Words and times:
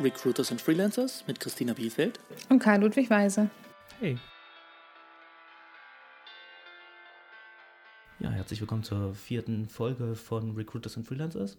Recruiters 0.00 0.50
and 0.50 0.60
Freelancers 0.60 1.24
mit 1.28 1.38
Christina 1.38 1.72
Bielfeld 1.72 2.18
und 2.48 2.58
Karl 2.58 2.80
Ludwig 2.80 3.08
Weise. 3.10 3.48
Hey. 4.00 4.18
Ja, 8.18 8.30
herzlich 8.30 8.60
willkommen 8.60 8.82
zur 8.82 9.14
vierten 9.14 9.68
Folge 9.68 10.16
von 10.16 10.56
Recruiters 10.56 10.96
and 10.96 11.06
Freelancers. 11.06 11.56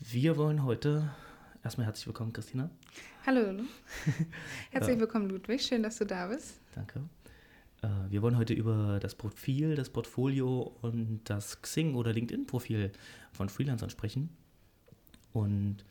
Wir 0.00 0.36
wollen 0.36 0.64
heute 0.64 1.10
erstmal 1.62 1.86
herzlich 1.86 2.08
willkommen, 2.08 2.32
Christina. 2.32 2.70
Hallo. 3.24 3.62
herzlich 4.72 4.98
willkommen, 4.98 5.30
Ludwig. 5.30 5.62
Schön, 5.62 5.84
dass 5.84 5.98
du 5.98 6.04
da 6.04 6.26
bist. 6.26 6.60
Danke. 6.74 7.02
Äh, 7.82 7.88
wir 8.08 8.22
wollen 8.22 8.36
heute 8.36 8.52
über 8.52 8.98
das 9.00 9.14
Profil, 9.14 9.76
das 9.76 9.90
Portfolio 9.90 10.76
und 10.82 11.20
das 11.26 11.62
Xing- 11.62 11.94
oder 11.94 12.12
LinkedIn-Profil 12.12 12.90
von 13.30 13.48
Freelancern 13.48 13.90
sprechen. 13.90 14.28
Und 15.32 15.84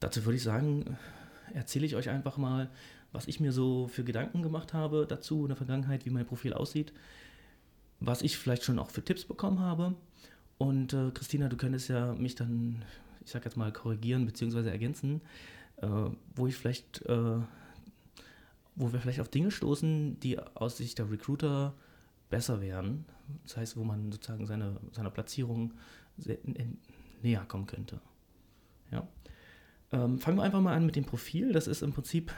dazu 0.00 0.24
würde 0.24 0.36
ich 0.36 0.42
sagen, 0.42 0.96
erzähle 1.54 1.86
ich 1.86 1.96
euch 1.96 2.08
einfach 2.08 2.36
mal, 2.36 2.68
was 3.12 3.28
ich 3.28 3.40
mir 3.40 3.52
so 3.52 3.88
für 3.88 4.04
Gedanken 4.04 4.42
gemacht 4.42 4.72
habe 4.72 5.06
dazu 5.08 5.42
in 5.42 5.48
der 5.48 5.56
Vergangenheit, 5.56 6.06
wie 6.06 6.10
mein 6.10 6.26
Profil 6.26 6.52
aussieht, 6.52 6.92
was 7.98 8.22
ich 8.22 8.38
vielleicht 8.38 8.64
schon 8.64 8.78
auch 8.78 8.90
für 8.90 9.04
Tipps 9.04 9.24
bekommen 9.24 9.60
habe. 9.60 9.94
Und 10.58 10.92
äh, 10.92 11.10
Christina, 11.12 11.48
du 11.48 11.56
könntest 11.56 11.88
ja 11.88 12.12
mich 12.14 12.34
dann, 12.34 12.84
ich 13.24 13.30
sag 13.30 13.44
jetzt 13.44 13.56
mal, 13.56 13.72
korrigieren 13.72 14.26
bzw. 14.26 14.68
ergänzen, 14.68 15.20
äh, 15.78 15.88
wo 16.34 16.46
ich 16.46 16.54
vielleicht, 16.54 17.04
äh, 17.06 17.40
wo 18.76 18.92
wir 18.92 19.00
vielleicht 19.00 19.20
auf 19.20 19.28
Dinge 19.28 19.50
stoßen, 19.50 20.20
die 20.20 20.38
aus 20.38 20.76
Sicht 20.76 20.98
der 20.98 21.10
Recruiter 21.10 21.74
besser 22.28 22.60
wären. 22.60 23.04
Das 23.44 23.56
heißt, 23.56 23.76
wo 23.76 23.84
man 23.84 24.12
sozusagen 24.12 24.46
seine, 24.46 24.76
seiner 24.92 25.10
Platzierung 25.10 25.72
näher 27.22 27.44
kommen 27.46 27.66
könnte. 27.66 28.00
Ja. 28.90 29.06
Ähm, 29.92 30.18
fangen 30.18 30.36
wir 30.36 30.44
einfach 30.44 30.60
mal 30.60 30.74
an 30.74 30.86
mit 30.86 30.96
dem 30.96 31.04
Profil. 31.04 31.52
Das 31.52 31.66
ist 31.66 31.82
im 31.82 31.92
Prinzip 31.92 32.32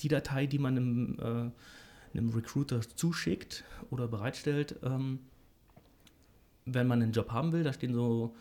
die 0.00 0.08
Datei, 0.08 0.46
die 0.46 0.58
man 0.58 0.76
einem, 0.76 1.18
äh, 1.18 2.18
einem 2.18 2.30
Recruiter 2.30 2.80
zuschickt 2.80 3.64
oder 3.90 4.08
bereitstellt, 4.08 4.76
ähm, 4.82 5.20
wenn 6.66 6.86
man 6.86 7.02
einen 7.02 7.12
Job 7.12 7.30
haben 7.30 7.52
will. 7.52 7.64
Da 7.64 7.72
stehen 7.72 7.94
so 7.94 8.34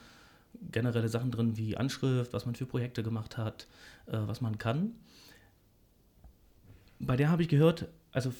generelle 0.72 1.08
Sachen 1.08 1.32
drin 1.32 1.56
wie 1.56 1.78
Anschrift, 1.78 2.34
was 2.34 2.46
man 2.46 2.56
für 2.56 2.66
Projekte 2.66 3.04
gemacht 3.04 3.38
hat, 3.38 3.68
äh, 4.08 4.18
was 4.26 4.42
man 4.42 4.58
kann. 4.58 4.96
Bei 7.00 7.16
der 7.16 7.30
habe 7.30 7.42
ich 7.42 7.48
gehört, 7.48 7.88
also 8.12 8.34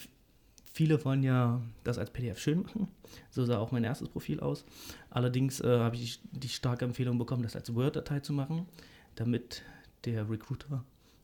viele 0.74 1.04
wollen 1.06 1.24
ja 1.24 1.62
das 1.84 1.98
als 1.98 2.12
PDF 2.12 2.38
schön 2.38 2.64
machen. 2.64 2.90
So 3.30 3.46
sah 3.46 3.60
auch 3.60 3.72
mein 3.72 3.86
erstes 3.86 4.10
Profil 4.10 4.42
aus. 4.42 4.66
Allerdings 5.10 5.62
äh, 5.62 5.80
habe 5.80 5.96
ich 5.96 6.20
die 6.32 6.50
starke 6.50 6.86
Empfehlung 6.86 7.18
bekommen, 7.18 7.44
das 7.44 7.56
als 7.56 7.74
Word-Datei 7.74 8.20
zu 8.20 8.34
machen 8.34 8.68
damit 9.16 9.64
der 10.06 10.30
Recruiter 10.30 10.84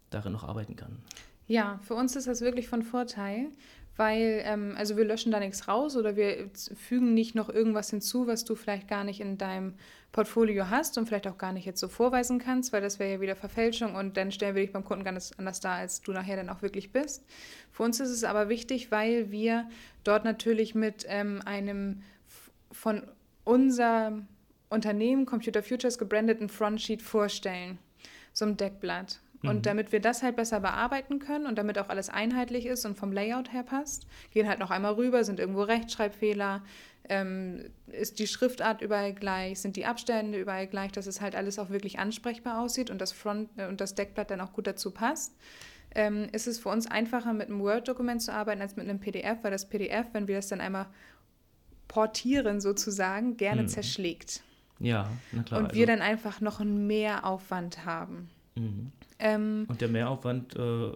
darin 0.09 0.33
noch 0.33 0.44
arbeiten 0.44 0.75
kann. 0.75 1.00
Ja, 1.47 1.80
für 1.83 1.94
uns 1.94 2.16
ist 2.16 2.28
das 2.28 2.42
wirklich 2.42 2.67
von 2.67 2.84
Vorteil, 2.84 3.50
weil 3.95 4.42
ähm, 4.45 4.75
also 4.78 4.97
wir 4.97 5.06
löschen 5.06 5.31
da 5.31 5.39
nichts 5.39 5.67
raus 5.67 5.95
oder 5.95 6.16
wir 6.16 6.50
fügen 6.75 7.14
nicht 7.14 7.36
noch 7.36 7.50
irgendwas 7.50 7.89
hinzu, 7.89 8.28
was 8.28 8.44
du 8.44 8.56
vielleicht 8.56 8.88
gar 8.88 9.03
nicht 9.03 9.22
in 9.22 9.38
deinem 9.38 9.73
Portfolio 10.11 10.69
hast 10.69 10.97
und 10.97 11.08
vielleicht 11.08 11.28
auch 11.28 11.38
gar 11.38 11.53
nicht 11.53 11.66
jetzt 11.66 11.80
so 11.80 11.88
vorweisen 11.88 12.38
kannst, 12.38 12.73
weil 12.73 12.81
das 12.81 13.00
wäre 13.00 13.14
ja 13.14 13.22
wieder 13.22 13.36
Verfälschung 13.36 13.95
und 13.95 14.17
dann 14.17 14.31
stellen 14.31 14.56
wir 14.56 14.64
dich 14.64 14.73
beim 14.73 14.84
Kunden 14.84 15.03
ganz 15.03 15.31
anders 15.38 15.59
dar, 15.59 15.75
als 15.75 16.02
du 16.02 16.12
nachher 16.12 16.36
dann 16.36 16.50
auch 16.50 16.62
wirklich 16.62 16.91
bist. 16.91 17.25
Für 17.72 17.84
uns 17.84 18.00
ist 18.00 18.09
es 18.09 18.23
aber 18.23 18.50
wichtig, 18.50 18.91
weil 18.91 19.31
wir 19.31 19.69
dort 20.03 20.25
natürlich 20.25 20.75
mit 20.75 21.06
ähm, 21.08 21.41
einem 21.45 22.03
von 22.72 23.03
unserem 23.45 24.28
Unternehmen 24.69 25.25
Computer 25.25 25.63
Futures 25.63 25.97
gebrandeten 25.97 26.50
Frontsheet 26.50 27.02
vorstellen 27.02 27.79
so 28.38 28.46
einem 28.46 28.56
Deckblatt. 28.56 29.20
Und 29.44 29.58
mhm. 29.58 29.62
damit 29.64 29.92
wir 29.92 30.00
das 30.00 30.24
halt 30.24 30.36
besser 30.36 30.59
bearbeiten 30.59 31.20
können 31.20 31.46
und 31.46 31.58
damit 31.58 31.78
auch 31.80 31.90
alles 31.90 32.09
einheitlich 32.09 32.66
ist 32.66 32.86
und 32.86 32.98
vom 32.98 33.12
Layout 33.12 33.52
her 33.52 33.64
passt, 33.64 34.08
gehen 34.31 34.48
halt 34.48 34.59
noch 34.59 34.72
einmal 34.72 34.94
rüber, 34.94 35.24
sind 35.24 35.40
irgendwo 35.40 35.62
Rechtschreibfehler, 35.62 36.64
ähm, 37.09 37.66
ist 37.88 38.20
die 38.20 38.28
Schriftart 38.28 38.81
überall 38.81 39.14
gleich, 39.14 39.59
sind 39.59 39.76
die 39.76 39.86
Abstände 39.86 40.40
überall 40.40 40.68
gleich, 40.68 40.92
dass 40.92 41.08
es 41.08 41.22
halt 41.22 41.36
alles 41.36 41.58
auch 41.58 41.70
wirklich 41.70 42.00
ansprechbar 42.00 42.62
aussieht 42.62 42.90
und 42.90 43.00
das 43.00 43.12
Front 43.12 43.50
äh, 43.58 43.68
und 43.68 43.80
das 43.81 43.96
Deckblatt 43.96 44.30
dann 44.31 44.42
auch 44.42 44.53
gut 44.53 44.68
dazu 44.68 44.92
passt. 44.92 45.36
Ähm, 45.96 46.28
ist 46.31 46.47
es 46.47 46.59
für 46.59 46.70
uns 46.70 46.86
einfacher, 46.86 47.34
mit 47.34 47.47
einem 47.47 47.59
Word-Dokument 47.59 48.22
zu 48.22 48.34
arbeiten 48.34 48.62
als 48.62 48.76
mit 48.76 48.88
einem 48.88 49.00
PDF, 49.00 49.38
weil 49.44 49.52
das 49.52 49.70
PDF, 49.70 50.08
wenn 50.14 50.28
wir 50.28 50.36
das 50.36 50.47
dann 50.47 50.62
einmal 50.62 50.88
portieren 51.88 52.59
sozusagen, 52.59 53.38
gerne 53.38 53.64
mhm. 53.64 53.68
zerschlägt. 53.68 54.44
Ja, 54.80 55.10
na 55.32 55.44
klar. 55.44 55.60
Und 55.60 55.66
also. 55.68 55.78
wir 55.78 55.88
dann 55.88 56.02
einfach 56.02 56.42
noch 56.42 56.60
einen 56.60 56.88
Mehraufwand 56.88 57.86
haben. 57.86 58.30
Mhm. 58.56 58.92
Ähm, 59.20 59.66
und 59.68 59.82
der 59.82 59.88
Mehraufwand, 59.88 60.56
äh, 60.56 60.90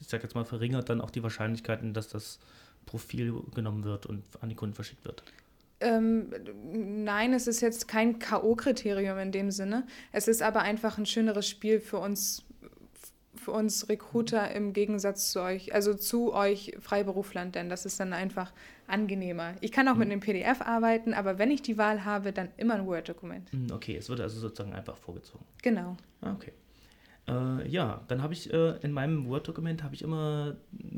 ich 0.00 0.08
sag 0.08 0.22
jetzt 0.22 0.34
mal, 0.34 0.44
verringert 0.44 0.88
dann 0.88 1.00
auch 1.00 1.10
die 1.10 1.22
Wahrscheinlichkeiten, 1.22 1.92
dass 1.92 2.08
das 2.08 2.38
Profil 2.86 3.34
genommen 3.54 3.84
wird 3.84 4.06
und 4.06 4.22
an 4.40 4.48
die 4.48 4.54
Kunden 4.54 4.74
verschickt 4.74 5.04
wird. 5.04 5.22
Ähm, 5.80 6.32
nein, 6.72 7.32
es 7.32 7.46
ist 7.46 7.60
jetzt 7.60 7.88
kein 7.88 8.18
K.O.-Kriterium 8.18 9.20
in 9.20 9.32
dem 9.32 9.50
Sinne. 9.50 9.86
Es 10.12 10.28
ist 10.28 10.42
aber 10.42 10.62
einfach 10.62 10.98
ein 10.98 11.06
schöneres 11.06 11.48
Spiel 11.48 11.80
für 11.80 11.98
uns 11.98 12.44
für 13.44 13.52
uns 13.52 13.88
Recruiter 13.88 14.50
im 14.52 14.72
Gegensatz 14.72 15.30
zu 15.30 15.42
euch, 15.42 15.74
also 15.74 15.94
zu 15.94 16.32
euch 16.32 16.76
Freiberuflern, 16.80 17.52
denn 17.52 17.68
das 17.68 17.84
ist 17.84 18.00
dann 18.00 18.12
einfach 18.12 18.52
angenehmer. 18.86 19.54
Ich 19.60 19.70
kann 19.70 19.86
auch 19.88 19.96
mit 19.96 20.08
mhm. 20.08 20.12
einem 20.12 20.20
PDF 20.20 20.62
arbeiten, 20.62 21.14
aber 21.14 21.38
wenn 21.38 21.50
ich 21.50 21.62
die 21.62 21.78
Wahl 21.78 22.04
habe, 22.04 22.32
dann 22.32 22.48
immer 22.56 22.74
ein 22.74 22.86
Word-Dokument. 22.86 23.52
Mhm, 23.52 23.70
okay, 23.72 23.96
es 23.96 24.08
wird 24.08 24.20
also 24.20 24.40
sozusagen 24.40 24.72
einfach 24.72 24.96
vorgezogen. 24.96 25.44
Genau. 25.62 25.96
Ah, 26.22 26.32
okay. 26.32 26.52
Äh, 27.28 27.68
ja, 27.68 28.02
dann 28.08 28.22
habe 28.22 28.32
ich 28.32 28.52
äh, 28.52 28.76
in 28.82 28.92
meinem 28.92 29.28
Word-Dokument 29.28 29.82
habe 29.82 29.94
ich 29.94 30.02
immer, 30.02 30.56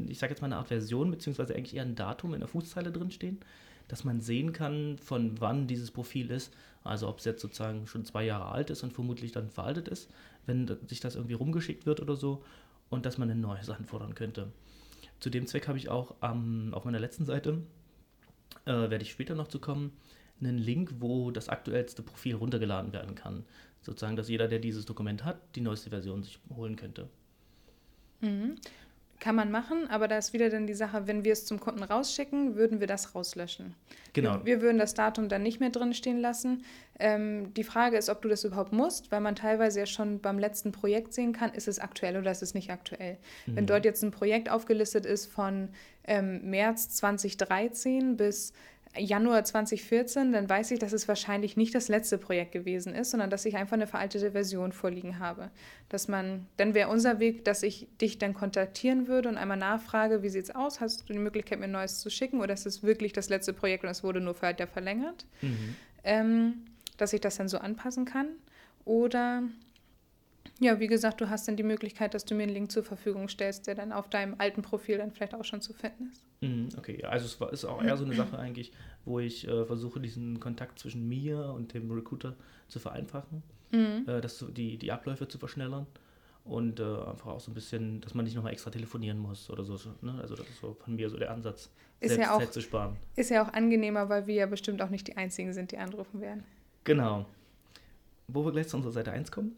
ich 0.08 0.18
sage 0.18 0.32
jetzt 0.32 0.40
mal 0.40 0.46
eine 0.46 0.56
Art 0.56 0.68
Version, 0.68 1.10
beziehungsweise 1.10 1.54
eigentlich 1.54 1.76
eher 1.76 1.82
ein 1.82 1.94
Datum 1.94 2.34
in 2.34 2.40
der 2.40 2.48
Fußzeile 2.48 2.92
drinstehen, 2.92 3.40
dass 3.88 4.04
man 4.04 4.20
sehen 4.20 4.52
kann, 4.52 4.98
von 4.98 5.40
wann 5.40 5.66
dieses 5.66 5.90
Profil 5.90 6.30
ist. 6.30 6.52
Also 6.82 7.08
ob 7.08 7.18
es 7.18 7.24
jetzt 7.24 7.42
sozusagen 7.42 7.88
schon 7.88 8.04
zwei 8.04 8.24
Jahre 8.24 8.52
alt 8.52 8.70
ist 8.70 8.84
und 8.84 8.92
vermutlich 8.92 9.32
dann 9.32 9.50
veraltet 9.50 9.88
ist 9.88 10.08
wenn 10.46 10.78
sich 10.86 11.00
das 11.00 11.14
irgendwie 11.14 11.34
rumgeschickt 11.34 11.86
wird 11.86 12.00
oder 12.00 12.16
so 12.16 12.42
und 12.88 13.06
dass 13.06 13.18
man 13.18 13.30
ein 13.30 13.40
neues 13.40 13.70
anfordern 13.70 14.14
könnte. 14.14 14.52
Zu 15.20 15.30
dem 15.30 15.46
Zweck 15.46 15.68
habe 15.68 15.78
ich 15.78 15.88
auch 15.88 16.14
ähm, 16.22 16.70
auf 16.72 16.84
meiner 16.84 17.00
letzten 17.00 17.24
Seite, 17.24 17.62
äh, 18.64 18.72
werde 18.72 19.02
ich 19.02 19.10
später 19.10 19.34
noch 19.34 19.48
zu 19.48 19.58
kommen, 19.58 19.92
einen 20.40 20.58
Link, 20.58 20.94
wo 21.00 21.30
das 21.30 21.48
aktuellste 21.48 22.02
Profil 22.02 22.34
runtergeladen 22.34 22.92
werden 22.92 23.14
kann. 23.14 23.44
Sozusagen, 23.80 24.16
dass 24.16 24.28
jeder, 24.28 24.48
der 24.48 24.58
dieses 24.58 24.84
Dokument 24.84 25.24
hat, 25.24 25.38
die 25.54 25.60
neueste 25.60 25.90
Version 25.90 26.22
sich 26.22 26.38
holen 26.54 26.76
könnte. 26.76 27.08
Mhm. 28.20 28.56
Kann 29.18 29.34
man 29.34 29.50
machen, 29.50 29.88
aber 29.88 30.08
da 30.08 30.18
ist 30.18 30.32
wieder 30.32 30.50
dann 30.50 30.66
die 30.66 30.74
Sache, 30.74 31.06
wenn 31.06 31.24
wir 31.24 31.32
es 31.32 31.46
zum 31.46 31.58
Kunden 31.58 31.82
rausschicken, 31.82 32.54
würden 32.54 32.80
wir 32.80 32.86
das 32.86 33.14
rauslöschen. 33.14 33.74
Genau. 34.12 34.38
Wir, 34.44 34.44
wir 34.44 34.62
würden 34.62 34.78
das 34.78 34.94
Datum 34.94 35.28
dann 35.28 35.42
nicht 35.42 35.60
mehr 35.60 35.70
drin 35.70 35.94
stehen 35.94 36.18
lassen. 36.18 36.64
Ähm, 36.98 37.52
die 37.54 37.64
Frage 37.64 37.96
ist, 37.96 38.08
ob 38.08 38.22
du 38.22 38.28
das 38.28 38.44
überhaupt 38.44 38.72
musst, 38.72 39.12
weil 39.12 39.20
man 39.20 39.34
teilweise 39.34 39.80
ja 39.80 39.86
schon 39.86 40.20
beim 40.20 40.38
letzten 40.38 40.72
Projekt 40.72 41.12
sehen 41.12 41.32
kann, 41.32 41.52
ist 41.52 41.68
es 41.68 41.78
aktuell 41.78 42.16
oder 42.16 42.30
ist 42.30 42.42
es 42.42 42.54
nicht 42.54 42.70
aktuell. 42.70 43.18
Mhm. 43.46 43.56
Wenn 43.56 43.66
dort 43.66 43.84
jetzt 43.84 44.02
ein 44.02 44.10
Projekt 44.10 44.50
aufgelistet 44.50 45.06
ist 45.06 45.26
von 45.26 45.68
ähm, 46.04 46.48
März 46.48 46.90
2013 46.90 48.16
bis 48.16 48.52
Januar 48.98 49.44
2014, 49.44 50.32
dann 50.32 50.48
weiß 50.48 50.70
ich, 50.70 50.78
dass 50.78 50.92
es 50.92 51.08
wahrscheinlich 51.08 51.56
nicht 51.56 51.74
das 51.74 51.88
letzte 51.88 52.18
Projekt 52.18 52.52
gewesen 52.52 52.94
ist, 52.94 53.10
sondern 53.10 53.30
dass 53.30 53.44
ich 53.44 53.56
einfach 53.56 53.74
eine 53.74 53.86
veraltete 53.86 54.32
Version 54.32 54.72
vorliegen 54.72 55.18
habe. 55.18 55.50
Dass 55.88 56.08
man, 56.08 56.46
dann 56.56 56.74
wäre 56.74 56.88
unser 56.88 57.18
Weg, 57.20 57.44
dass 57.44 57.62
ich 57.62 57.88
dich 58.00 58.18
dann 58.18 58.34
kontaktieren 58.34 59.08
würde 59.08 59.28
und 59.28 59.36
einmal 59.36 59.56
nachfrage, 59.56 60.22
wie 60.22 60.28
sieht 60.28 60.44
es 60.44 60.54
aus? 60.54 60.80
Hast 60.80 61.08
du 61.08 61.12
die 61.12 61.18
Möglichkeit, 61.18 61.58
mir 61.58 61.64
ein 61.64 61.72
neues 61.72 62.00
zu 62.00 62.10
schicken 62.10 62.40
oder 62.40 62.54
ist 62.54 62.66
es 62.66 62.82
wirklich 62.82 63.12
das 63.12 63.28
letzte 63.28 63.52
Projekt 63.52 63.84
und 63.84 63.90
es 63.90 64.02
wurde 64.02 64.20
nur 64.20 64.34
für 64.34 64.54
verlängert? 64.66 65.26
Mhm. 65.42 65.76
Ähm, 66.04 66.54
dass 66.96 67.12
ich 67.12 67.20
das 67.20 67.36
dann 67.36 67.48
so 67.48 67.58
anpassen 67.58 68.04
kann. 68.04 68.28
Oder 68.84 69.42
ja, 70.60 70.80
wie 70.80 70.86
gesagt, 70.86 71.20
du 71.20 71.28
hast 71.30 71.48
dann 71.48 71.56
die 71.56 71.62
Möglichkeit, 71.62 72.14
dass 72.14 72.24
du 72.24 72.34
mir 72.34 72.44
einen 72.44 72.52
Link 72.52 72.72
zur 72.72 72.82
Verfügung 72.82 73.28
stellst, 73.28 73.66
der 73.66 73.74
dann 73.74 73.92
auf 73.92 74.08
deinem 74.08 74.34
alten 74.38 74.62
Profil 74.62 74.98
dann 74.98 75.10
vielleicht 75.10 75.34
auch 75.34 75.44
schon 75.44 75.60
zu 75.60 75.72
finden 75.72 76.10
ist. 76.10 76.24
Mhm, 76.40 76.68
okay, 76.76 77.02
also 77.04 77.26
es 77.46 77.52
ist 77.52 77.64
auch 77.64 77.82
eher 77.82 77.96
so 77.96 78.04
eine 78.04 78.14
Sache 78.14 78.38
eigentlich, 78.38 78.72
wo 79.04 79.20
ich 79.20 79.46
äh, 79.46 79.64
versuche, 79.64 80.00
diesen 80.00 80.40
Kontakt 80.40 80.78
zwischen 80.78 81.08
mir 81.08 81.52
und 81.54 81.74
dem 81.74 81.90
Recruiter 81.90 82.34
zu 82.68 82.78
vereinfachen, 82.78 83.42
mhm. 83.72 84.04
äh, 84.06 84.20
dass 84.20 84.44
die, 84.50 84.76
die 84.76 84.92
Abläufe 84.92 85.28
zu 85.28 85.38
verschnellern 85.38 85.86
und 86.44 86.80
äh, 86.80 86.82
einfach 86.82 87.26
auch 87.26 87.40
so 87.40 87.50
ein 87.50 87.54
bisschen, 87.54 88.00
dass 88.00 88.14
man 88.14 88.24
nicht 88.24 88.36
nochmal 88.36 88.52
extra 88.52 88.70
telefonieren 88.70 89.18
muss 89.18 89.50
oder 89.50 89.64
so. 89.64 89.76
Ne? 90.02 90.18
Also 90.20 90.36
das 90.36 90.48
ist 90.48 90.60
so 90.60 90.74
von 90.74 90.94
mir 90.94 91.10
so 91.10 91.16
der 91.16 91.30
Ansatz, 91.30 91.70
ist 92.00 92.10
selbst 92.10 92.26
ja 92.26 92.34
auch, 92.34 92.38
Zeit 92.38 92.52
zu 92.52 92.60
sparen. 92.60 92.96
Ist 93.16 93.30
ja 93.30 93.42
auch 93.42 93.52
angenehmer, 93.52 94.08
weil 94.08 94.26
wir 94.26 94.34
ja 94.34 94.46
bestimmt 94.46 94.80
auch 94.82 94.90
nicht 94.90 95.08
die 95.08 95.16
Einzigen 95.16 95.52
sind, 95.52 95.72
die 95.72 95.78
anrufen 95.78 96.20
werden. 96.20 96.44
Genau. 96.84 97.26
Wo 98.28 98.44
wir 98.44 98.52
gleich 98.52 98.68
zu 98.68 98.76
unserer 98.76 98.92
Seite 98.92 99.12
1 99.12 99.32
kommen, 99.32 99.56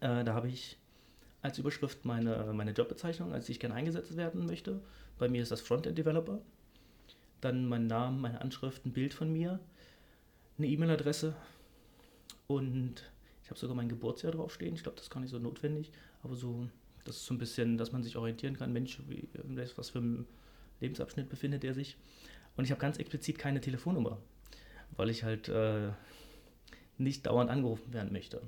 äh, 0.00 0.24
da 0.24 0.34
habe 0.34 0.48
ich 0.48 0.78
als 1.42 1.58
Überschrift 1.58 2.04
meine, 2.04 2.52
meine 2.52 2.72
Jobbezeichnung, 2.72 3.32
als 3.32 3.48
ich 3.48 3.60
gerne 3.60 3.74
eingesetzt 3.74 4.16
werden 4.16 4.46
möchte. 4.46 4.80
Bei 5.18 5.28
mir 5.28 5.42
ist 5.42 5.50
das 5.50 5.60
Frontend 5.60 5.96
Developer. 5.96 6.40
Dann 7.40 7.66
mein 7.66 7.86
Name, 7.86 8.18
meine 8.18 8.40
Anschrift, 8.40 8.84
ein 8.84 8.92
Bild 8.92 9.14
von 9.14 9.32
mir, 9.32 9.58
eine 10.58 10.66
E-Mail-Adresse 10.66 11.34
und 12.46 13.10
ich 13.42 13.50
habe 13.50 13.58
sogar 13.58 13.76
mein 13.76 13.88
Geburtsjahr 13.88 14.32
draufstehen. 14.32 14.74
Ich 14.74 14.82
glaube, 14.82 14.96
das 14.96 15.06
ist 15.06 15.10
gar 15.10 15.20
nicht 15.20 15.30
so 15.30 15.38
notwendig. 15.38 15.90
Aber 16.22 16.36
so, 16.36 16.68
das 17.04 17.16
ist 17.16 17.26
so 17.26 17.34
ein 17.34 17.38
bisschen, 17.38 17.78
dass 17.78 17.92
man 17.92 18.02
sich 18.02 18.16
orientieren 18.16 18.56
kann. 18.56 18.72
Mensch, 18.72 19.00
wie, 19.08 19.28
was 19.76 19.90
für 19.90 20.00
ein 20.00 20.26
Lebensabschnitt 20.80 21.28
befindet 21.28 21.64
er 21.64 21.74
sich? 21.74 21.96
Und 22.56 22.64
ich 22.64 22.70
habe 22.70 22.80
ganz 22.80 22.98
explizit 22.98 23.38
keine 23.38 23.60
Telefonnummer, 23.60 24.18
weil 24.96 25.10
ich 25.10 25.24
halt 25.24 25.48
äh, 25.48 25.90
nicht 26.98 27.26
dauernd 27.26 27.50
angerufen 27.50 27.92
werden 27.92 28.12
möchte. 28.12 28.42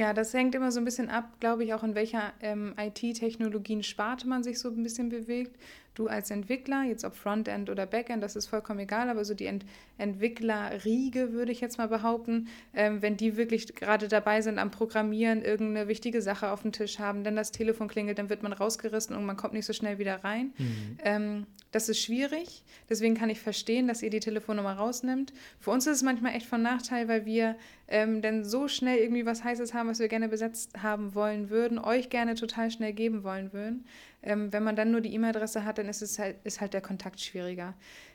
Ja, 0.00 0.14
das 0.14 0.32
hängt 0.32 0.54
immer 0.54 0.72
so 0.72 0.80
ein 0.80 0.86
bisschen 0.86 1.10
ab, 1.10 1.28
glaube 1.40 1.62
ich, 1.62 1.74
auch 1.74 1.82
in 1.82 1.94
welcher 1.94 2.32
ähm, 2.40 2.74
IT-Technologien-Sparte 2.78 4.26
man 4.26 4.42
sich 4.42 4.58
so 4.58 4.70
ein 4.70 4.82
bisschen 4.82 5.10
bewegt. 5.10 5.60
Du 5.94 6.06
als 6.06 6.30
Entwickler, 6.30 6.84
jetzt 6.84 7.04
ob 7.04 7.14
Frontend 7.14 7.68
oder 7.68 7.84
Backend, 7.84 8.22
das 8.22 8.36
ist 8.36 8.46
vollkommen 8.46 8.80
egal, 8.80 9.08
aber 9.08 9.24
so 9.24 9.34
die 9.34 9.46
Ent 9.46 9.64
Entwicklerriege, 9.98 11.32
würde 11.32 11.52
ich 11.52 11.60
jetzt 11.60 11.76
mal 11.76 11.88
behaupten, 11.88 12.48
ähm, 12.74 13.02
wenn 13.02 13.16
die 13.16 13.36
wirklich 13.36 13.74
gerade 13.74 14.08
dabei 14.08 14.40
sind 14.40 14.58
am 14.58 14.70
Programmieren, 14.70 15.42
irgendeine 15.42 15.88
wichtige 15.88 16.22
Sache 16.22 16.50
auf 16.50 16.62
dem 16.62 16.72
Tisch 16.72 16.98
haben, 16.98 17.22
dann 17.22 17.36
das 17.36 17.52
Telefon 17.52 17.88
klingelt, 17.88 18.18
dann 18.18 18.30
wird 18.30 18.42
man 18.42 18.52
rausgerissen 18.52 19.14
und 19.14 19.26
man 19.26 19.36
kommt 19.36 19.52
nicht 19.52 19.66
so 19.66 19.72
schnell 19.72 19.98
wieder 19.98 20.24
rein. 20.24 20.52
Mhm. 20.56 20.98
Ähm, 21.04 21.46
das 21.72 21.88
ist 21.88 22.00
schwierig, 22.00 22.62
deswegen 22.88 23.14
kann 23.14 23.30
ich 23.30 23.40
verstehen, 23.40 23.86
dass 23.86 24.02
ihr 24.02 24.10
die 24.10 24.20
Telefonnummer 24.20 24.72
rausnimmt. 24.72 25.32
Für 25.58 25.70
uns 25.70 25.86
ist 25.86 25.96
es 25.96 26.02
manchmal 26.02 26.34
echt 26.34 26.46
von 26.46 26.62
Nachteil, 26.62 27.06
weil 27.08 27.26
wir 27.26 27.56
ähm, 27.88 28.22
dann 28.22 28.44
so 28.44 28.68
schnell 28.68 28.98
irgendwie 28.98 29.26
was 29.26 29.44
Heißes 29.44 29.74
haben, 29.74 29.88
was 29.88 29.98
wir 29.98 30.08
gerne 30.08 30.28
besetzt 30.28 30.82
haben 30.82 31.14
wollen 31.14 31.50
würden, 31.50 31.78
euch 31.78 32.08
gerne 32.08 32.34
total 32.34 32.70
schnell 32.70 32.92
geben 32.92 33.22
wollen 33.22 33.52
würden. 33.52 33.84
Ähm, 34.22 34.52
wenn 34.52 34.62
man 34.62 34.76
dann 34.76 34.90
nur 34.90 35.00
die 35.00 35.14
E-Mail-Adresse 35.14 35.64
hat, 35.64 35.78
dann 35.78 35.88
ist 35.88 36.02
es 36.02 36.18
halt, 36.18 36.36
ist 36.44 36.60
halt 36.60 36.74
der 36.74 36.80
Kontakt 36.80 37.20
schwieriger. 37.20 37.74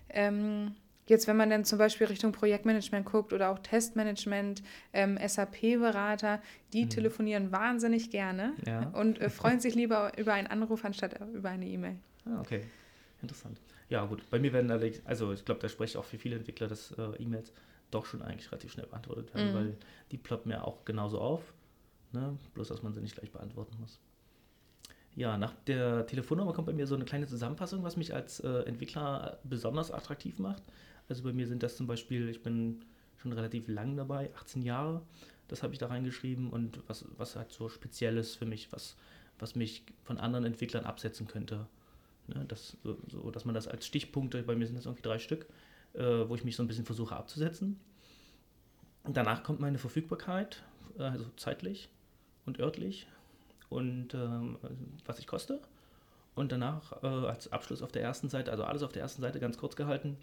Ähm, 0.09 0.75
Jetzt, 1.07 1.27
wenn 1.27 1.37
man 1.37 1.49
dann 1.49 1.65
zum 1.65 1.77
Beispiel 1.77 2.07
Richtung 2.07 2.31
Projektmanagement 2.31 3.05
guckt 3.05 3.31
oder 3.31 3.51
auch 3.51 3.59
Testmanagement, 3.59 4.63
ähm, 4.91 5.19
SAP-Berater, 5.23 6.41
die 6.73 6.85
mhm. 6.85 6.89
telefonieren 6.89 7.51
wahnsinnig 7.51 8.09
gerne 8.09 8.53
ja. 8.65 8.89
und 8.93 9.21
äh, 9.21 9.29
freuen 9.29 9.59
sich 9.59 9.75
lieber 9.75 10.17
über 10.17 10.33
einen 10.33 10.47
Anruf 10.47 10.83
anstatt 10.83 11.19
über 11.33 11.49
eine 11.49 11.67
E-Mail. 11.67 11.97
Ah, 12.25 12.39
okay. 12.39 12.63
Interessant. 13.21 13.61
Ja, 13.89 14.03
gut. 14.05 14.27
Bei 14.31 14.39
mir 14.39 14.51
werden 14.51 14.71
allerdings, 14.71 15.05
also 15.05 15.31
ich 15.31 15.45
glaube, 15.45 15.61
da 15.61 15.69
spreche 15.69 15.91
ich 15.91 15.97
auch 15.97 16.05
für 16.05 16.17
viele 16.17 16.37
Entwickler, 16.37 16.67
dass 16.67 16.91
äh, 16.91 17.21
E-Mails 17.21 17.53
doch 17.91 18.07
schon 18.07 18.23
eigentlich 18.23 18.51
relativ 18.51 18.71
schnell 18.71 18.87
beantwortet 18.87 19.33
werden, 19.35 19.51
mhm. 19.51 19.55
weil 19.55 19.77
die 20.11 20.17
ploppen 20.17 20.51
ja 20.51 20.63
auch 20.63 20.85
genauso 20.85 21.19
auf. 21.19 21.53
Ne? 22.13 22.35
Bloß, 22.55 22.69
dass 22.69 22.81
man 22.81 22.93
sie 22.93 23.01
nicht 23.01 23.15
gleich 23.15 23.31
beantworten 23.31 23.75
muss. 23.79 23.99
Ja, 25.15 25.37
nach 25.37 25.53
der 25.65 26.05
Telefonnummer 26.07 26.51
kommt 26.51 26.67
bei 26.67 26.73
mir 26.73 26.87
so 26.87 26.95
eine 26.95 27.05
kleine 27.05 27.25
Zusammenfassung, 27.25 27.83
was 27.83 27.95
mich 27.95 28.13
als 28.13 28.41
äh, 28.41 28.63
Entwickler 28.63 29.39
besonders 29.43 29.91
attraktiv 29.91 30.39
macht. 30.39 30.61
Also 31.07 31.23
bei 31.23 31.31
mir 31.31 31.47
sind 31.47 31.63
das 31.63 31.77
zum 31.77 31.87
Beispiel, 31.87 32.27
ich 32.29 32.43
bin 32.43 32.83
schon 33.17 33.31
relativ 33.31 33.67
lang 33.69 33.95
dabei, 33.95 34.29
18 34.35 34.61
Jahre, 34.61 35.01
das 35.47 35.63
habe 35.63 35.71
ich 35.71 35.79
da 35.79 35.87
reingeschrieben 35.87 36.49
und 36.49 36.81
was, 36.87 37.05
was 37.17 37.37
halt 37.37 37.51
so 37.53 37.69
Spezielles 37.69 38.35
für 38.35 38.45
mich, 38.45 38.73
was, 38.73 38.97
was 39.39 39.55
mich 39.55 39.85
von 40.03 40.17
anderen 40.17 40.43
Entwicklern 40.43 40.83
absetzen 40.83 41.27
könnte. 41.27 41.67
Ne, 42.27 42.43
das, 42.47 42.75
so, 42.83 42.97
so, 43.07 43.31
dass 43.31 43.45
man 43.45 43.55
das 43.55 43.67
als 43.67 43.85
Stichpunkte, 43.85 44.43
bei 44.43 44.55
mir 44.55 44.65
sind 44.65 44.75
das 44.75 44.85
irgendwie 44.85 45.03
drei 45.03 45.19
Stück, 45.19 45.45
äh, 45.93 46.27
wo 46.27 46.35
ich 46.35 46.43
mich 46.43 46.55
so 46.55 46.63
ein 46.63 46.67
bisschen 46.67 46.85
versuche 46.85 47.15
abzusetzen. 47.15 47.79
Danach 49.07 49.43
kommt 49.43 49.59
meine 49.59 49.77
Verfügbarkeit, 49.77 50.63
also 50.97 51.25
zeitlich 51.37 51.89
und 52.45 52.59
örtlich 52.59 53.07
und 53.75 54.13
ähm, 54.13 54.57
was 55.05 55.19
ich 55.19 55.27
koste. 55.27 55.59
Und 56.33 56.51
danach 56.51 57.03
äh, 57.03 57.07
als 57.07 57.51
Abschluss 57.51 57.81
auf 57.81 57.91
der 57.91 58.01
ersten 58.01 58.29
Seite, 58.29 58.51
also 58.51 58.63
alles 58.63 58.83
auf 58.83 58.91
der 58.91 59.01
ersten 59.01 59.21
Seite 59.21 59.39
ganz 59.39 59.57
kurz 59.57 59.75
gehalten, 59.75 60.17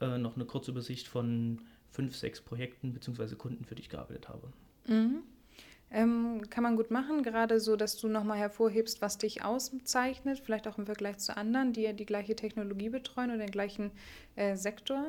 äh, 0.00 0.18
noch 0.18 0.36
eine 0.36 0.44
kurze 0.44 0.70
Übersicht 0.70 1.08
von 1.08 1.60
fünf, 1.90 2.16
sechs 2.16 2.40
Projekten 2.40 2.92
bzw. 2.92 3.34
Kunden, 3.34 3.64
für 3.64 3.74
die 3.74 3.82
ich 3.82 3.88
gearbeitet 3.88 4.28
habe. 4.28 4.48
Mhm. 4.86 5.22
Ähm, 5.90 6.42
kann 6.50 6.62
man 6.62 6.76
gut 6.76 6.90
machen, 6.90 7.22
gerade 7.22 7.60
so, 7.60 7.74
dass 7.74 7.96
du 7.96 8.08
nochmal 8.08 8.38
hervorhebst, 8.38 9.00
was 9.00 9.16
dich 9.16 9.42
auszeichnet, 9.42 10.38
vielleicht 10.44 10.68
auch 10.68 10.76
im 10.76 10.84
Vergleich 10.84 11.16
zu 11.18 11.34
anderen, 11.34 11.72
die 11.72 11.82
ja 11.82 11.94
die 11.94 12.04
gleiche 12.04 12.36
Technologie 12.36 12.90
betreuen 12.90 13.30
oder 13.30 13.38
den 13.38 13.50
gleichen 13.50 13.90
äh, 14.36 14.54
Sektor 14.54 15.06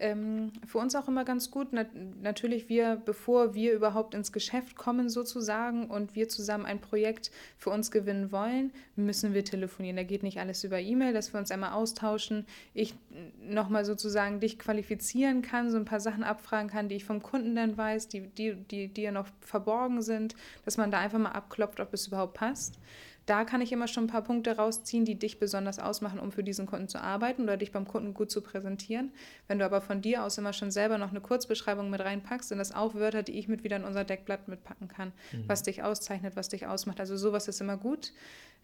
ähm, 0.00 0.52
für 0.66 0.78
uns 0.78 0.94
auch 0.94 1.06
immer 1.08 1.24
ganz 1.24 1.50
gut. 1.50 1.68
Na, 1.70 1.84
natürlich, 2.20 2.68
wir, 2.68 3.00
bevor 3.04 3.54
wir 3.54 3.72
überhaupt 3.72 4.14
ins 4.14 4.32
Geschäft 4.32 4.76
kommen 4.76 5.08
sozusagen 5.08 5.86
und 5.86 6.14
wir 6.14 6.28
zusammen 6.28 6.66
ein 6.66 6.80
Projekt 6.80 7.30
für 7.58 7.70
uns 7.70 7.90
gewinnen 7.90 8.32
wollen, 8.32 8.72
müssen 8.96 9.34
wir 9.34 9.44
telefonieren. 9.44 9.96
Da 9.96 10.02
geht 10.02 10.22
nicht 10.22 10.40
alles 10.40 10.64
über 10.64 10.80
E-Mail, 10.80 11.12
dass 11.12 11.32
wir 11.32 11.38
uns 11.38 11.50
einmal 11.50 11.72
austauschen. 11.72 12.46
Ich 12.74 12.94
nochmal 13.40 13.84
sozusagen 13.84 14.40
dich 14.40 14.58
qualifizieren 14.58 15.42
kann, 15.42 15.70
so 15.70 15.76
ein 15.76 15.84
paar 15.84 16.00
Sachen 16.00 16.24
abfragen 16.24 16.70
kann, 16.70 16.88
die 16.88 16.96
ich 16.96 17.04
vom 17.04 17.22
Kunden 17.22 17.54
dann 17.54 17.76
weiß, 17.76 18.08
die, 18.08 18.22
die, 18.22 18.54
die, 18.54 18.88
die 18.88 19.02
ja 19.02 19.12
noch 19.12 19.28
verborgen 19.40 20.02
sind, 20.02 20.34
dass 20.64 20.76
man 20.76 20.90
da 20.90 20.98
einfach 20.98 21.18
mal 21.18 21.32
abklopft, 21.32 21.78
ob 21.80 21.94
es 21.94 22.08
überhaupt 22.08 22.34
passt. 22.34 22.78
Da 23.26 23.44
kann 23.44 23.62
ich 23.62 23.72
immer 23.72 23.88
schon 23.88 24.04
ein 24.04 24.08
paar 24.08 24.22
Punkte 24.22 24.56
rausziehen, 24.56 25.04
die 25.04 25.18
dich 25.18 25.38
besonders 25.38 25.78
ausmachen, 25.78 26.20
um 26.20 26.30
für 26.30 26.44
diesen 26.44 26.66
Kunden 26.66 26.88
zu 26.88 27.00
arbeiten 27.00 27.44
oder 27.44 27.56
dich 27.56 27.72
beim 27.72 27.86
Kunden 27.86 28.12
gut 28.12 28.30
zu 28.30 28.42
präsentieren. 28.42 29.12
Wenn 29.48 29.58
du 29.58 29.64
aber 29.64 29.80
von 29.80 30.02
dir 30.02 30.24
aus 30.24 30.36
immer 30.36 30.52
schon 30.52 30.70
selber 30.70 30.98
noch 30.98 31.10
eine 31.10 31.20
Kurzbeschreibung 31.20 31.88
mit 31.88 32.00
reinpackst, 32.00 32.50
sind 32.50 32.58
das 32.58 32.74
auch 32.74 32.94
Wörter, 32.94 33.22
die 33.22 33.38
ich 33.38 33.48
mit 33.48 33.64
wieder 33.64 33.76
in 33.76 33.84
unser 33.84 34.04
Deckblatt 34.04 34.48
mitpacken 34.48 34.88
kann, 34.88 35.12
mhm. 35.32 35.44
was 35.46 35.62
dich 35.62 35.82
auszeichnet, 35.82 36.36
was 36.36 36.50
dich 36.50 36.66
ausmacht. 36.66 37.00
Also 37.00 37.16
sowas 37.16 37.48
ist 37.48 37.60
immer 37.60 37.78
gut. 37.78 38.12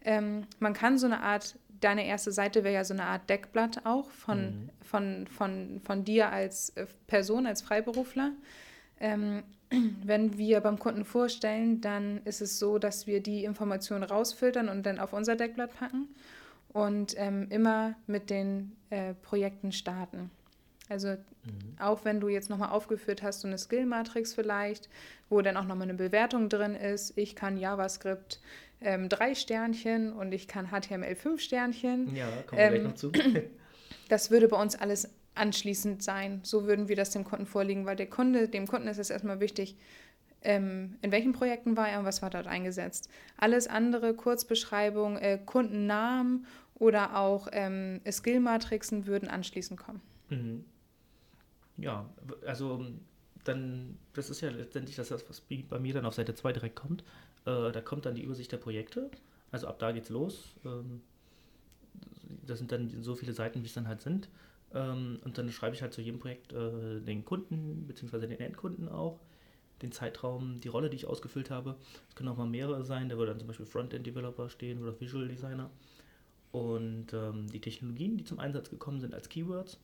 Ähm, 0.03 0.45
man 0.59 0.73
kann 0.73 0.97
so 0.97 1.07
eine 1.07 1.21
Art, 1.21 1.57
deine 1.79 2.05
erste 2.05 2.31
Seite 2.31 2.63
wäre 2.63 2.75
ja 2.75 2.83
so 2.83 2.93
eine 2.93 3.05
Art 3.05 3.29
Deckblatt 3.29 3.85
auch 3.85 4.11
von, 4.11 4.39
mhm. 4.39 4.69
von, 4.81 5.27
von, 5.27 5.81
von 5.83 6.03
dir 6.03 6.31
als 6.31 6.69
äh, 6.71 6.85
Person, 7.07 7.47
als 7.47 7.61
Freiberufler. 7.63 8.31
Ähm, 8.99 9.43
wenn 10.03 10.37
wir 10.37 10.61
beim 10.61 10.79
Kunden 10.79 11.05
vorstellen, 11.05 11.81
dann 11.81 12.21
ist 12.25 12.41
es 12.41 12.59
so, 12.59 12.77
dass 12.77 13.07
wir 13.07 13.21
die 13.21 13.43
Informationen 13.43 14.03
rausfiltern 14.03 14.69
und 14.69 14.85
dann 14.85 14.99
auf 14.99 15.13
unser 15.13 15.35
Deckblatt 15.35 15.73
packen 15.77 16.07
und 16.69 17.15
ähm, 17.17 17.47
immer 17.49 17.95
mit 18.07 18.29
den 18.29 18.75
äh, 18.89 19.13
Projekten 19.13 19.71
starten. 19.71 20.31
Also 20.89 21.09
mhm. 21.09 21.17
auch 21.79 22.03
wenn 22.03 22.19
du 22.19 22.27
jetzt 22.27 22.49
nochmal 22.49 22.69
aufgeführt 22.69 23.23
hast, 23.23 23.41
so 23.41 23.47
eine 23.47 23.57
Skill-Matrix 23.57 24.33
vielleicht, 24.33 24.89
wo 25.29 25.41
dann 25.41 25.55
auch 25.55 25.65
nochmal 25.65 25.83
eine 25.83 25.93
Bewertung 25.93 26.49
drin 26.49 26.75
ist, 26.75 27.17
ich 27.17 27.35
kann 27.35 27.57
JavaScript 27.57 28.41
ähm, 28.81 29.07
drei 29.07 29.35
Sternchen 29.35 30.11
und 30.11 30.33
ich 30.33 30.47
kann 30.47 30.67
HTML 30.67 31.15
fünf 31.15 31.41
Sternchen. 31.41 32.13
Ja, 32.15 32.27
kommen 32.45 32.59
wir 32.59 32.65
ähm, 32.65 32.73
gleich 32.73 32.83
noch 32.83 32.95
zu. 32.95 33.11
das 34.09 34.31
würde 34.31 34.49
bei 34.49 34.61
uns 34.61 34.75
alles 34.75 35.09
anschließend 35.41 36.03
sein. 36.03 36.39
So 36.43 36.67
würden 36.67 36.87
wir 36.87 36.95
das 36.95 37.09
dem 37.09 37.23
Kunden 37.23 37.47
vorlegen, 37.47 37.85
weil 37.85 37.95
der 37.95 38.09
Kunde, 38.09 38.47
dem 38.47 38.67
Kunden 38.67 38.87
ist 38.87 38.99
es 38.99 39.09
erstmal 39.09 39.39
wichtig, 39.39 39.75
ähm, 40.43 40.97
in 41.01 41.11
welchen 41.11 41.33
Projekten 41.33 41.75
war 41.75 41.89
er 41.89 41.99
und 41.99 42.05
was 42.05 42.21
war 42.21 42.29
dort 42.29 42.47
eingesetzt. 42.47 43.09
Alles 43.37 43.67
andere, 43.67 44.13
Kurzbeschreibung, 44.13 45.17
äh, 45.17 45.39
Kundennamen 45.43 46.45
oder 46.75 47.17
auch 47.17 47.47
ähm, 47.51 48.01
Skill-Matrixen 48.09 49.07
würden 49.07 49.27
anschließend 49.27 49.79
kommen. 49.79 50.01
Mhm. 50.29 50.65
Ja, 51.77 52.07
also 52.45 52.85
dann, 53.43 53.97
das 54.13 54.29
ist 54.29 54.41
ja 54.41 54.51
letztendlich 54.51 54.95
das, 54.95 55.11
was 55.11 55.41
bei 55.41 55.79
mir 55.79 55.93
dann 55.93 56.05
auf 56.05 56.13
Seite 56.13 56.35
2 56.35 56.53
direkt 56.53 56.75
kommt. 56.75 57.01
Äh, 57.45 57.71
da 57.71 57.81
kommt 57.81 58.05
dann 58.05 58.13
die 58.13 58.21
Übersicht 58.23 58.51
der 58.51 58.57
Projekte. 58.57 59.09
Also 59.51 59.67
ab 59.67 59.79
da 59.79 59.91
geht's 59.91 60.09
los. 60.09 60.55
Ähm, 60.65 61.01
das 62.45 62.59
sind 62.59 62.71
dann 62.71 62.89
so 63.01 63.15
viele 63.15 63.33
Seiten, 63.33 63.61
wie 63.63 63.65
es 63.65 63.73
dann 63.73 63.87
halt 63.87 64.01
sind. 64.01 64.29
Ähm, 64.73 65.19
und 65.23 65.37
dann 65.37 65.51
schreibe 65.51 65.75
ich 65.75 65.81
halt 65.81 65.93
zu 65.93 66.01
jedem 66.01 66.19
Projekt 66.19 66.53
äh, 66.53 67.01
den 67.01 67.25
Kunden 67.25 67.85
bzw. 67.87 68.27
den 68.27 68.39
Endkunden 68.39 68.89
auch, 68.89 69.19
den 69.81 69.91
Zeitraum, 69.91 70.59
die 70.59 70.67
Rolle, 70.67 70.89
die 70.89 70.97
ich 70.97 71.07
ausgefüllt 71.07 71.49
habe. 71.49 71.75
Es 72.09 72.15
können 72.15 72.29
auch 72.29 72.37
mal 72.37 72.47
mehrere 72.47 72.83
sein, 72.83 73.09
da 73.09 73.17
würde 73.17 73.31
dann 73.31 73.39
zum 73.39 73.47
Beispiel 73.47 73.65
Frontend-Developer 73.65 74.49
stehen 74.49 74.81
oder 74.81 74.99
Visual 74.99 75.27
Designer. 75.27 75.69
Und 76.51 77.13
ähm, 77.13 77.47
die 77.51 77.61
Technologien, 77.61 78.17
die 78.17 78.23
zum 78.23 78.39
Einsatz 78.39 78.69
gekommen 78.69 78.99
sind 78.99 79.13
als 79.13 79.29
Keywords 79.29 79.79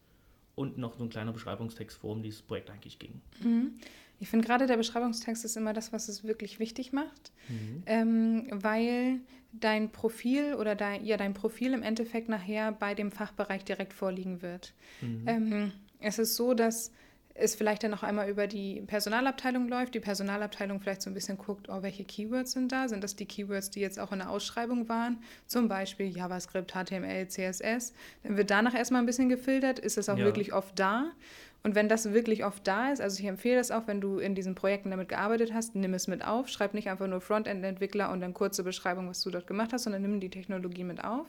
und 0.58 0.78
noch 0.80 0.98
so 0.98 1.04
ein 1.04 1.10
kleiner 1.10 1.32
Beschreibungstext, 1.32 2.00
worum 2.02 2.24
dieses 2.24 2.42
Projekt 2.42 2.72
eigentlich 2.72 2.98
ging. 2.98 3.22
Mhm. 3.42 3.76
Ich 4.20 4.28
finde 4.28 4.48
gerade 4.48 4.66
der 4.66 4.78
Beschreibungstext 4.78 5.46
ist 5.46 5.56
immer 5.56 5.72
das, 5.72 5.94
was 5.94 6.10
es 6.10 6.24
wirklich 6.24 6.60
wichtig 6.60 6.92
macht, 6.92 7.32
mhm. 7.48 7.84
ähm, 7.86 8.48
weil 8.52 9.20
dein 9.54 9.92
Profil 9.92 10.56
oder 10.56 10.76
dein, 10.76 11.06
ja, 11.06 11.16
dein 11.16 11.36
Profil 11.36 11.74
im 11.74 11.84
Endeffekt 11.84 12.28
nachher 12.28 12.72
bei 12.72 12.96
dem 12.96 13.12
Fachbereich 13.12 13.64
direkt 13.66 13.94
vorliegen 13.94 14.42
wird. 14.42 14.74
Mhm. 15.02 15.24
Ähm, 15.28 15.72
es 16.00 16.18
ist 16.18 16.36
so, 16.36 16.56
dass 16.56 16.92
es 17.40 17.56
vielleicht 17.56 17.84
dann 17.84 17.92
noch 17.92 18.04
einmal 18.04 18.30
über 18.30 18.48
die 18.48 18.82
Personalabteilung 18.82 19.68
läuft, 19.68 19.94
die 19.94 20.00
Personalabteilung 20.00 20.80
vielleicht 20.80 21.02
so 21.02 21.10
ein 21.10 21.14
bisschen 21.14 21.38
guckt, 21.38 21.70
oh, 21.70 21.82
welche 21.82 22.04
Keywords 22.04 22.52
sind 22.52 22.72
da? 22.72 22.88
Sind 22.88 23.04
das 23.04 23.16
die 23.16 23.26
Keywords, 23.26 23.70
die 23.70 23.80
jetzt 23.80 24.00
auch 24.00 24.12
in 24.12 24.20
der 24.20 24.30
Ausschreibung 24.30 24.90
waren? 24.90 25.20
Zum 25.46 25.68
Beispiel 25.68 26.08
JavaScript, 26.08 26.74
HTML, 26.74 27.28
CSS. 27.28 27.94
Dann 28.24 28.38
wird 28.38 28.50
danach 28.50 28.74
erstmal 28.74 29.02
ein 29.02 29.06
bisschen 29.06 29.30
gefiltert, 29.30 29.80
ist 29.80 29.98
es 29.98 30.10
auch 30.10 30.18
ja. 30.18 30.26
wirklich 30.26 30.54
oft 30.54 30.78
da? 30.80 31.12
Und 31.64 31.76
wenn 31.76 31.90
das 31.90 32.14
wirklich 32.14 32.46
oft 32.46 32.66
da 32.66 32.92
ist, 32.92 33.02
also 33.02 33.20
ich 33.20 33.26
empfehle 33.26 33.58
das 33.58 33.72
auch, 33.72 33.88
wenn 33.88 34.00
du 34.00 34.20
in 34.20 34.36
diesen 34.36 34.56
Projekten 34.56 34.90
damit 34.90 35.10
gearbeitet 35.10 35.54
hast, 35.54 35.76
nimm 35.76 35.94
es 35.94 36.08
mit 36.08 36.26
auf. 36.26 36.48
Schreib 36.48 36.74
nicht 36.74 36.90
einfach 36.90 37.08
nur 37.08 37.20
Frontend-Entwickler 37.22 38.12
und 38.12 38.22
dann 38.22 38.34
kurze 38.34 38.64
Beschreibung, 38.64 39.10
was 39.10 39.22
du 39.22 39.32
dort 39.32 39.48
gemacht 39.48 39.74
hast, 39.74 39.84
sondern 39.84 40.02
nimm 40.02 40.20
die 40.20 40.30
Technologie 40.30 40.84
mit 40.84 41.04
auf, 41.04 41.28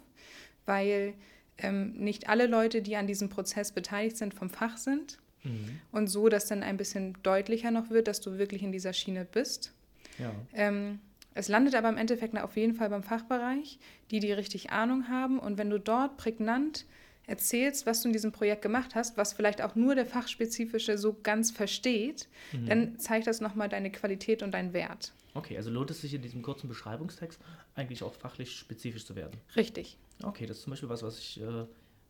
weil 0.64 1.14
ähm, 1.58 1.92
nicht 1.94 2.28
alle 2.28 2.46
Leute, 2.46 2.82
die 2.82 2.96
an 2.96 3.06
diesem 3.06 3.28
Prozess 3.28 3.72
beteiligt 3.72 4.16
sind, 4.16 4.32
vom 4.32 4.48
Fach 4.48 4.76
sind. 4.76 5.18
Mhm. 5.48 5.80
Und 5.92 6.06
so, 6.08 6.28
dass 6.28 6.46
dann 6.46 6.62
ein 6.62 6.76
bisschen 6.76 7.16
deutlicher 7.22 7.70
noch 7.70 7.90
wird, 7.90 8.08
dass 8.08 8.20
du 8.20 8.38
wirklich 8.38 8.62
in 8.62 8.72
dieser 8.72 8.92
Schiene 8.92 9.24
bist. 9.24 9.72
Ja. 10.18 10.32
Ähm, 10.52 11.00
es 11.34 11.48
landet 11.48 11.74
aber 11.74 11.88
im 11.88 11.96
Endeffekt 11.96 12.36
auf 12.36 12.56
jeden 12.56 12.74
Fall 12.74 12.90
beim 12.90 13.02
Fachbereich, 13.02 13.78
die 14.10 14.20
die 14.20 14.32
richtig 14.32 14.70
Ahnung 14.70 15.08
haben. 15.08 15.38
Und 15.38 15.56
wenn 15.56 15.70
du 15.70 15.78
dort 15.78 16.16
prägnant 16.16 16.84
erzählst, 17.28 17.86
was 17.86 18.02
du 18.02 18.08
in 18.08 18.12
diesem 18.12 18.32
Projekt 18.32 18.62
gemacht 18.62 18.94
hast, 18.94 19.16
was 19.16 19.34
vielleicht 19.34 19.62
auch 19.62 19.74
nur 19.74 19.94
der 19.94 20.06
Fachspezifische 20.06 20.98
so 20.98 21.16
ganz 21.22 21.50
versteht, 21.50 22.26
mhm. 22.52 22.66
dann 22.66 22.98
zeigt 22.98 23.26
das 23.26 23.40
nochmal 23.40 23.68
deine 23.68 23.92
Qualität 23.92 24.42
und 24.42 24.52
deinen 24.52 24.72
Wert. 24.72 25.12
Okay, 25.34 25.56
also 25.56 25.70
lohnt 25.70 25.90
es 25.90 26.00
sich 26.00 26.14
in 26.14 26.22
diesem 26.22 26.42
kurzen 26.42 26.68
Beschreibungstext 26.68 27.40
eigentlich 27.74 28.02
auch 28.02 28.14
fachlich 28.14 28.56
spezifisch 28.56 29.04
zu 29.04 29.14
werden? 29.14 29.38
Richtig. 29.54 29.98
Okay, 30.22 30.46
das 30.46 30.56
ist 30.56 30.62
zum 30.64 30.70
Beispiel 30.70 30.88
was, 30.88 31.02
was 31.02 31.18
ich 31.18 31.40
äh, 31.40 31.66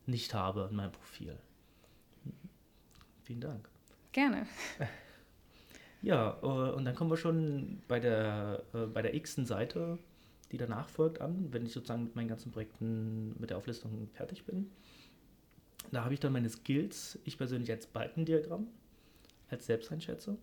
nicht 0.06 0.32
habe 0.32 0.68
in 0.70 0.76
meinem 0.76 0.92
Profil. 0.92 1.36
Vielen 3.28 3.42
Dank. 3.42 3.68
Gerne. 4.12 4.46
Ja, 6.00 6.38
äh, 6.42 6.46
und 6.46 6.84
dann 6.84 6.94
kommen 6.94 7.10
wir 7.10 7.16
schon 7.18 7.82
bei 7.88 8.00
der, 8.00 8.62
äh, 8.72 8.86
bei 8.86 9.02
der 9.02 9.14
x-ten 9.14 9.44
Seite, 9.44 9.98
die 10.52 10.56
danach 10.56 10.88
folgt, 10.88 11.20
an, 11.20 11.48
wenn 11.52 11.66
ich 11.66 11.72
sozusagen 11.72 12.04
mit 12.04 12.16
meinen 12.16 12.28
ganzen 12.28 12.52
Projekten 12.52 13.34
mit 13.38 13.50
der 13.50 13.58
Auflistung 13.58 14.08
fertig 14.14 14.44
bin. 14.44 14.70
Da 15.90 16.04
habe 16.04 16.14
ich 16.14 16.20
dann 16.20 16.32
meine 16.32 16.48
Skills, 16.48 17.18
ich 17.24 17.36
persönlich 17.36 17.70
als 17.70 17.86
Balkendiagramm, 17.86 18.68
als 19.50 19.66
Selbsteinschätzung. 19.66 20.38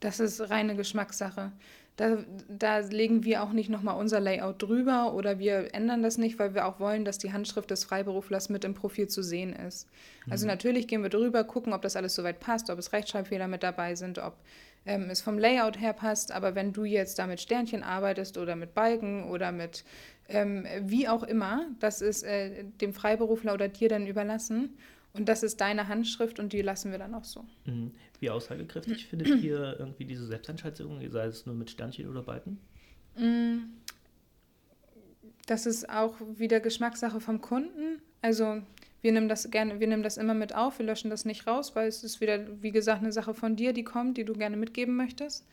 Das 0.00 0.18
ist 0.18 0.40
reine 0.50 0.74
Geschmackssache. 0.74 1.52
Da, 1.98 2.18
da 2.48 2.78
legen 2.78 3.24
wir 3.24 3.42
auch 3.42 3.50
nicht 3.50 3.70
nochmal 3.70 3.98
unser 3.98 4.20
Layout 4.20 4.62
drüber 4.62 5.14
oder 5.14 5.40
wir 5.40 5.74
ändern 5.74 6.00
das 6.00 6.16
nicht, 6.16 6.38
weil 6.38 6.54
wir 6.54 6.66
auch 6.66 6.78
wollen, 6.78 7.04
dass 7.04 7.18
die 7.18 7.32
Handschrift 7.32 7.72
des 7.72 7.82
Freiberuflers 7.82 8.50
mit 8.50 8.64
im 8.64 8.74
Profil 8.74 9.08
zu 9.08 9.20
sehen 9.20 9.52
ist. 9.52 9.88
Also 10.30 10.46
mhm. 10.46 10.52
natürlich 10.52 10.86
gehen 10.86 11.02
wir 11.02 11.10
drüber, 11.10 11.42
gucken, 11.42 11.72
ob 11.72 11.82
das 11.82 11.96
alles 11.96 12.14
soweit 12.14 12.38
passt, 12.38 12.70
ob 12.70 12.78
es 12.78 12.92
Rechtschreibfehler 12.92 13.48
mit 13.48 13.64
dabei 13.64 13.96
sind, 13.96 14.20
ob 14.20 14.36
ähm, 14.86 15.10
es 15.10 15.20
vom 15.20 15.38
Layout 15.38 15.80
her 15.80 15.92
passt. 15.92 16.30
Aber 16.30 16.54
wenn 16.54 16.72
du 16.72 16.84
jetzt 16.84 17.18
da 17.18 17.26
mit 17.26 17.40
Sternchen 17.40 17.82
arbeitest 17.82 18.38
oder 18.38 18.54
mit 18.54 18.74
Balken 18.74 19.24
oder 19.24 19.50
mit 19.50 19.82
ähm, 20.28 20.66
wie 20.82 21.08
auch 21.08 21.24
immer, 21.24 21.66
das 21.80 22.00
ist 22.00 22.22
äh, 22.22 22.62
dem 22.80 22.92
Freiberufler 22.92 23.54
oder 23.54 23.66
dir 23.66 23.88
dann 23.88 24.06
überlassen. 24.06 24.78
Und 25.14 25.28
das 25.28 25.42
ist 25.42 25.60
deine 25.60 25.88
Handschrift 25.88 26.38
und 26.38 26.52
die 26.52 26.62
lassen 26.62 26.92
wir 26.92 26.98
dann 26.98 27.12
auch 27.14 27.24
so. 27.24 27.44
Mhm. 27.64 27.90
Wie 28.20 28.30
aussagekräftig 28.30 29.06
findet 29.06 29.42
ihr 29.42 29.76
irgendwie 29.78 30.04
diese 30.04 30.26
Selbstentscheidung, 30.26 31.00
sei 31.10 31.26
es 31.26 31.46
nur 31.46 31.54
mit 31.54 31.70
Sternchen 31.70 32.08
oder 32.08 32.22
Balken? 32.22 32.58
Mm. 33.16 33.74
Das 35.46 35.64
ist 35.64 35.88
auch 35.88 36.14
wieder 36.36 36.60
Geschmackssache 36.60 37.20
vom 37.20 37.40
Kunden. 37.40 38.02
Also 38.20 38.60
wir 39.00 39.12
nehmen 39.12 39.28
das 39.28 39.50
gerne, 39.50 39.80
wir 39.80 39.86
nehmen 39.86 40.02
das 40.02 40.16
immer 40.16 40.34
mit 40.34 40.54
auf, 40.54 40.78
wir 40.78 40.86
löschen 40.86 41.10
das 41.10 41.24
nicht 41.24 41.46
raus, 41.46 41.74
weil 41.76 41.88
es 41.88 42.02
ist 42.02 42.20
wieder, 42.20 42.62
wie 42.62 42.72
gesagt, 42.72 43.02
eine 43.02 43.12
Sache 43.12 43.32
von 43.32 43.56
dir, 43.56 43.72
die 43.72 43.84
kommt, 43.84 44.18
die 44.18 44.24
du 44.24 44.34
gerne 44.34 44.56
mitgeben 44.56 44.96
möchtest. 44.96 45.46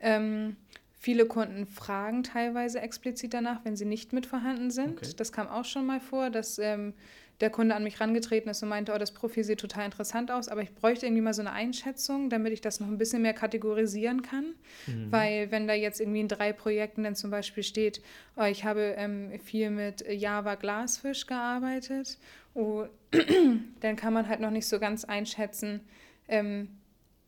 Ähm, 0.00 0.56
viele 0.98 1.26
Kunden 1.26 1.66
fragen 1.66 2.22
teilweise 2.22 2.80
explizit 2.80 3.34
danach, 3.34 3.64
wenn 3.64 3.76
sie 3.76 3.84
nicht 3.84 4.12
mit 4.12 4.26
vorhanden 4.26 4.70
sind. 4.70 4.98
Okay. 4.98 5.10
Das 5.16 5.32
kam 5.32 5.48
auch 5.48 5.64
schon 5.64 5.86
mal 5.86 6.00
vor, 6.00 6.30
dass 6.30 6.58
ähm, 6.58 6.94
der 7.40 7.50
Kunde 7.50 7.74
an 7.74 7.84
mich 7.84 8.00
rangetreten 8.00 8.50
ist 8.50 8.62
und 8.62 8.68
meinte, 8.68 8.92
oh, 8.92 8.98
das 8.98 9.12
Profil 9.12 9.44
sieht 9.44 9.60
total 9.60 9.84
interessant 9.84 10.30
aus, 10.30 10.48
aber 10.48 10.62
ich 10.62 10.74
bräuchte 10.74 11.06
irgendwie 11.06 11.22
mal 11.22 11.34
so 11.34 11.42
eine 11.42 11.52
Einschätzung, 11.52 12.30
damit 12.30 12.52
ich 12.52 12.60
das 12.60 12.80
noch 12.80 12.88
ein 12.88 12.98
bisschen 12.98 13.22
mehr 13.22 13.32
kategorisieren 13.32 14.22
kann. 14.22 14.54
Mhm. 14.86 15.12
Weil 15.12 15.50
wenn 15.52 15.68
da 15.68 15.74
jetzt 15.74 16.00
irgendwie 16.00 16.20
in 16.20 16.28
drei 16.28 16.52
Projekten 16.52 17.04
dann 17.04 17.14
zum 17.14 17.30
Beispiel 17.30 17.62
steht, 17.62 18.02
oh, 18.36 18.42
ich 18.42 18.64
habe 18.64 18.94
ähm, 18.96 19.38
viel 19.44 19.70
mit 19.70 20.04
Java 20.08 20.56
Glasfisch 20.56 21.26
gearbeitet, 21.26 22.18
oh, 22.54 22.86
dann 23.80 23.96
kann 23.96 24.12
man 24.12 24.28
halt 24.28 24.40
noch 24.40 24.50
nicht 24.50 24.66
so 24.66 24.80
ganz 24.80 25.04
einschätzen, 25.04 25.80
ähm, 26.26 26.68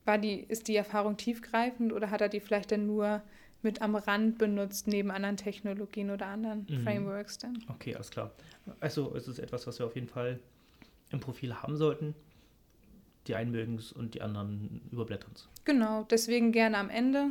war 0.04 0.18
die, 0.18 0.40
ist 0.40 0.66
die 0.66 0.76
Erfahrung 0.76 1.16
tiefgreifend 1.16 1.92
oder 1.92 2.10
hat 2.10 2.20
er 2.20 2.28
die 2.28 2.40
vielleicht 2.40 2.72
dann 2.72 2.86
nur 2.86 3.22
mit 3.62 3.82
am 3.82 3.94
Rand 3.94 4.38
benutzt, 4.38 4.86
neben 4.86 5.10
anderen 5.10 5.36
Technologien 5.36 6.10
oder 6.10 6.26
anderen 6.26 6.66
mhm. 6.68 6.80
Frameworks 6.82 7.38
dann. 7.38 7.62
Okay, 7.68 7.94
alles 7.94 8.10
klar. 8.10 8.32
Also 8.80 9.14
es 9.14 9.28
ist 9.28 9.38
etwas, 9.38 9.66
was 9.66 9.78
wir 9.78 9.86
auf 9.86 9.94
jeden 9.94 10.08
Fall 10.08 10.38
im 11.10 11.20
Profil 11.20 11.54
haben 11.54 11.76
sollten. 11.76 12.14
Die 13.26 13.34
einen 13.34 13.50
mögen 13.50 13.76
es 13.76 13.92
und 13.92 14.14
die 14.14 14.22
anderen 14.22 14.80
überblättern 14.90 15.32
es. 15.34 15.48
Genau, 15.64 16.04
deswegen 16.04 16.52
gerne 16.52 16.78
am 16.78 16.88
Ende, 16.88 17.30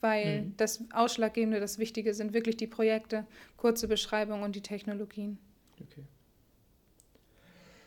weil 0.00 0.42
mhm. 0.42 0.56
das 0.56 0.84
Ausschlaggebende, 0.92 1.60
das 1.60 1.78
Wichtige 1.78 2.14
sind 2.14 2.34
wirklich 2.34 2.56
die 2.56 2.68
Projekte, 2.68 3.26
kurze 3.56 3.88
Beschreibung 3.88 4.42
und 4.42 4.54
die 4.54 4.62
Technologien. 4.62 5.38
Okay. 5.80 6.04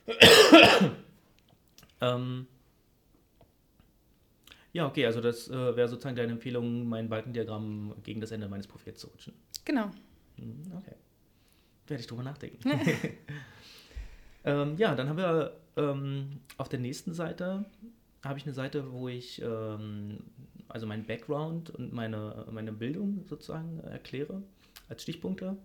ähm, 2.01 2.47
ja, 4.77 4.85
okay, 4.85 5.07
also 5.07 5.21
das 5.21 5.49
äh, 5.49 5.75
wäre 5.75 5.87
sozusagen 5.87 6.15
deine 6.15 6.33
Empfehlung, 6.33 6.87
mein 6.87 7.09
Balkendiagramm 7.09 7.95
gegen 8.03 8.21
das 8.21 8.29
Ende 8.29 8.47
meines 8.47 8.67
Profils 8.67 8.99
zu 8.99 9.07
rutschen. 9.07 9.33
Genau. 9.65 9.89
Hm, 10.35 10.71
okay. 10.77 10.93
Werde 11.87 12.01
ich 12.01 12.05
drüber 12.05 12.21
nachdenken. 12.21 12.59
ähm, 14.43 14.77
ja, 14.77 14.93
dann 14.93 15.09
haben 15.09 15.17
wir 15.17 15.57
ähm, 15.77 16.41
auf 16.57 16.69
der 16.69 16.77
nächsten 16.77 17.15
Seite 17.15 17.65
habe 18.23 18.37
ich 18.37 18.45
eine 18.45 18.53
Seite, 18.53 18.91
wo 18.91 19.07
ich 19.07 19.41
ähm, 19.41 20.19
also 20.67 20.85
meinen 20.85 21.05
Background 21.07 21.71
und 21.71 21.91
meine, 21.91 22.45
meine 22.51 22.71
Bildung 22.71 23.25
sozusagen 23.25 23.79
erkläre 23.79 24.43
als 24.89 25.01
Stichpunkte. 25.01 25.57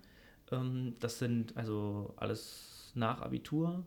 Ähm, 0.51 0.95
das 1.01 1.19
sind 1.19 1.55
also 1.55 2.15
alles 2.17 2.93
nach 2.95 3.21
Abitur, 3.21 3.85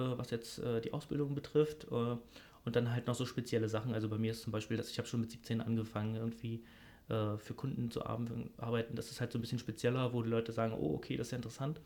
was 0.00 0.30
jetzt 0.30 0.58
äh, 0.58 0.80
die 0.80 0.92
Ausbildung 0.92 1.34
betrifft. 1.34 1.86
Äh, 1.90 2.16
und 2.64 2.76
dann 2.76 2.90
halt 2.90 3.06
noch 3.06 3.14
so 3.14 3.26
spezielle 3.26 3.68
Sachen. 3.68 3.92
Also 3.94 4.08
bei 4.08 4.16
mir 4.16 4.30
ist 4.30 4.42
zum 4.42 4.52
Beispiel, 4.52 4.76
dass 4.76 4.90
ich 4.90 4.98
habe 4.98 5.06
schon 5.06 5.20
mit 5.20 5.30
17 5.30 5.60
angefangen, 5.60 6.14
irgendwie 6.14 6.64
äh, 7.08 7.36
für 7.36 7.54
Kunden 7.54 7.90
zu 7.90 8.06
arbeiten. 8.06 8.94
Das 8.94 9.10
ist 9.10 9.20
halt 9.20 9.32
so 9.32 9.38
ein 9.38 9.42
bisschen 9.42 9.58
spezieller, 9.58 10.12
wo 10.12 10.22
die 10.22 10.30
Leute 10.30 10.52
sagen, 10.52 10.74
oh, 10.74 10.94
okay, 10.94 11.16
das 11.16 11.28
ist 11.28 11.32
ja 11.32 11.36
interessant. 11.36 11.80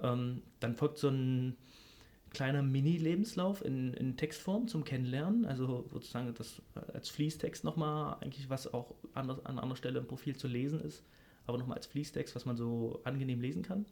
Ähm, 0.00 0.42
dann 0.60 0.76
folgt 0.76 0.98
so 0.98 1.08
ein 1.08 1.56
kleiner 2.30 2.62
Mini-Lebenslauf 2.62 3.64
in, 3.64 3.94
in 3.94 4.16
Textform 4.16 4.68
zum 4.68 4.84
Kennenlernen. 4.84 5.46
Also 5.46 5.86
sozusagen 5.92 6.32
das 6.34 6.62
als 6.92 7.08
Fließtext 7.08 7.64
nochmal, 7.64 8.18
eigentlich 8.20 8.48
was 8.50 8.72
auch 8.72 8.94
anders, 9.14 9.44
an 9.44 9.58
anderer 9.58 9.76
Stelle 9.76 9.98
im 9.98 10.06
Profil 10.06 10.36
zu 10.36 10.46
lesen 10.46 10.80
ist, 10.80 11.02
aber 11.46 11.58
nochmal 11.58 11.78
als 11.78 11.86
Fließtext, 11.86 12.36
was 12.36 12.44
man 12.44 12.56
so 12.56 13.00
angenehm 13.04 13.40
lesen 13.40 13.62
kann. 13.62 13.86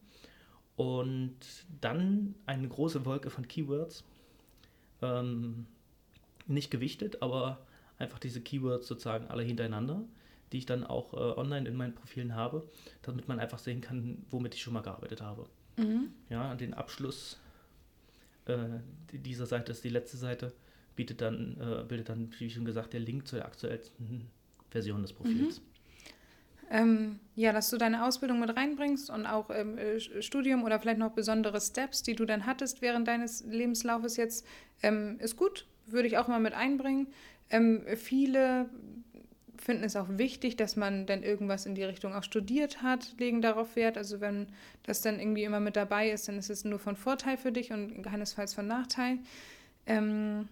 Und 0.77 1.37
dann 1.81 2.35
eine 2.47 2.69
große 2.69 3.05
Wolke 3.05 3.31
von 3.31 3.47
Keywords. 3.47 4.05
Ähm, 5.03 5.67
nicht 6.47 6.71
gewichtet, 6.71 7.23
aber 7.23 7.61
einfach 7.99 8.19
diese 8.19 8.41
Keywords 8.41 8.87
sozusagen 8.87 9.29
alle 9.29 9.43
hintereinander, 9.43 10.03
die 10.53 10.59
ich 10.59 10.67
dann 10.67 10.85
auch 10.85 11.15
äh, 11.15 11.39
online 11.39 11.69
in 11.69 11.77
meinen 11.77 11.95
Profilen 11.95 12.35
habe, 12.35 12.69
damit 13.03 13.29
man 13.29 13.39
einfach 13.39 13.59
sehen 13.59 13.81
kann, 13.81 14.25
womit 14.31 14.55
ich 14.55 14.63
schon 14.63 14.73
mal 14.73 14.83
gearbeitet 14.83 15.23
habe. 15.23 15.47
Mhm. 15.77 16.11
Ja, 16.29 16.55
den 16.55 16.75
Abschluss 16.75 17.39
äh, 18.47 18.79
dieser 19.13 19.47
Seite 19.47 19.73
ist 19.73 19.85
die 19.85 19.89
letzte 19.89 20.17
Seite, 20.17 20.53
bietet 20.97 21.21
dann, 21.21 21.57
äh, 21.61 21.85
bildet 21.85 22.09
dann, 22.09 22.31
wie 22.39 22.51
schon 22.51 22.65
gesagt, 22.65 22.93
der 22.93 23.01
Link 23.01 23.27
zur 23.27 23.45
aktuellsten 23.45 24.29
Version 24.71 25.03
des 25.03 25.13
Profils. 25.13 25.61
Mhm. 25.61 25.65
Ähm, 26.75 27.21
ja, 27.37 27.53
dass 27.53 27.71
du 27.71 27.79
deine 27.79 28.05
Ausbildung 28.05 28.41
mit 28.41 28.57
reinbringst 28.57 29.09
und 29.09 29.27
auch 29.27 29.51
ähm, 29.51 29.79
Studium 30.21 30.65
oder 30.65 30.81
vielleicht 30.81 30.99
noch 30.99 31.13
besondere 31.13 31.61
Steps, 31.61 32.03
die 32.03 32.15
du 32.15 32.25
dann 32.25 32.47
hattest 32.47 32.83
während 32.83 33.07
deines 33.07 33.45
Lebenslaufes 33.45 34.17
jetzt, 34.17 34.45
ähm, 34.83 35.17
ist 35.21 35.37
gut 35.37 35.67
würde 35.87 36.09
ich 36.09 36.19
auch 36.19 36.29
mal 36.29 36.41
mit 36.41 36.55
einbringen. 36.55 37.09
Ähm, 37.51 37.83
viele 37.97 38.69
finden 39.57 39.85
es 39.85 39.97
auch 39.97 40.09
wichtig, 40.11 40.57
dass 40.57 40.77
man 40.77 41.07
dann 41.07 41.23
irgendwas 41.23 41.65
in 41.65 41.75
die 41.75 41.85
Richtung 41.85 42.13
auch 42.13 42.23
studiert 42.23 42.83
hat, 42.83 43.15
legen 43.19 43.41
darauf 43.41 43.77
Wert. 43.77 43.97
Also 43.97 44.21
wenn 44.21 44.49
das 44.83 45.01
dann 45.01 45.19
irgendwie 45.19 45.45
immer 45.45 45.61
mit 45.61 45.77
dabei 45.77 46.11
ist, 46.11 46.29
dann 46.29 46.39
ist 46.39 46.51
es 46.51 46.65
nur 46.65 46.79
von 46.79 46.97
Vorteil 46.97 47.37
für 47.37 47.53
dich 47.53 47.73
und 47.73 48.03
keinesfalls 48.03 48.55
von 48.55 48.67
Nachteil. 48.67 49.19
Ähm, 49.87 50.49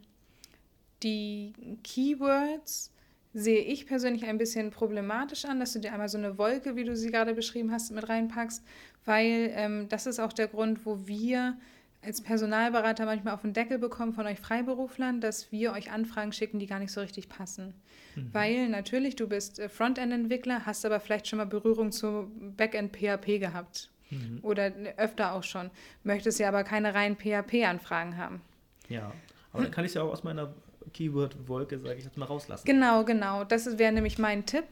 die 1.03 1.53
Keywords 1.83 2.93
sehe 3.35 3.61
ich 3.61 3.87
persönlich 3.87 4.25
ein 4.25 4.39
bisschen 4.39 4.71
problematisch 4.71 5.45
an, 5.45 5.61
dass 5.61 5.73
du 5.73 5.79
dir 5.79 5.93
einmal 5.93 6.09
so 6.09 6.19
eine 6.19 6.39
Wolke, 6.39 6.77
wie 6.77 6.85
du 6.85 6.97
sie 6.97 7.11
gerade 7.11 7.35
beschrieben 7.35 7.73
hast, 7.73 7.91
mit 7.91 8.09
reinpackst, 8.09 8.63
weil 9.05 9.51
ähm, 9.55 9.89
das 9.89 10.07
ist 10.07 10.21
auch 10.21 10.33
der 10.33 10.49
Grund, 10.49 10.85
wo 10.85 11.07
wir 11.07 11.57
als 12.05 12.21
Personalberater 12.21 13.07
manchmal 13.07 13.35
auf 13.35 13.43
den 13.43 13.53
Deckel 13.53 13.79
bekommen 13.79 14.13
von 14.13 14.27
euch 14.27 14.41
Freiberuflern, 14.41 15.21
dass 15.21 15.53
wir 15.53 15.73
euch 15.73 15.91
Anfragen 15.91 16.33
schicken, 16.33 16.59
die 16.59 16.67
gar 16.67 16.81
nicht 16.81 16.93
so 16.93 17.01
richtig 17.01 17.29
passen. 17.29 17.75
Mhm. 18.17 18.29
Weil 18.33 18.69
natürlich, 18.69 19.17
du 19.17 19.29
bist 19.29 19.61
äh, 19.61 19.69
Frontend-Entwickler, 19.69 20.67
hast 20.67 20.85
aber 20.85 21.01
vielleicht 21.01 21.29
schon 21.29 21.39
mal 21.39 21.47
Berührung 21.47 21.93
zu 21.93 22.31
Backend-PHP 22.57 23.39
gehabt. 23.39 23.91
Mhm. 24.11 24.41
Oder 24.43 24.73
öfter 24.97 25.33
auch 25.33 25.45
schon. 25.45 25.71
Möchtest 26.03 26.41
ja 26.41 26.49
aber 26.49 26.65
keine 26.65 26.93
reinen 26.93 27.17
PHP-Anfragen 27.17 28.17
haben. 28.17 28.43
Ja, 28.89 29.13
aber 29.53 29.63
dann 29.63 29.73
kann 29.73 29.85
ich 29.85 29.91
es 29.91 29.95
ja 29.95 30.03
auch 30.03 30.13
aus 30.13 30.25
meiner 30.25 30.53
Keyword-Wolke, 30.93 31.79
sage 31.81 31.99
ich 31.99 32.05
jetzt 32.05 32.17
mal, 32.17 32.27
rauslassen. 32.27 32.65
Genau, 32.65 33.05
genau. 33.05 33.45
Das 33.45 33.79
wäre 33.79 33.93
nämlich 33.93 34.19
mein 34.19 34.47
Tipp 34.47 34.65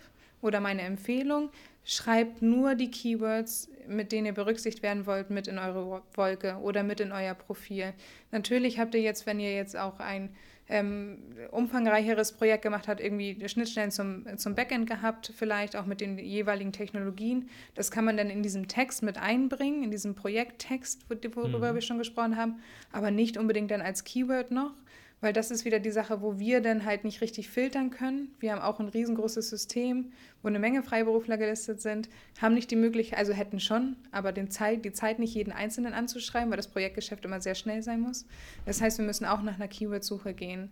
oder 0.42 0.60
meine 0.60 0.82
Empfehlung. 0.82 1.50
schreibt 1.84 2.42
nur 2.42 2.74
die 2.74 2.90
Keywords, 2.90 3.68
mit 3.88 4.12
denen 4.12 4.26
ihr 4.26 4.34
berücksichtigt 4.34 4.82
werden 4.82 5.06
wollt, 5.06 5.30
mit 5.30 5.48
in 5.48 5.58
eure 5.58 6.02
Wolke 6.14 6.56
oder 6.56 6.82
mit 6.82 7.00
in 7.00 7.10
euer 7.12 7.34
Profil. 7.34 7.94
Natürlich 8.30 8.78
habt 8.78 8.94
ihr 8.94 9.00
jetzt, 9.00 9.26
wenn 9.26 9.40
ihr 9.40 9.54
jetzt 9.54 9.76
auch 9.76 9.98
ein 9.98 10.30
ähm, 10.70 11.18
umfangreicheres 11.50 12.32
Projekt 12.32 12.62
gemacht 12.62 12.86
habt, 12.86 13.00
irgendwie 13.00 13.48
Schnittstellen 13.48 13.90
zum, 13.90 14.24
zum 14.38 14.54
Backend 14.54 14.88
gehabt, 14.88 15.32
vielleicht 15.36 15.74
auch 15.74 15.84
mit 15.84 16.00
den 16.00 16.16
jeweiligen 16.18 16.72
Technologien. 16.72 17.50
Das 17.74 17.90
kann 17.90 18.04
man 18.04 18.16
dann 18.16 18.30
in 18.30 18.42
diesem 18.42 18.68
Text 18.68 19.02
mit 19.02 19.18
einbringen, 19.18 19.82
in 19.82 19.90
diesem 19.90 20.14
Projekttext, 20.14 21.06
worüber 21.08 21.72
mhm. 21.72 21.74
wir 21.74 21.82
schon 21.82 21.98
gesprochen 21.98 22.36
haben, 22.36 22.60
aber 22.92 23.10
nicht 23.10 23.36
unbedingt 23.36 23.70
dann 23.72 23.82
als 23.82 24.04
Keyword 24.04 24.52
noch. 24.52 24.72
Weil 25.20 25.34
das 25.34 25.50
ist 25.50 25.66
wieder 25.66 25.80
die 25.80 25.90
Sache, 25.90 26.22
wo 26.22 26.38
wir 26.38 26.62
dann 26.62 26.86
halt 26.86 27.04
nicht 27.04 27.20
richtig 27.20 27.50
filtern 27.50 27.90
können. 27.90 28.34
Wir 28.40 28.52
haben 28.52 28.62
auch 28.62 28.80
ein 28.80 28.88
riesengroßes 28.88 29.50
System, 29.50 30.12
wo 30.42 30.48
eine 30.48 30.58
Menge 30.58 30.82
Freiberufler 30.82 31.36
gelistet 31.36 31.82
sind, 31.82 32.08
haben 32.40 32.54
nicht 32.54 32.70
die 32.70 32.76
Möglichkeit, 32.76 33.18
also 33.18 33.34
hätten 33.34 33.60
schon, 33.60 33.96
aber 34.12 34.32
den 34.32 34.50
Zeit, 34.50 34.84
die 34.84 34.92
Zeit 34.92 35.18
nicht 35.18 35.34
jeden 35.34 35.52
Einzelnen 35.52 35.92
anzuschreiben, 35.92 36.50
weil 36.50 36.56
das 36.56 36.68
Projektgeschäft 36.68 37.24
immer 37.24 37.40
sehr 37.40 37.54
schnell 37.54 37.82
sein 37.82 38.00
muss. 38.00 38.26
Das 38.64 38.80
heißt, 38.80 38.96
wir 38.98 39.04
müssen 39.04 39.26
auch 39.26 39.42
nach 39.42 39.56
einer 39.56 39.68
Keyword-Suche 39.68 40.32
gehen. 40.32 40.70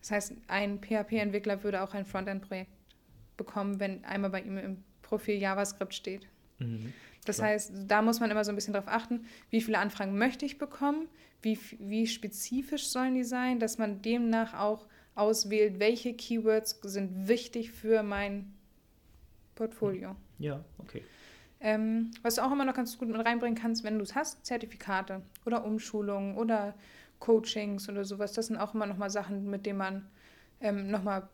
Das 0.00 0.12
heißt, 0.12 0.32
ein 0.48 0.80
PHP-Entwickler 0.80 1.62
würde 1.62 1.82
auch 1.82 1.92
ein 1.92 2.06
Frontend-Projekt 2.06 2.70
bekommen, 3.36 3.80
wenn 3.80 4.04
einmal 4.04 4.30
bei 4.30 4.40
ihm 4.40 4.56
im 4.56 4.84
Profil 5.02 5.36
JavaScript 5.36 5.94
steht. 5.94 6.26
Mhm. 6.58 6.94
Das 7.26 7.42
heißt, 7.42 7.72
da 7.86 8.00
muss 8.00 8.20
man 8.20 8.30
immer 8.30 8.44
so 8.44 8.52
ein 8.52 8.54
bisschen 8.54 8.72
darauf 8.72 8.88
achten, 8.88 9.26
wie 9.50 9.60
viele 9.60 9.78
Anfragen 9.78 10.16
möchte 10.16 10.46
ich 10.46 10.56
bekommen, 10.56 11.08
wie, 11.42 11.58
wie 11.78 12.06
spezifisch 12.06 12.88
sollen 12.88 13.14
die 13.14 13.24
sein, 13.24 13.58
dass 13.60 13.78
man 13.78 14.02
demnach 14.02 14.54
auch 14.54 14.86
auswählt, 15.14 15.78
welche 15.78 16.14
Keywords 16.14 16.80
sind 16.82 17.28
wichtig 17.28 17.72
für 17.72 18.02
mein 18.02 18.52
Portfolio. 19.54 20.16
Ja, 20.38 20.64
okay. 20.78 21.02
Ähm, 21.60 22.12
was 22.22 22.36
du 22.36 22.42
auch 22.42 22.52
immer 22.52 22.64
noch 22.64 22.74
ganz 22.74 22.96
gut 22.96 23.08
mit 23.08 23.24
reinbringen 23.24 23.58
kannst, 23.58 23.84
wenn 23.84 23.98
du 23.98 24.02
es 24.02 24.14
hast, 24.14 24.46
Zertifikate 24.46 25.22
oder 25.44 25.64
Umschulungen 25.64 26.36
oder 26.36 26.74
Coachings 27.18 27.88
oder 27.88 28.04
sowas. 28.04 28.32
Das 28.32 28.46
sind 28.46 28.56
auch 28.56 28.74
immer 28.74 28.86
noch 28.86 28.96
mal 28.96 29.10
Sachen, 29.10 29.48
mit 29.48 29.66
denen 29.66 29.78
man 29.78 30.08
ähm, 30.60 30.90
noch 30.90 31.02
mal 31.02 31.28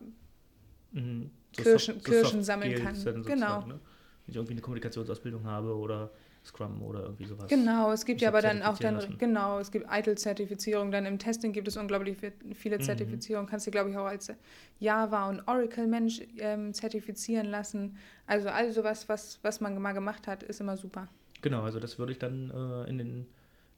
mhm. 0.91 1.31
so 1.53 1.63
Kirschen, 1.63 1.95
Soft, 1.95 2.07
Kirschen 2.07 2.41
so 2.41 2.47
sammeln 2.47 2.75
kann. 2.83 3.25
Genau. 3.25 3.61
Ne? 3.67 3.75
Wenn 3.75 3.81
ich 4.27 4.37
irgendwie 4.37 4.55
eine 4.55 4.63
Kommunikationsausbildung 4.63 5.45
habe 5.45 5.77
oder 5.77 6.11
Scrum 6.47 6.83
oder 6.83 7.01
irgendwie 7.01 7.27
sowas. 7.27 7.49
Genau, 7.49 7.91
es 7.93 8.05
gibt 8.05 8.21
ja 8.21 8.29
aber 8.29 8.41
dann 8.41 8.63
auch 8.63 8.79
dann, 8.79 8.95
lassen. 8.95 9.19
genau, 9.19 9.59
es 9.59 9.71
gibt 9.71 9.87
ITIL-Zertifizierung, 9.91 10.91
dann 10.91 11.05
im 11.05 11.19
Testing 11.19 11.53
gibt 11.53 11.69
es 11.69 11.77
unglaublich 11.77 12.17
viele 12.55 12.79
mhm. 12.79 12.83
Zertifizierungen, 12.83 13.49
kannst 13.49 13.67
du 13.67 13.71
glaube 13.71 13.91
ich 13.91 13.97
auch 13.97 14.07
als 14.07 14.33
Java 14.79 15.29
und 15.29 15.47
Oracle-Mensch 15.47 16.23
ähm, 16.39 16.73
zertifizieren 16.73 17.47
lassen. 17.47 17.97
Also 18.27 18.49
all 18.49 18.73
sowas, 18.73 19.09
was, 19.09 19.41
was 19.43 19.61
man 19.61 19.81
mal 19.81 19.93
gemacht 19.93 20.27
hat, 20.27 20.43
ist 20.43 20.61
immer 20.61 20.77
super. 20.77 21.09
Genau, 21.43 21.63
also 21.63 21.81
das 21.81 21.99
würde 21.99 22.13
ich 22.13 22.19
dann 22.19 22.51
äh, 22.51 22.89
in, 22.89 22.99
den, 22.99 23.27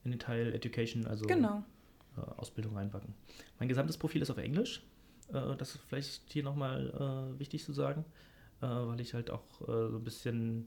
in 0.04 0.10
den 0.10 0.20
Teil 0.20 0.54
Education, 0.54 1.06
also 1.06 1.26
genau. 1.26 1.64
äh, 2.16 2.20
Ausbildung 2.36 2.76
reinpacken. 2.76 3.14
Mein 3.58 3.68
gesamtes 3.68 3.96
Profil 3.96 4.22
ist 4.22 4.30
auf 4.30 4.38
Englisch. 4.38 4.82
Äh, 5.32 5.56
das 5.56 5.74
ist 5.74 5.80
vielleicht 5.88 6.30
hier 6.30 6.42
nochmal 6.42 7.32
äh, 7.34 7.38
wichtig 7.38 7.64
zu 7.64 7.72
sagen, 7.72 8.04
äh, 8.60 8.66
weil 8.66 9.00
ich 9.00 9.14
halt 9.14 9.30
auch 9.30 9.62
äh, 9.62 9.88
so 9.90 9.96
ein 9.96 10.04
bisschen 10.04 10.66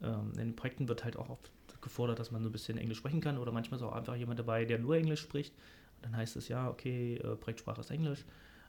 in 0.00 0.32
den 0.32 0.56
Projekten 0.56 0.88
wird 0.88 1.04
halt 1.04 1.16
auch 1.16 1.28
oft 1.28 1.50
gefordert, 1.80 2.18
dass 2.18 2.30
man 2.30 2.42
so 2.42 2.48
ein 2.48 2.52
bisschen 2.52 2.78
Englisch 2.78 2.98
sprechen 2.98 3.20
kann 3.20 3.38
oder 3.38 3.52
manchmal 3.52 3.78
ist 3.78 3.84
auch 3.84 3.92
einfach 3.92 4.16
jemand 4.16 4.38
dabei, 4.38 4.64
der 4.64 4.78
nur 4.78 4.96
Englisch 4.96 5.20
spricht. 5.20 5.54
Und 5.96 6.06
dann 6.06 6.16
heißt 6.16 6.36
es 6.36 6.48
ja, 6.48 6.68
okay, 6.68 7.16
äh, 7.16 7.36
Projektsprache 7.36 7.80
ist 7.80 7.90
Englisch, 7.90 8.24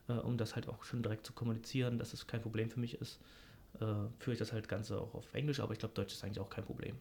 äh, 0.07 0.13
um 0.13 0.37
das 0.37 0.55
halt 0.55 0.67
auch 0.67 0.83
schon 0.83 1.03
direkt 1.03 1.25
zu 1.25 1.33
kommunizieren, 1.33 1.97
dass 1.97 2.13
es 2.13 2.27
kein 2.27 2.41
Problem 2.41 2.69
für 2.69 2.79
mich 2.79 2.99
ist. 2.99 3.19
Äh, 3.75 3.85
führe 4.19 4.33
ich 4.33 4.39
das 4.39 4.51
halt 4.51 4.67
Ganze 4.67 4.99
auch 4.99 5.13
auf 5.13 5.33
Englisch, 5.33 5.61
aber 5.61 5.71
ich 5.73 5.79
glaube, 5.79 5.93
Deutsch 5.93 6.13
ist 6.13 6.23
eigentlich 6.23 6.39
auch 6.39 6.49
kein 6.49 6.65
Problem. 6.65 6.97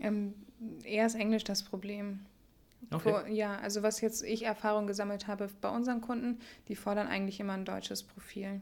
Ähm, 0.00 0.34
eher 0.82 1.06
ist 1.06 1.14
Englisch 1.14 1.44
das 1.44 1.62
Problem. 1.62 2.20
Okay. 2.90 3.10
Vor, 3.10 3.26
ja, 3.28 3.58
also 3.58 3.82
was 3.82 4.00
jetzt 4.00 4.22
ich 4.22 4.42
Erfahrung 4.42 4.86
gesammelt 4.86 5.26
habe 5.26 5.48
bei 5.60 5.68
unseren 5.68 6.00
Kunden, 6.00 6.38
die 6.68 6.76
fordern 6.76 7.08
eigentlich 7.08 7.40
immer 7.40 7.54
ein 7.54 7.64
deutsches 7.64 8.02
Profil. 8.02 8.60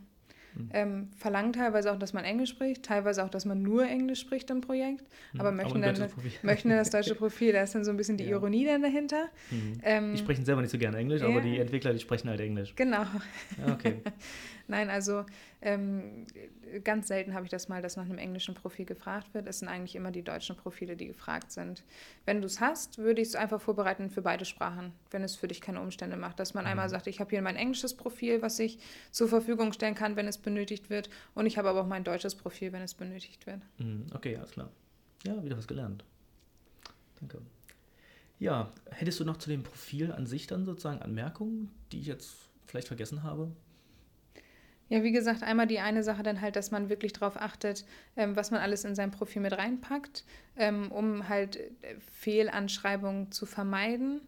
Mhm. 0.55 0.69
Ähm, 0.73 1.09
verlangen 1.17 1.53
teilweise 1.53 1.93
auch, 1.93 1.99
dass 1.99 2.13
man 2.13 2.25
Englisch 2.25 2.51
spricht, 2.51 2.83
teilweise 2.85 3.25
auch, 3.25 3.29
dass 3.29 3.45
man 3.45 3.63
nur 3.63 3.87
Englisch 3.87 4.21
spricht 4.21 4.51
im 4.51 4.61
Projekt, 4.61 5.05
mhm. 5.33 5.41
aber 5.41 5.53
möchten, 5.53 5.83
aber 5.83 5.93
dann, 5.93 6.11
möchten 6.43 6.69
dann 6.69 6.79
das 6.79 6.91
deutsche 6.91 7.15
Profil. 7.17 7.53
Da 7.53 7.63
ist 7.63 7.75
dann 7.75 7.85
so 7.85 7.91
ein 7.91 7.97
bisschen 7.97 8.17
die 8.17 8.25
ja. 8.25 8.31
Ironie 8.31 8.67
dann 8.67 8.83
dahinter. 8.83 9.29
Mhm. 9.51 9.81
Ähm, 9.83 10.13
die 10.13 10.19
sprechen 10.19 10.45
selber 10.45 10.61
nicht 10.61 10.71
so 10.71 10.79
gerne 10.79 10.99
Englisch, 10.99 11.23
ja. 11.23 11.29
aber 11.29 11.41
die 11.41 11.59
Entwickler, 11.59 11.93
die 11.93 12.01
sprechen 12.01 12.29
halt 12.29 12.41
Englisch. 12.41 12.75
Genau. 12.77 13.03
Ja, 13.65 13.73
okay. 13.73 13.97
Nein, 14.69 14.91
also 14.91 15.25
ähm, 15.61 16.27
ganz 16.85 17.09
selten 17.09 17.35
habe 17.35 17.45
ich 17.45 17.51
das 17.51 17.69
mal, 17.69 17.83
dass 17.83 17.97
nach 17.97 18.05
einem 18.05 18.19
englischen 18.19 18.55
Profil 18.55 18.85
gefragt 18.85 19.35
wird. 19.35 19.47
Es 19.47 19.61
sind 19.61 19.69
eigentlich 19.69 19.95
immer 19.95 20.11
die 20.11 20.23
deutschen 20.23 20.57
Profile, 20.57 20.97
die 20.97 21.07
gefragt 21.07 21.53
sind. 21.53 21.85
Wenn 22.25 22.41
du 22.41 22.47
es 22.47 22.61
hast, 22.61 22.99
würde 22.99 23.21
ich 23.21 23.29
es 23.29 23.35
einfach 23.35 23.61
vorbereiten 23.61 24.11
für 24.11 24.23
beide 24.23 24.45
Sprachen, 24.45 24.93
wenn 25.11 25.23
es 25.23 25.37
für 25.37 25.49
dich 25.49 25.61
keine 25.61 25.81
Umstände 25.81 26.17
macht. 26.17 26.39
Dass 26.41 26.55
man 26.55 26.65
mhm. 26.65 26.71
einmal 26.71 26.89
sagt, 26.89 27.07
ich 27.07 27.21
habe 27.21 27.31
hier 27.31 27.43
mein 27.43 27.57
englisches 27.57 27.95
Profil, 27.95 28.43
was 28.43 28.59
ich 28.59 28.79
zur 29.11 29.29
Verfügung 29.29 29.73
stellen 29.73 29.95
kann, 29.95 30.17
wenn 30.17 30.29
es 30.29 30.39
benötigt 30.39 30.91
wird. 30.91 31.11
Und 31.35 31.47
ich 31.47 31.59
habe 31.59 31.69
aber 31.69 31.83
auch 31.83 31.87
mein 31.87 32.05
deutsches 32.05 32.35
Profil, 32.35 32.73
wenn 32.73 32.83
es 32.83 32.95
benötigt 32.95 33.47
wird. 33.47 33.61
Mhm. 33.79 34.07
Okay, 34.15 34.37
alles 34.37 34.53
klar. 34.53 34.71
Ja, 35.25 35.43
wieder 35.45 35.57
was 35.57 35.69
gelernt. 35.69 36.05
Danke. 37.21 37.41
Ja, 38.41 38.73
hättest 38.91 39.21
du 39.21 39.25
noch 39.25 39.37
zu 39.37 39.49
dem 39.49 39.63
Profil 39.63 40.11
an 40.11 40.27
sich 40.27 40.49
dann 40.49 40.65
sozusagen 40.65 41.01
Anmerkungen, 41.01 41.71
die 41.93 42.01
ich 42.01 42.07
jetzt 42.07 42.49
vielleicht 42.67 42.89
vergessen 42.89 43.23
habe? 43.23 43.53
Ja, 44.93 45.03
wie 45.03 45.13
gesagt, 45.13 45.43
einmal 45.43 45.67
die 45.67 45.81
eine 45.81 46.03
Sache 46.03 46.23
dann 46.23 46.43
halt, 46.43 46.55
dass 46.55 46.71
man 46.71 46.91
wirklich 46.91 47.15
darauf 47.15 47.39
achtet, 47.41 47.87
ähm, 48.15 48.37
was 48.37 48.51
man 48.51 48.61
alles 48.61 48.85
in 48.85 48.95
sein 48.95 49.11
Profil 49.11 49.41
mit 49.41 49.57
reinpackt, 49.57 50.23
ähm, 50.55 50.93
um 50.93 51.31
halt 51.31 51.57
äh, 51.57 51.95
Fehlanschreibungen 52.13 53.33
zu 53.33 53.47
vermeiden 53.47 54.21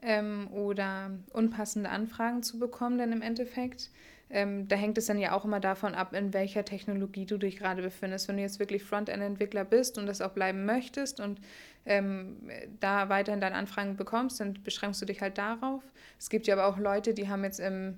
ähm, 0.00 0.48
oder 0.50 1.10
unpassende 1.34 1.90
Anfragen 1.90 2.42
zu 2.42 2.58
bekommen 2.58 2.96
dann 2.96 3.12
im 3.12 3.20
Endeffekt. 3.20 3.90
Ähm, 4.30 4.66
da 4.66 4.76
hängt 4.76 4.96
es 4.96 5.04
dann 5.04 5.18
ja 5.18 5.32
auch 5.32 5.44
immer 5.44 5.60
davon 5.60 5.94
ab, 5.94 6.14
in 6.14 6.32
welcher 6.32 6.64
Technologie 6.64 7.26
du 7.26 7.36
dich 7.36 7.58
gerade 7.58 7.82
befindest. 7.82 8.28
Wenn 8.28 8.36
du 8.36 8.42
jetzt 8.42 8.60
wirklich 8.60 8.84
Frontend-Entwickler 8.84 9.66
bist 9.66 9.98
und 9.98 10.06
das 10.06 10.22
auch 10.22 10.32
bleiben 10.32 10.64
möchtest 10.64 11.20
und 11.20 11.38
ähm, 11.84 12.48
da 12.80 13.10
weiterhin 13.10 13.42
deine 13.42 13.56
Anfragen 13.56 13.98
bekommst, 13.98 14.40
dann 14.40 14.54
beschränkst 14.64 15.02
du 15.02 15.04
dich 15.04 15.20
halt 15.20 15.36
darauf. 15.36 15.82
Es 16.18 16.30
gibt 16.30 16.46
ja 16.46 16.54
aber 16.54 16.66
auch 16.66 16.78
Leute, 16.78 17.12
die 17.12 17.28
haben 17.28 17.44
jetzt 17.44 17.60
im 17.60 17.96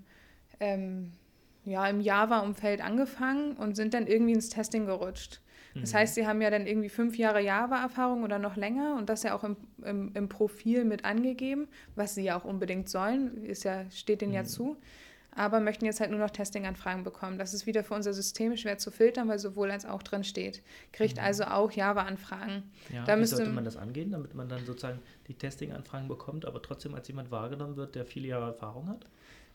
ähm, 0.59 1.13
ja, 1.65 1.87
im 1.87 2.01
Java-Umfeld 2.01 2.83
angefangen 2.83 3.53
und 3.57 3.77
sind 3.77 3.95
dann 3.95 4.07
irgendwie 4.07 4.33
ins 4.33 4.49
Testing 4.49 4.87
gerutscht. 4.87 5.41
Das 5.75 5.93
mhm. 5.93 5.99
heißt, 5.99 6.15
sie 6.15 6.27
haben 6.27 6.43
ja 6.43 6.51
dann 6.51 6.67
irgendwie 6.67 6.89
fünf 6.89 7.17
Jahre 7.17 7.41
Java-Erfahrung 7.41 8.25
oder 8.25 8.39
noch 8.39 8.57
länger 8.57 8.97
und 8.97 9.09
das 9.09 9.23
ja 9.23 9.35
auch 9.37 9.45
im, 9.45 9.57
im, 9.85 10.11
im, 10.15 10.29
Profil 10.29 10.85
mit 10.85 11.05
angegeben, 11.05 11.69
was 11.95 12.15
sie 12.15 12.25
ja 12.25 12.39
auch 12.39 12.45
unbedingt 12.45 12.89
sollen, 12.89 13.45
ist 13.45 13.65
ja, 13.65 13.89
steht 13.91 14.21
denen 14.21 14.33
mhm. 14.33 14.37
ja 14.37 14.45
zu, 14.45 14.77
aber 15.33 15.61
möchten 15.61 15.85
jetzt 15.85 16.01
halt 16.01 16.11
nur 16.11 16.19
noch 16.19 16.31
Testing-Anfragen 16.31 17.05
bekommen. 17.05 17.39
Das 17.39 17.55
ist 17.55 17.67
wieder 17.67 17.85
für 17.85 17.95
unser 17.95 18.13
System 18.13 18.57
schwer 18.57 18.79
zu 18.79 18.91
filtern, 18.91 19.29
weil 19.29 19.39
sowohl 19.39 19.71
als 19.71 19.87
auch 19.87 20.03
drin 20.03 20.25
steht. 20.25 20.63
Kriegt 20.93 21.19
mhm. 21.19 21.25
also 21.25 21.45
auch 21.45 21.71
Java-Anfragen. 21.71 22.65
Ja, 22.93 23.05
da 23.05 23.19
wie 23.19 23.25
sollte 23.25 23.51
man 23.51 23.65
das 23.65 23.77
angehen, 23.77 24.11
damit 24.11 24.35
man 24.35 24.49
dann 24.49 24.67
sozusagen 24.67 24.99
die 25.29 25.35
Testing-Anfragen 25.35 26.09
bekommt, 26.09 26.47
aber 26.47 26.61
trotzdem 26.63 26.95
als 26.97 27.07
jemand 27.07 27.31
wahrgenommen 27.31 27.77
wird, 27.77 27.95
der 27.95 28.07
viele 28.07 28.27
Jahre 28.27 28.47
Erfahrung 28.47 28.89
hat? 28.89 29.07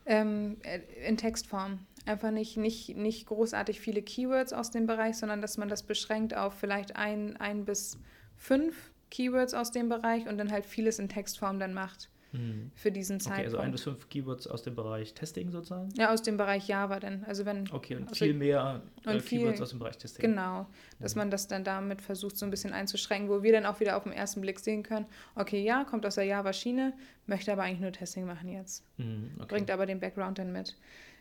Ähm, 0.06 0.58
äh, 0.64 0.80
in 1.08 1.18
Textform. 1.18 1.80
Einfach 2.06 2.32
nicht, 2.32 2.58
nicht, 2.58 2.96
nicht 2.96 3.26
großartig 3.26 3.80
viele 3.80 4.04
Keywords 4.04 4.54
aus 4.54 4.70
dem 4.70 4.86
Bereich, 4.86 5.18
sondern 5.18 5.42
dass 5.42 5.58
man 5.58 5.70
das 5.70 5.82
beschränkt 5.84 6.36
auf 6.36 6.54
vielleicht 6.54 6.96
ein, 6.96 7.38
ein 7.38 7.66
bis 7.66 7.98
fünf 8.38 8.92
Keywords 9.10 9.56
aus 9.56 9.72
dem 9.72 9.90
Bereich 9.90 10.28
und 10.28 10.38
dann 10.38 10.52
halt 10.52 10.66
vieles 10.66 11.00
in 11.00 11.10
Textform 11.10 11.60
dann 11.60 11.74
macht 11.74 12.10
mhm. 12.32 12.72
für 12.76 12.92
diesen 12.92 13.20
Zeitpunkt. 13.20 13.48
Okay, 13.48 13.56
also 13.56 13.58
ein 13.58 13.72
bis 13.72 13.84
fünf 13.84 14.10
Keywords 14.10 14.48
aus 14.48 14.64
dem 14.64 14.76
Bereich 14.76 15.14
Testing 15.14 15.52
sozusagen? 15.52 15.90
Ja, 15.98 16.14
aus 16.14 16.22
dem 16.22 16.38
Bereich 16.38 16.68
Java 16.68 17.00
dann. 17.00 17.24
Also 17.26 17.46
wenn, 17.46 17.70
okay, 17.72 17.96
und 17.96 18.16
viel 18.16 18.34
mehr 18.34 18.82
äh, 19.06 19.20
viel, 19.20 19.40
Keywords 19.40 19.62
aus 19.62 19.70
dem 19.70 19.80
Bereich 19.80 19.98
Testing. 19.98 20.22
Genau, 20.22 20.68
dass 21.00 21.16
mhm. 21.16 21.20
man 21.20 21.32
das 21.32 21.48
dann 21.48 21.64
damit 21.64 22.02
versucht, 22.02 22.38
so 22.38 22.46
ein 22.46 22.50
bisschen 22.50 22.74
einzuschränken, 22.74 23.30
wo 23.30 23.44
wir 23.44 23.52
dann 23.52 23.66
auch 23.66 23.80
wieder 23.80 23.98
auf 23.98 24.04
den 24.04 24.14
ersten 24.14 24.42
Blick 24.42 24.60
sehen 24.60 24.84
können, 24.84 25.06
okay, 25.36 25.64
ja, 25.64 25.84
kommt 25.84 26.06
aus 26.06 26.16
der 26.16 26.26
Java-Schiene, 26.26 26.94
möchte 27.28 27.52
aber 27.52 27.64
eigentlich 27.64 27.82
nur 27.82 27.92
Testing 27.92 28.26
machen 28.26 28.50
jetzt. 28.50 28.84
Mhm, 28.98 29.32
okay. 29.38 29.48
Bringt 29.48 29.72
aber 29.72 29.86
den 29.86 30.00
Background 30.00 30.40
dann 30.40 30.52
mit. 30.52 30.76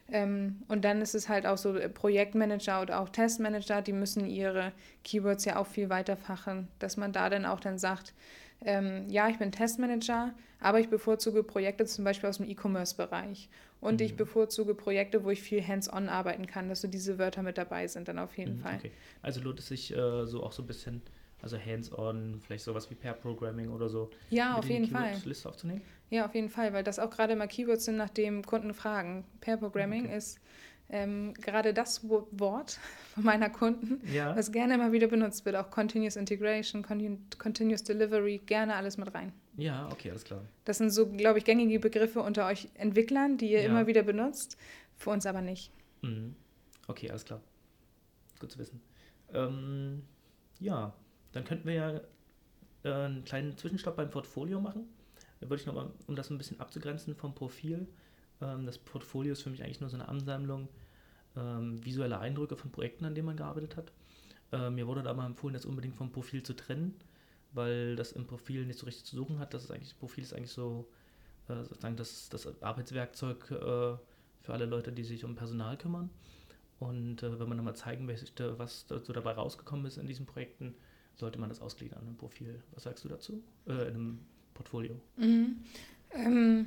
Ähm, 0.09 0.63
und 0.69 0.85
dann 0.85 1.01
ist 1.01 1.15
es 1.15 1.29
halt 1.29 1.47
auch 1.47 1.57
so, 1.57 1.77
äh, 1.77 1.89
Projektmanager 1.89 2.83
oder 2.83 3.01
auch 3.01 3.09
Testmanager, 3.09 3.81
die 3.81 3.93
müssen 3.93 4.27
ihre 4.27 4.73
Keywords 5.03 5.45
ja 5.47 5.57
auch 5.57 5.67
viel 5.67 5.89
weiterfachen, 5.89 6.69
dass 6.79 6.97
man 6.97 7.13
da 7.13 7.31
dann 7.31 7.47
auch 7.47 7.61
dann 7.61 7.79
sagt, 7.79 8.13
ähm, 8.65 9.09
ja, 9.09 9.29
ich 9.29 9.39
bin 9.39 9.53
Testmanager, 9.53 10.35
aber 10.61 10.81
ich 10.81 10.89
bevorzuge 10.89 11.43
Projekte 11.43 11.85
zum 11.85 12.05
Beispiel 12.05 12.29
aus 12.29 12.39
dem 12.39 12.49
E-Commerce-Bereich. 12.49 13.49
Und 13.81 14.01
mhm. 14.01 14.07
ich 14.07 14.17
bevorzuge 14.17 14.75
Projekte, 14.75 15.25
wo 15.25 15.31
ich 15.31 15.43
viel 15.43 15.67
hands-on 15.67 16.09
arbeiten 16.09 16.47
kann, 16.47 16.69
dass 16.69 16.81
so 16.81 16.89
diese 16.89 17.19
Wörter 17.19 17.43
mit 17.43 17.59
dabei 17.59 17.87
sind, 17.87 18.09
dann 18.09 18.19
auf 18.19 18.37
jeden 18.39 18.57
mhm, 18.57 18.61
Fall. 18.61 18.77
Okay. 18.79 18.93
Also 19.23 19.41
lohnt 19.41 19.59
es 19.59 19.69
sich 19.69 19.95
äh, 19.95 20.27
so 20.27 20.43
auch 20.43 20.53
so 20.53 20.63
ein 20.63 20.67
bisschen, 20.67 21.03
also 21.43 21.59
hands-on, 21.59 22.41
vielleicht 22.41 22.65
sowas 22.65 22.91
wie 22.91 22.95
Pair-Programming 22.95 23.69
oder 23.69 23.89
so. 23.89 24.11
Ja, 24.31 24.57
auf 24.57 24.69
jeden 24.69 24.87
Fall. 24.87 25.13
Liste 25.25 25.49
aufzunehmen? 25.49 25.83
Ja, 26.09 26.25
auf 26.25 26.35
jeden 26.35 26.49
Fall, 26.49 26.73
weil 26.73 26.85
das 26.85 26.99
auch 26.99 27.11
gerade 27.11 27.37
mal 27.37 27.47
Keywords 27.47 27.85
sind, 27.85 27.97
nach 27.97 28.11
dem 28.11 28.45
Kunden 28.45 28.73
fragen. 28.73 29.25
Pair-Programming 29.41 30.07
okay. 30.07 30.17
ist 30.17 30.41
ähm, 30.91 31.35
gerade 31.35 31.73
das 31.75 32.09
Wo- 32.09 32.29
Wort 32.31 32.79
von 33.15 33.25
meiner 33.25 33.51
Kunden, 33.51 34.01
Ja. 34.13 34.37
was 34.37 34.53
gerne 34.53 34.75
immer 34.75 34.93
wieder 34.93 35.07
benutzt 35.09 35.45
wird, 35.45 35.57
auch 35.57 35.71
Continuous 35.71 36.17
Integration, 36.17 36.85
Continu- 36.85 37.19
Continuous 37.39 37.83
Delivery, 37.85 38.39
gerne 38.45 38.75
alles 38.75 38.97
mit 38.99 39.15
rein. 39.15 39.33
Ja, 39.57 39.89
okay, 39.91 40.11
alles 40.11 40.25
klar. 40.25 40.41
Das 40.65 40.79
sind 40.79 40.91
so, 40.91 41.07
glaube 41.09 41.39
ich, 41.39 41.45
gängige 41.45 41.79
Begriffe 41.79 42.21
unter 42.23 42.47
euch 42.47 42.69
Entwicklern, 42.75 43.37
die 43.39 43.51
ihr 43.53 43.63
Ja. 43.63 43.69
immer 43.69 43.87
wieder 43.87 44.03
benutzt, 44.03 44.57
für 44.97 45.11
uns 45.11 45.27
aber 45.27 45.41
nicht. 45.41 45.71
Mhm. 46.03 46.35
Okay, 46.87 47.09
alles 47.11 47.25
klar. 47.25 47.41
Gut 48.41 48.51
zu 48.53 48.59
wissen. 48.59 48.81
Ähm, 49.33 50.03
ja, 50.61 50.93
dann 51.33 51.45
könnten 51.45 51.67
wir 51.67 51.75
ja 51.75 52.01
äh, 52.85 52.93
einen 53.07 53.25
kleinen 53.25 53.57
Zwischenstopp 53.57 53.97
beim 53.97 54.11
Portfolio 54.11 54.61
machen. 54.61 54.87
Da 55.41 55.49
würde 55.49 55.61
ich 55.61 55.67
nochmal, 55.67 55.91
um 56.07 56.17
das 56.17 56.31
ein 56.31 56.39
bisschen 56.39 56.61
abzugrenzen 56.61 57.15
vom 57.15 57.35
Profil. 57.35 57.87
Ähm, 58.45 58.67
das 58.67 58.79
Portfolio 58.79 59.33
ist 59.33 59.43
für 59.43 59.51
mich 59.51 59.63
eigentlich 59.63 59.81
nur 59.81 59.91
so 59.91 59.97
eine 59.97 60.09
Ansammlung 60.09 60.69
ähm, 61.37 61.85
visueller 61.85 62.21
Eindrücke 62.21 62.57
von 62.57 62.71
Projekten, 62.71 63.05
an 63.05 63.15
denen 63.15 63.27
man 63.27 63.37
gearbeitet 63.37 63.77
hat. 63.77 63.93
Äh, 64.53 64.71
mir 64.71 64.87
wurde 64.87 65.03
da 65.03 65.15
mal 65.15 65.27
empfohlen, 65.27 65.55
das 65.55 65.65
unbedingt 65.65 65.97
vom 65.97 66.13
Profil 66.13 66.43
zu 66.43 66.55
trennen, 66.55 66.95
weil 67.53 67.97
das 67.97 68.13
im 68.13 68.27
Profil 68.27 68.67
nicht 68.67 68.79
so 68.79 68.87
richtig 68.87 69.05
zu 69.05 69.17
suchen 69.17 69.39
hat. 69.39 69.55
Das 69.55 69.65
ist 69.65 69.71
eigentlich, 69.71 69.91
das 69.91 69.99
Profil 69.99 70.25
ist 70.25 70.35
eigentlich 70.35 70.53
so 70.53 70.89
äh, 71.49 71.63
sozusagen 71.65 71.97
das, 71.97 72.29
das 72.29 72.63
Arbeitswerkzeug 72.63 73.51
äh, 73.51 73.97
für 74.43 74.53
alle 74.53 74.67
Leute, 74.67 74.93
die 74.93 75.05
sich 75.05 75.25
um 75.25 75.35
Personal 75.35 75.77
kümmern. 75.77 76.11
Und 76.79 77.23
äh, 77.23 77.39
wenn 77.39 77.49
man 77.49 77.57
dann 77.57 77.65
mal 77.65 77.75
zeigen 77.75 78.05
möchte, 78.05 78.59
was 78.59 78.87
so 78.89 79.13
dabei 79.13 79.33
rausgekommen 79.33 79.87
ist 79.87 79.97
in 79.97 80.07
diesen 80.07 80.27
Projekten, 80.27 80.75
sollte 81.17 81.39
man 81.39 81.49
das 81.49 81.61
ausgliedern 81.61 82.07
im 82.07 82.17
Profil. 82.17 82.63
Was 82.73 82.83
sagst 82.83 83.05
du 83.05 83.09
dazu? 83.09 83.43
Äh, 83.67 83.73
in 83.73 83.95
einem 83.95 84.19
Portfolio. 84.53 85.01
Mhm. 85.17 85.65
Ähm, 86.13 86.67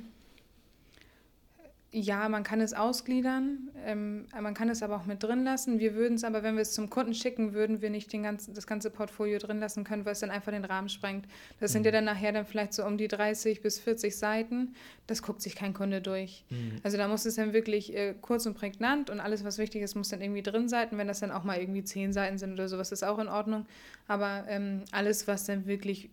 ja, 1.90 2.28
man 2.28 2.42
kann 2.42 2.60
es 2.60 2.74
ausgliedern, 2.74 3.70
ähm, 3.86 4.26
man 4.38 4.52
kann 4.52 4.68
es 4.68 4.82
aber 4.82 4.96
auch 4.96 5.06
mit 5.06 5.22
drin 5.22 5.44
lassen. 5.44 5.78
Wir 5.78 5.94
würden 5.94 6.14
es 6.16 6.24
aber, 6.24 6.42
wenn 6.42 6.54
wir 6.56 6.60
es 6.60 6.74
zum 6.74 6.90
Kunden 6.90 7.14
schicken, 7.14 7.54
würden 7.54 7.80
wir 7.80 7.88
nicht 7.88 8.12
den 8.12 8.22
ganzen, 8.22 8.52
das 8.52 8.66
ganze 8.66 8.90
Portfolio 8.90 9.38
drin 9.38 9.58
lassen 9.58 9.84
können, 9.84 10.04
weil 10.04 10.12
es 10.12 10.20
dann 10.20 10.30
einfach 10.30 10.52
den 10.52 10.66
Rahmen 10.66 10.90
sprengt. 10.90 11.26
Das 11.60 11.72
sind 11.72 11.86
ja 11.86 11.92
dann 11.92 12.04
nachher 12.04 12.32
dann 12.32 12.44
vielleicht 12.44 12.74
so 12.74 12.84
um 12.84 12.98
die 12.98 13.08
30 13.08 13.62
bis 13.62 13.78
40 13.78 14.14
Seiten. 14.14 14.74
Das 15.06 15.22
guckt 15.22 15.40
sich 15.40 15.54
kein 15.54 15.72
Kunde 15.72 16.02
durch. 16.02 16.44
Mhm. 16.50 16.76
Also 16.82 16.98
da 16.98 17.08
muss 17.08 17.24
es 17.24 17.36
dann 17.36 17.54
wirklich 17.54 17.96
äh, 17.96 18.14
kurz 18.20 18.44
und 18.44 18.52
prägnant 18.52 19.08
und 19.08 19.18
alles, 19.20 19.42
was 19.42 19.56
wichtig 19.56 19.80
ist, 19.80 19.94
muss 19.94 20.10
dann 20.10 20.20
irgendwie 20.20 20.42
drin 20.42 20.68
sein. 20.68 20.88
Wenn 20.90 21.08
das 21.08 21.20
dann 21.20 21.30
auch 21.30 21.44
mal 21.44 21.58
irgendwie 21.58 21.84
10 21.84 22.12
Seiten 22.12 22.36
sind 22.36 22.52
oder 22.52 22.68
sowas, 22.68 22.92
ist 22.92 23.02
auch 23.02 23.18
in 23.18 23.28
Ordnung. 23.28 23.64
Aber 24.06 24.44
ähm, 24.48 24.82
alles, 24.92 25.26
was 25.26 25.46
dann 25.46 25.66
wirklich 25.66 26.10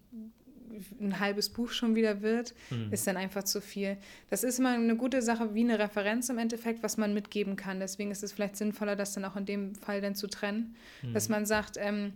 ein 0.99 1.19
halbes 1.19 1.49
Buch 1.49 1.69
schon 1.69 1.95
wieder 1.95 2.21
wird, 2.21 2.53
Mhm. 2.69 2.91
ist 2.91 3.05
dann 3.07 3.17
einfach 3.17 3.43
zu 3.43 3.61
viel. 3.61 3.97
Das 4.29 4.43
ist 4.43 4.59
immer 4.59 4.71
eine 4.73 4.95
gute 4.95 5.21
Sache 5.21 5.53
wie 5.53 5.61
eine 5.61 5.79
Referenz 5.79 6.29
im 6.29 6.37
Endeffekt, 6.37 6.83
was 6.83 6.97
man 6.97 7.13
mitgeben 7.13 7.55
kann. 7.55 7.79
Deswegen 7.79 8.11
ist 8.11 8.23
es 8.23 8.31
vielleicht 8.31 8.55
sinnvoller, 8.57 8.95
das 8.95 9.13
dann 9.13 9.25
auch 9.25 9.35
in 9.35 9.45
dem 9.45 9.75
Fall 9.75 10.01
dann 10.01 10.15
zu 10.15 10.27
trennen, 10.27 10.75
Mhm. 11.03 11.13
dass 11.13 11.29
man 11.29 11.45
sagt, 11.45 11.77
ähm, 11.79 12.13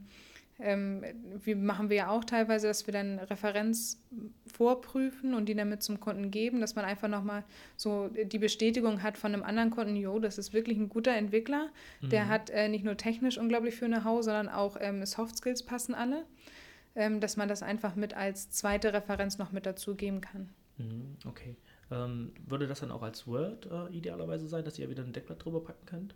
ähm, 0.62 1.04
wie 1.46 1.56
machen 1.56 1.90
wir 1.90 1.96
ja 1.96 2.10
auch 2.10 2.26
teilweise, 2.26 2.68
dass 2.68 2.86
wir 2.86 2.92
dann 2.92 3.18
Referenz 3.20 3.98
vorprüfen 4.52 5.34
und 5.34 5.46
die 5.48 5.56
dann 5.56 5.70
mit 5.70 5.82
zum 5.84 6.00
Kunden 6.00 6.32
geben, 6.32 6.60
dass 6.60 6.76
man 6.76 6.86
einfach 6.86 7.08
nochmal 7.08 7.44
so 7.78 8.10
die 8.10 8.40
Bestätigung 8.40 9.02
hat 9.04 9.18
von 9.18 9.34
einem 9.34 9.44
anderen 9.44 9.70
Kunden, 9.70 9.96
jo, 9.96 10.20
das 10.20 10.38
ist 10.38 10.54
wirklich 10.54 10.78
ein 10.78 10.90
guter 10.90 11.12
Entwickler, 11.16 11.70
der 12.02 12.26
Mhm. 12.26 12.30
hat 12.30 12.50
äh, 12.50 12.68
nicht 12.68 12.84
nur 12.84 12.98
technisch 12.98 13.38
unglaublich 13.38 13.76
viel 13.76 13.88
Know-how, 13.88 14.24
sondern 14.24 14.50
auch 14.50 14.78
ähm, 14.82 15.06
Soft 15.06 15.38
Skills 15.38 15.64
passen 15.64 15.94
alle, 15.96 16.26
ähm, 17.00 17.22
dass 17.22 17.38
man 17.38 17.48
das 17.48 17.64
einfach 17.64 17.96
mit 17.96 18.14
als 18.14 18.50
zweite 18.52 18.94
Referenz 18.94 19.38
noch 19.38 19.52
mit 19.52 19.66
dazugeben 19.66 20.22
kann. 20.22 20.50
Mhm, 20.78 21.16
Okay. 21.26 21.56
Ähm, 21.92 22.34
würde 22.46 22.68
das 22.68 22.82
dann 22.82 22.92
auch 22.92 23.02
als 23.02 23.26
Word 23.26 23.66
äh, 23.66 23.92
idealerweise 23.92 24.48
sein, 24.48 24.64
dass 24.64 24.78
ihr 24.78 24.90
wieder 24.92 25.04
ein 25.04 25.12
Deckblatt 25.12 25.44
drüber 25.44 25.64
packen 25.64 25.86
könnt? 25.88 26.16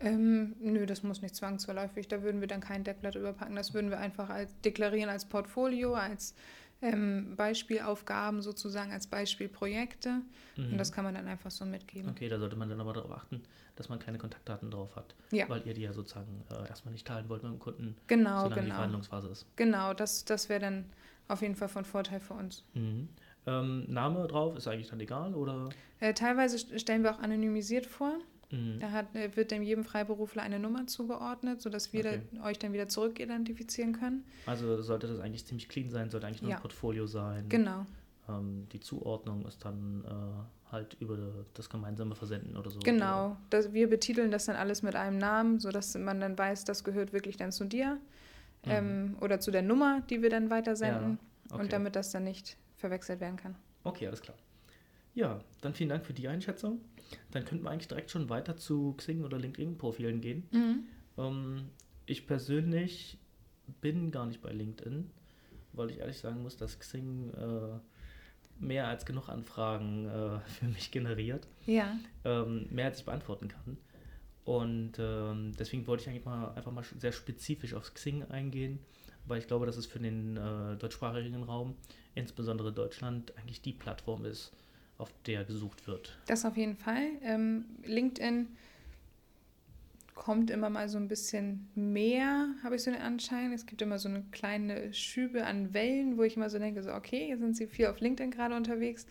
Ähm, 0.00 0.54
nö, 0.60 0.84
das 0.84 1.02
muss 1.02 1.22
nicht 1.22 1.34
zwangsläufig. 1.34 2.08
Da 2.08 2.22
würden 2.22 2.40
wir 2.42 2.48
dann 2.48 2.60
kein 2.60 2.84
Deckblatt 2.84 3.14
überpacken. 3.14 3.56
Das 3.56 3.72
würden 3.72 3.88
wir 3.88 3.98
einfach 3.98 4.28
als 4.28 4.54
deklarieren 4.60 5.08
als 5.08 5.24
Portfolio, 5.24 5.94
als 5.94 6.34
ähm, 6.82 7.34
Beispielaufgaben 7.36 8.42
sozusagen, 8.42 8.92
als 8.92 9.06
Beispielprojekte. 9.06 10.20
Mhm. 10.56 10.72
Und 10.72 10.78
das 10.78 10.92
kann 10.92 11.04
man 11.04 11.14
dann 11.14 11.26
einfach 11.28 11.50
so 11.50 11.64
mitgeben. 11.64 12.10
Okay, 12.10 12.28
da 12.28 12.38
sollte 12.38 12.56
man 12.56 12.68
dann 12.68 12.80
aber 12.80 12.92
darauf 12.92 13.12
achten, 13.12 13.42
dass 13.76 13.88
man 13.88 13.98
keine 13.98 14.18
Kontaktdaten 14.18 14.70
drauf 14.70 14.96
hat, 14.96 15.14
Ja. 15.30 15.48
weil 15.48 15.66
ihr 15.66 15.74
die 15.74 15.82
ja 15.82 15.92
sozusagen 15.92 16.44
äh, 16.50 16.68
erstmal 16.68 16.92
nicht 16.92 17.06
teilen 17.06 17.28
wollt 17.28 17.42
mit 17.42 17.52
dem 17.52 17.58
Kunden, 17.58 17.96
Genau, 18.08 18.42
solange 18.42 18.54
die 18.56 18.60
genau. 18.62 18.74
Verhandlungsphase 18.74 19.28
ist. 19.28 19.46
Genau, 19.56 19.94
das, 19.94 20.24
das 20.24 20.48
wäre 20.48 20.60
dann 20.60 20.84
auf 21.28 21.40
jeden 21.40 21.54
Fall 21.56 21.68
von 21.68 21.84
Vorteil 21.84 22.20
für 22.20 22.34
uns. 22.34 22.64
Mhm. 22.74 23.08
Ähm, 23.46 23.84
Name 23.88 24.26
drauf 24.28 24.56
ist 24.56 24.68
eigentlich 24.68 24.90
dann 24.90 25.00
egal 25.00 25.34
oder? 25.34 25.68
Äh, 26.00 26.14
teilweise 26.14 26.56
st- 26.56 26.78
stellen 26.78 27.02
wir 27.02 27.12
auch 27.14 27.18
anonymisiert 27.20 27.86
vor. 27.86 28.18
Mhm. 28.52 28.78
Da 28.80 28.90
hat, 28.92 29.14
äh, 29.16 29.34
wird 29.36 29.50
dem 29.50 29.62
jedem 29.62 29.82
Freiberufler 29.84 30.42
eine 30.42 30.58
Nummer 30.60 30.86
zugeordnet, 30.86 31.60
sodass 31.60 31.92
wir 31.92 32.00
Okay. 32.00 32.20
da, 32.32 32.44
euch 32.44 32.58
dann 32.58 32.72
wieder 32.72 32.86
zurückidentifizieren 32.86 33.92
können. 33.98 34.24
Also 34.46 34.80
sollte 34.82 35.06
das 35.08 35.18
eigentlich 35.18 35.44
ziemlich 35.46 35.68
clean 35.68 35.90
sein, 35.90 36.10
sollte 36.10 36.26
eigentlich 36.26 36.42
nur 36.42 36.50
Ja. 36.52 36.56
ein 36.58 36.60
Portfolio 36.62 37.06
sein. 37.06 37.48
Genau, 37.48 37.86
Ähm, 38.28 38.68
die 38.72 38.78
Zuordnung 38.78 39.44
ist 39.46 39.64
dann 39.64 40.04
äh, 40.04 40.70
halt 40.70 40.96
über 41.00 41.18
das 41.54 41.68
gemeinsame 41.68 42.14
Versenden 42.14 42.56
oder 42.56 42.70
so. 42.70 42.78
genau. 42.80 43.36
Das, 43.50 43.72
wir 43.72 43.90
betiteln 43.90 44.30
das 44.30 44.44
dann 44.44 44.54
alles 44.54 44.82
mit 44.84 44.94
einem 44.94 45.18
Namen, 45.18 45.58
sodass 45.58 45.96
man 45.98 46.20
dann 46.20 46.38
weiß, 46.38 46.64
das 46.64 46.84
gehört 46.84 47.12
wirklich 47.12 47.36
dann 47.36 47.50
zu 47.50 47.64
dir. 47.64 47.94
Mhm. 48.64 48.70
Ähm, 48.70 49.16
oder 49.20 49.40
zu 49.40 49.50
der 49.50 49.62
Nummer, 49.62 50.02
die 50.08 50.22
wir 50.22 50.30
dann 50.30 50.50
weitersenden. 50.50 51.18
Ja, 51.48 51.54
okay. 51.54 51.62
Und 51.62 51.72
damit 51.72 51.96
das 51.96 52.12
dann 52.12 52.22
nicht 52.24 52.56
verwechselt 52.76 53.18
werden 53.20 53.36
kann. 53.36 53.56
Okay, 53.82 54.06
alles 54.06 54.22
klar. 54.22 54.36
Ja, 55.14 55.40
dann 55.60 55.74
vielen 55.74 55.88
Dank 55.90 56.06
für 56.06 56.12
die 56.12 56.28
Einschätzung. 56.28 56.80
Dann 57.30 57.44
könnten 57.44 57.64
wir 57.64 57.70
eigentlich 57.70 57.88
direkt 57.88 58.10
schon 58.10 58.28
weiter 58.28 58.56
zu 58.56 58.94
Xing 58.96 59.24
oder 59.24 59.38
LinkedIn-Profilen 59.38 60.20
gehen. 60.20 60.48
Ähm, 61.18 61.64
ich 62.06 62.26
persönlich 62.26 63.18
bin 63.80 64.10
gar 64.10 64.26
nicht 64.26 64.42
bei 64.42 64.52
LinkedIn, 64.52 65.10
weil 65.72 65.90
ich 65.90 65.98
ehrlich 65.98 66.18
sagen 66.18 66.42
muss, 66.42 66.56
dass 66.56 66.78
Xing 66.78 67.30
äh, 67.34 67.78
mehr 68.58 68.88
als 68.88 69.04
genug 69.06 69.28
Anfragen 69.28 70.06
äh, 70.06 70.40
für 70.48 70.66
mich 70.66 70.90
generiert, 70.90 71.46
Ja. 71.66 71.96
ähm, 72.24 72.66
mehr 72.70 72.86
als 72.86 72.98
ich 73.00 73.04
beantworten 73.04 73.48
kann. 73.48 73.76
Und 74.44 74.94
ähm, 74.98 75.52
deswegen 75.58 75.86
wollte 75.86 76.02
ich 76.02 76.08
eigentlich 76.08 76.24
mal 76.24 76.52
einfach 76.54 76.72
mal 76.72 76.84
sehr 76.98 77.12
spezifisch 77.12 77.74
auf 77.74 77.94
Xing 77.94 78.24
eingehen, 78.24 78.80
weil 79.24 79.38
ich 79.38 79.46
glaube, 79.46 79.66
dass 79.66 79.76
es 79.76 79.86
für 79.86 80.00
den 80.00 80.36
äh, 80.36 80.76
deutschsprachigen 80.76 81.44
Raum, 81.44 81.76
insbesondere 82.16 82.72
Deutschland, 82.72 83.36
eigentlich 83.38 83.62
die 83.62 83.72
Plattform 83.72 84.24
ist, 84.24 84.52
auf 85.02 85.12
der 85.26 85.44
gesucht 85.44 85.86
wird. 85.86 86.16
Das 86.26 86.44
auf 86.44 86.56
jeden 86.56 86.76
Fall. 86.76 87.02
Ähm, 87.22 87.64
LinkedIn 87.84 88.48
kommt 90.14 90.50
immer 90.50 90.68
mal 90.68 90.88
so 90.88 90.98
ein 90.98 91.08
bisschen 91.08 91.68
mehr, 91.74 92.48
habe 92.62 92.76
ich 92.76 92.82
so 92.82 92.90
den 92.90 93.00
Anschein. 93.00 93.52
Es 93.52 93.64
gibt 93.66 93.80
immer 93.80 93.98
so 93.98 94.08
eine 94.10 94.22
kleine 94.30 94.92
Schübe 94.92 95.44
an 95.46 95.72
Wellen, 95.72 96.18
wo 96.18 96.22
ich 96.22 96.36
immer 96.36 96.50
so 96.50 96.58
denke, 96.58 96.82
so 96.82 96.92
okay, 96.92 97.28
jetzt 97.30 97.40
sind 97.40 97.56
sie 97.56 97.66
viel 97.66 97.86
auf 97.86 97.98
LinkedIn 98.00 98.30
gerade 98.30 98.54
unterwegs. 98.54 99.06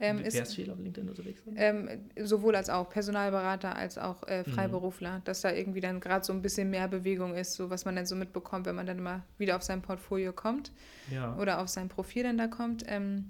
Ähm, 0.00 0.18
Wer 0.22 0.42
ist- 0.42 0.54
viel 0.54 0.70
auf 0.70 0.78
LinkedIn 0.78 1.08
unterwegs? 1.08 1.42
Ähm, 1.54 1.88
sowohl 2.20 2.56
als 2.56 2.70
auch 2.70 2.88
Personalberater 2.88 3.76
als 3.76 3.98
auch 3.98 4.22
äh, 4.26 4.40
Mhm. 4.46 4.52
Freiberufler, 4.52 5.20
dass 5.24 5.42
da 5.42 5.52
irgendwie 5.52 5.80
dann 5.82 6.00
gerade 6.00 6.24
so 6.24 6.32
ein 6.32 6.42
bisschen 6.42 6.70
mehr 6.70 6.88
Bewegung 6.88 7.34
ist, 7.34 7.52
so 7.54 7.68
was 7.70 7.84
man 7.84 7.94
dann 7.94 8.06
so 8.06 8.16
mitbekommt, 8.16 8.64
wenn 8.66 8.74
man 8.76 8.86
dann 8.86 9.00
mal 9.02 9.22
wieder 9.38 9.56
auf 9.56 9.62
sein 9.62 9.82
Portfolio 9.82 10.32
kommt 10.32 10.72
Ja. 11.12 11.36
oder 11.36 11.60
auf 11.60 11.68
sein 11.68 11.88
Profil 11.88 12.22
dann 12.24 12.38
da 12.38 12.48
kommt. 12.48 12.82
Ähm, 12.88 13.26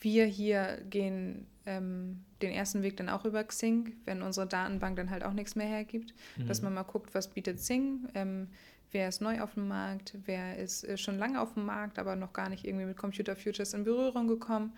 wir 0.00 0.24
hier 0.26 0.78
gehen 0.88 1.46
ähm, 1.66 2.24
den 2.42 2.52
ersten 2.52 2.82
Weg 2.82 2.96
dann 2.96 3.08
auch 3.08 3.24
über 3.24 3.44
Xing, 3.44 3.94
wenn 4.06 4.22
unsere 4.22 4.46
Datenbank 4.46 4.96
dann 4.96 5.10
halt 5.10 5.24
auch 5.24 5.32
nichts 5.34 5.56
mehr 5.56 5.66
hergibt, 5.66 6.14
dass 6.46 6.60
Mhm. 6.60 6.66
man 6.66 6.74
mal 6.74 6.82
guckt, 6.84 7.14
was 7.14 7.28
bietet 7.28 7.58
Xing, 7.58 8.08
ähm, 8.14 8.48
wer 8.92 9.08
ist 9.08 9.20
neu 9.20 9.40
auf 9.40 9.54
dem 9.54 9.68
Markt, 9.68 10.16
wer 10.24 10.56
ist 10.56 10.84
äh, 10.84 10.96
schon 10.96 11.18
lange 11.18 11.40
auf 11.40 11.54
dem 11.54 11.66
Markt, 11.66 11.98
aber 11.98 12.16
noch 12.16 12.32
gar 12.32 12.48
nicht 12.48 12.64
irgendwie 12.66 12.86
mit 12.86 12.96
Computer 12.96 13.36
Futures 13.36 13.74
in 13.74 13.84
Berührung 13.84 14.26
gekommen. 14.26 14.72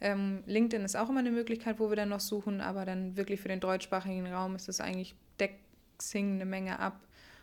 Ähm, 0.00 0.44
LinkedIn 0.46 0.84
ist 0.84 0.96
auch 0.96 1.08
immer 1.10 1.18
eine 1.20 1.32
Möglichkeit, 1.32 1.80
wo 1.80 1.88
wir 1.90 1.96
dann 1.96 2.10
noch 2.10 2.20
suchen, 2.20 2.60
aber 2.60 2.84
dann 2.84 3.16
wirklich 3.16 3.40
für 3.40 3.48
den 3.48 3.58
deutschsprachigen 3.60 4.32
Raum 4.32 4.54
ist 4.54 4.68
es 4.68 4.80
eigentlich, 4.80 5.16
deckt 5.40 5.58
Xing 5.98 6.34
eine 6.36 6.46
Menge 6.46 6.78
ab 6.78 7.00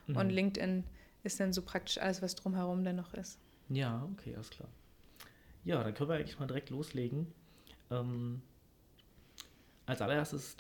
Mhm. 0.08 0.18
und 0.18 0.30
LinkedIn 0.30 0.84
ist 1.24 1.40
dann 1.42 1.52
so 1.52 1.62
praktisch 1.64 1.98
alles, 1.98 2.22
was 2.22 2.36
drumherum 2.36 2.84
dann 2.86 2.96
noch 2.96 3.14
ist. 3.14 3.38
Ja, 3.70 4.08
okay, 4.14 4.34
alles 4.36 4.50
klar. 4.52 4.70
Ja, 5.66 5.84
dann 5.84 5.94
können 5.94 6.10
wir 6.10 6.16
eigentlich 6.16 6.40
mal 6.40 6.48
direkt 6.48 6.70
loslegen. 6.70 7.28
Ähm, 7.92 8.42
als 9.86 10.02
allererstes 10.02 10.58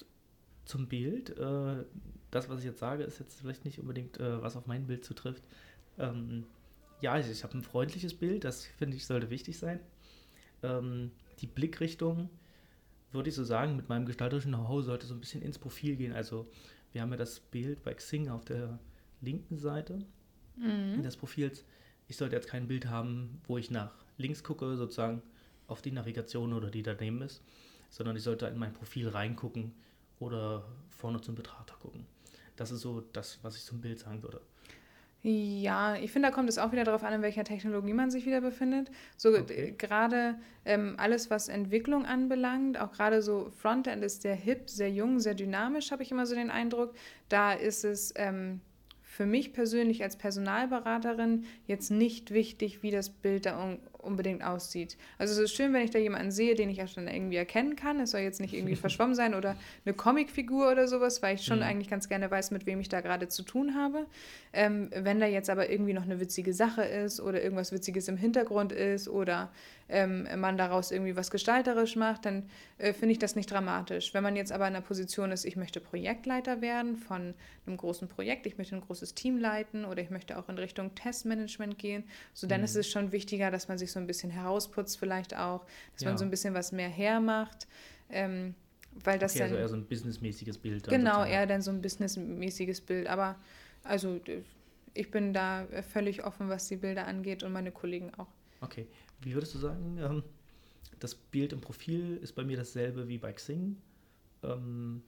zum 0.65 0.87
Bild. 0.87 1.29
Äh, 1.37 1.85
das, 2.31 2.49
was 2.49 2.59
ich 2.59 2.65
jetzt 2.65 2.79
sage, 2.79 3.03
ist 3.03 3.19
jetzt 3.19 3.39
vielleicht 3.39 3.65
nicht 3.65 3.79
unbedingt, 3.79 4.19
äh, 4.19 4.41
was 4.41 4.55
auf 4.57 4.67
mein 4.67 4.87
Bild 4.87 5.05
zutrifft. 5.05 5.43
Ähm, 5.97 6.45
ja, 7.01 7.17
ich, 7.19 7.29
ich 7.29 7.43
habe 7.43 7.57
ein 7.57 7.61
freundliches 7.61 8.13
Bild, 8.13 8.43
das 8.43 8.65
finde 8.65 8.97
ich 8.97 9.05
sollte 9.05 9.29
wichtig 9.29 9.57
sein. 9.57 9.79
Ähm, 10.63 11.11
die 11.39 11.47
Blickrichtung, 11.47 12.29
würde 13.11 13.29
ich 13.29 13.35
so 13.35 13.43
sagen, 13.43 13.75
mit 13.75 13.89
meinem 13.89 14.05
gestalterischen 14.05 14.51
Know-how 14.51 14.83
sollte 14.83 15.05
so 15.05 15.13
ein 15.13 15.19
bisschen 15.19 15.41
ins 15.41 15.59
Profil 15.59 15.95
gehen. 15.95 16.13
Also 16.13 16.47
wir 16.91 17.01
haben 17.01 17.11
ja 17.11 17.17
das 17.17 17.39
Bild 17.39 17.83
bei 17.83 17.93
Xing 17.93 18.29
auf 18.29 18.43
der 18.45 18.79
linken 19.21 19.57
Seite 19.57 19.99
Mhm. 20.57 21.03
des 21.03 21.17
Profils. 21.17 21.65
Ich 22.07 22.15
sollte 22.15 22.35
jetzt 22.35 22.47
kein 22.47 22.67
Bild 22.67 22.87
haben, 22.87 23.41
wo 23.45 23.57
ich 23.57 23.71
nach 23.71 24.04
links 24.17 24.43
gucke, 24.43 24.75
sozusagen 24.75 25.21
auf 25.67 25.81
die 25.81 25.91
Navigation 25.91 26.53
oder 26.53 26.69
die 26.69 26.83
daneben 26.83 27.21
ist, 27.21 27.41
sondern 27.89 28.15
ich 28.15 28.23
sollte 28.23 28.47
in 28.47 28.57
mein 28.57 28.73
Profil 28.73 29.09
reingucken 29.09 29.73
oder 30.19 30.63
vorne 30.89 31.21
zum 31.21 31.35
Betrachter 31.35 31.75
gucken. 31.81 32.05
Das 32.55 32.71
ist 32.71 32.81
so 32.81 33.01
das, 33.13 33.39
was 33.41 33.57
ich 33.57 33.63
zum 33.63 33.81
Bild 33.81 33.99
sagen 33.99 34.23
würde. 34.23 34.41
Ja, 35.27 35.95
ich 35.95 36.11
finde, 36.11 36.29
da 36.29 36.35
kommt 36.35 36.49
es 36.49 36.59
auch 36.59 36.71
wieder 36.71 36.83
darauf 36.83 37.03
an, 37.03 37.11
in 37.13 37.23
welcher 37.23 37.43
Technologie 37.43 37.93
man 37.93 38.11
sich 38.11 38.27
wieder 38.27 38.41
befindet. 38.41 38.91
So 39.17 39.29
okay. 39.29 39.73
gerade 39.75 40.35
ähm, 40.65 40.93
alles, 40.97 41.31
was 41.31 41.47
Entwicklung 41.47 42.05
anbelangt, 42.05 42.79
auch 42.79 42.91
gerade 42.91 43.23
so 43.23 43.49
Frontend 43.57 44.03
ist 44.03 44.21
sehr 44.21 44.35
hip, 44.35 44.69
sehr 44.69 44.91
jung, 44.91 45.19
sehr 45.19 45.33
dynamisch, 45.33 45.89
habe 45.89 46.03
ich 46.03 46.11
immer 46.11 46.27
so 46.27 46.35
den 46.35 46.51
Eindruck. 46.51 46.93
Da 47.27 47.53
ist 47.53 47.83
es 47.85 48.13
ähm, 48.17 48.61
für 49.01 49.25
mich 49.25 49.51
persönlich 49.51 50.03
als 50.03 50.15
Personalberaterin 50.15 51.45
jetzt 51.65 51.89
nicht 51.89 52.31
wichtig, 52.31 52.83
wie 52.83 52.91
das 52.91 53.09
Bild 53.09 53.47
da 53.47 53.57
unbedingt 54.05 54.43
aussieht. 54.43 54.97
Also 55.17 55.33
es 55.33 55.39
ist 55.39 55.55
schön, 55.55 55.73
wenn 55.73 55.83
ich 55.83 55.91
da 55.91 55.99
jemanden 55.99 56.31
sehe, 56.31 56.55
den 56.55 56.69
ich 56.69 56.81
auch 56.81 56.87
schon 56.87 57.07
irgendwie 57.07 57.35
erkennen 57.35 57.75
kann. 57.75 57.99
Es 57.99 58.11
soll 58.11 58.21
jetzt 58.21 58.39
nicht 58.39 58.53
irgendwie 58.53 58.75
verschwommen 58.85 59.15
sein 59.15 59.33
oder 59.33 59.55
eine 59.85 59.93
Comicfigur 59.93 60.71
oder 60.71 60.87
sowas, 60.87 61.21
weil 61.21 61.35
ich 61.35 61.43
schon 61.43 61.59
mhm. 61.59 61.63
eigentlich 61.63 61.89
ganz 61.89 62.07
gerne 62.09 62.29
weiß, 62.29 62.51
mit 62.51 62.65
wem 62.65 62.79
ich 62.79 62.89
da 62.89 63.01
gerade 63.01 63.27
zu 63.27 63.43
tun 63.43 63.75
habe. 63.75 64.05
Ähm, 64.53 64.89
wenn 64.95 65.19
da 65.19 65.25
jetzt 65.25 65.49
aber 65.49 65.69
irgendwie 65.69 65.93
noch 65.93 66.03
eine 66.03 66.19
witzige 66.19 66.53
Sache 66.53 66.83
ist 66.83 67.19
oder 67.19 67.41
irgendwas 67.43 67.71
Witziges 67.71 68.07
im 68.07 68.17
Hintergrund 68.17 68.71
ist 68.71 69.09
oder 69.09 69.49
ähm, 69.87 70.27
man 70.39 70.57
daraus 70.57 70.91
irgendwie 70.91 71.15
was 71.15 71.29
gestalterisch 71.29 71.95
macht, 71.95 72.25
dann 72.25 72.49
äh, 72.77 72.93
finde 72.93 73.13
ich 73.13 73.19
das 73.19 73.35
nicht 73.35 73.51
dramatisch. 73.51 74.13
Wenn 74.13 74.23
man 74.23 74.35
jetzt 74.35 74.51
aber 74.51 74.67
in 74.67 74.73
der 74.73 74.81
Position 74.81 75.31
ist, 75.31 75.45
ich 75.45 75.55
möchte 75.55 75.79
Projektleiter 75.79 76.61
werden 76.61 76.97
von 76.97 77.35
einem 77.65 77.77
großen 77.77 78.07
Projekt, 78.07 78.47
ich 78.47 78.57
möchte 78.57 78.75
ein 78.75 78.81
großes 78.81 79.13
Team 79.13 79.37
leiten 79.37 79.85
oder 79.85 80.01
ich 80.01 80.09
möchte 80.09 80.37
auch 80.39 80.49
in 80.49 80.57
Richtung 80.57 80.95
Testmanagement 80.95 81.77
gehen, 81.77 82.03
so 82.33 82.47
dann 82.47 82.61
mhm. 82.61 82.65
ist 82.65 82.75
es 82.75 82.89
schon 82.89 83.11
wichtiger, 83.11 83.51
dass 83.51 83.67
man 83.67 83.77
sich 83.77 83.91
so 83.91 83.99
ein 83.99 84.07
bisschen 84.07 84.31
herausputzt 84.31 84.97
vielleicht 84.97 85.35
auch, 85.37 85.65
dass 85.93 86.01
ja. 86.01 86.09
man 86.09 86.17
so 86.17 86.25
ein 86.25 86.31
bisschen 86.31 86.53
was 86.53 86.71
mehr 86.71 86.89
hermacht. 86.89 87.67
Ähm, 88.09 88.55
weil 89.03 89.19
das 89.19 89.33
okay, 89.33 89.39
dann, 89.39 89.49
also 89.49 89.59
eher 89.61 89.67
so 89.67 89.75
ein 89.75 89.85
businessmäßiges 89.85 90.57
Bild. 90.57 90.87
Dann 90.87 90.91
genau, 90.91 91.11
sozusagen. 91.11 91.31
eher 91.31 91.47
dann 91.47 91.61
so 91.61 91.71
ein 91.71 91.81
businessmäßiges 91.81 92.81
Bild. 92.81 93.07
Aber 93.07 93.35
also 93.83 94.21
ich 94.93 95.11
bin 95.11 95.33
da 95.33 95.67
völlig 95.91 96.23
offen, 96.23 96.49
was 96.49 96.67
die 96.69 96.77
Bilder 96.77 97.05
angeht 97.05 97.43
und 97.43 97.51
meine 97.51 97.71
Kollegen 97.71 98.13
auch. 98.15 98.27
Okay. 98.61 98.87
Wie 99.21 99.33
würdest 99.33 99.53
du 99.55 99.59
sagen, 99.59 99.97
ähm, 99.99 100.23
das 100.99 101.15
Bild 101.15 101.53
im 101.53 101.61
Profil 101.61 102.17
ist 102.21 102.33
bei 102.33 102.43
mir 102.43 102.57
dasselbe 102.57 103.07
wie 103.07 103.17
bei 103.17 103.33
Xing? 103.33 103.77
Ähm, 104.43 105.01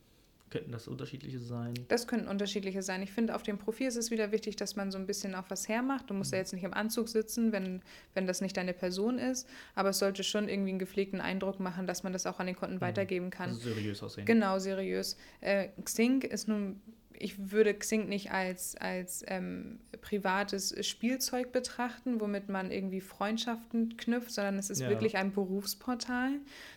könnten 0.49 0.71
das 0.71 0.87
unterschiedliche 0.87 1.39
sein? 1.39 1.73
Das 1.89 2.07
könnten 2.07 2.29
unterschiedliche 2.29 2.81
sein. 2.81 3.01
Ich 3.01 3.11
finde, 3.11 3.35
auf 3.35 3.43
dem 3.43 3.57
Profil 3.57 3.87
ist 3.87 3.97
es 3.97 4.11
wieder 4.11 4.31
wichtig, 4.31 4.55
dass 4.55 4.77
man 4.77 4.91
so 4.91 4.97
ein 4.97 5.05
bisschen 5.05 5.35
auch 5.35 5.43
was 5.49 5.67
hermacht. 5.67 6.09
Du 6.09 6.13
musst 6.13 6.31
mhm. 6.31 6.35
ja 6.35 6.39
jetzt 6.39 6.53
nicht 6.53 6.63
im 6.63 6.73
Anzug 6.73 7.09
sitzen, 7.09 7.51
wenn, 7.51 7.81
wenn 8.13 8.27
das 8.27 8.39
nicht 8.39 8.55
deine 8.55 8.73
Person 8.73 9.19
ist. 9.19 9.47
Aber 9.75 9.89
es 9.89 9.99
sollte 9.99 10.23
schon 10.23 10.47
irgendwie 10.47 10.69
einen 10.69 10.79
gepflegten 10.79 11.19
Eindruck 11.19 11.59
machen, 11.59 11.85
dass 11.85 12.03
man 12.03 12.13
das 12.13 12.25
auch 12.25 12.39
an 12.39 12.47
den 12.47 12.55
Kunden 12.55 12.75
mhm. 12.75 12.81
weitergeben 12.81 13.29
kann. 13.29 13.49
Also 13.49 13.73
seriös 13.73 14.01
aussehen. 14.01 14.25
Genau, 14.25 14.57
seriös. 14.59 15.17
Äh, 15.41 15.69
Xing 15.83 16.21
ist 16.21 16.47
nun 16.47 16.79
ich 17.19 17.51
würde 17.51 17.73
Xing 17.73 18.07
nicht 18.07 18.31
als, 18.31 18.75
als 18.75 19.23
ähm, 19.27 19.79
privates 20.01 20.75
Spielzeug 20.85 21.51
betrachten, 21.51 22.19
womit 22.21 22.49
man 22.49 22.71
irgendwie 22.71 23.01
Freundschaften 23.01 23.97
knüpft, 23.97 24.31
sondern 24.31 24.57
es 24.57 24.69
ist 24.69 24.81
ja. 24.81 24.89
wirklich 24.89 25.17
ein 25.17 25.31
Berufsportal. 25.33 26.31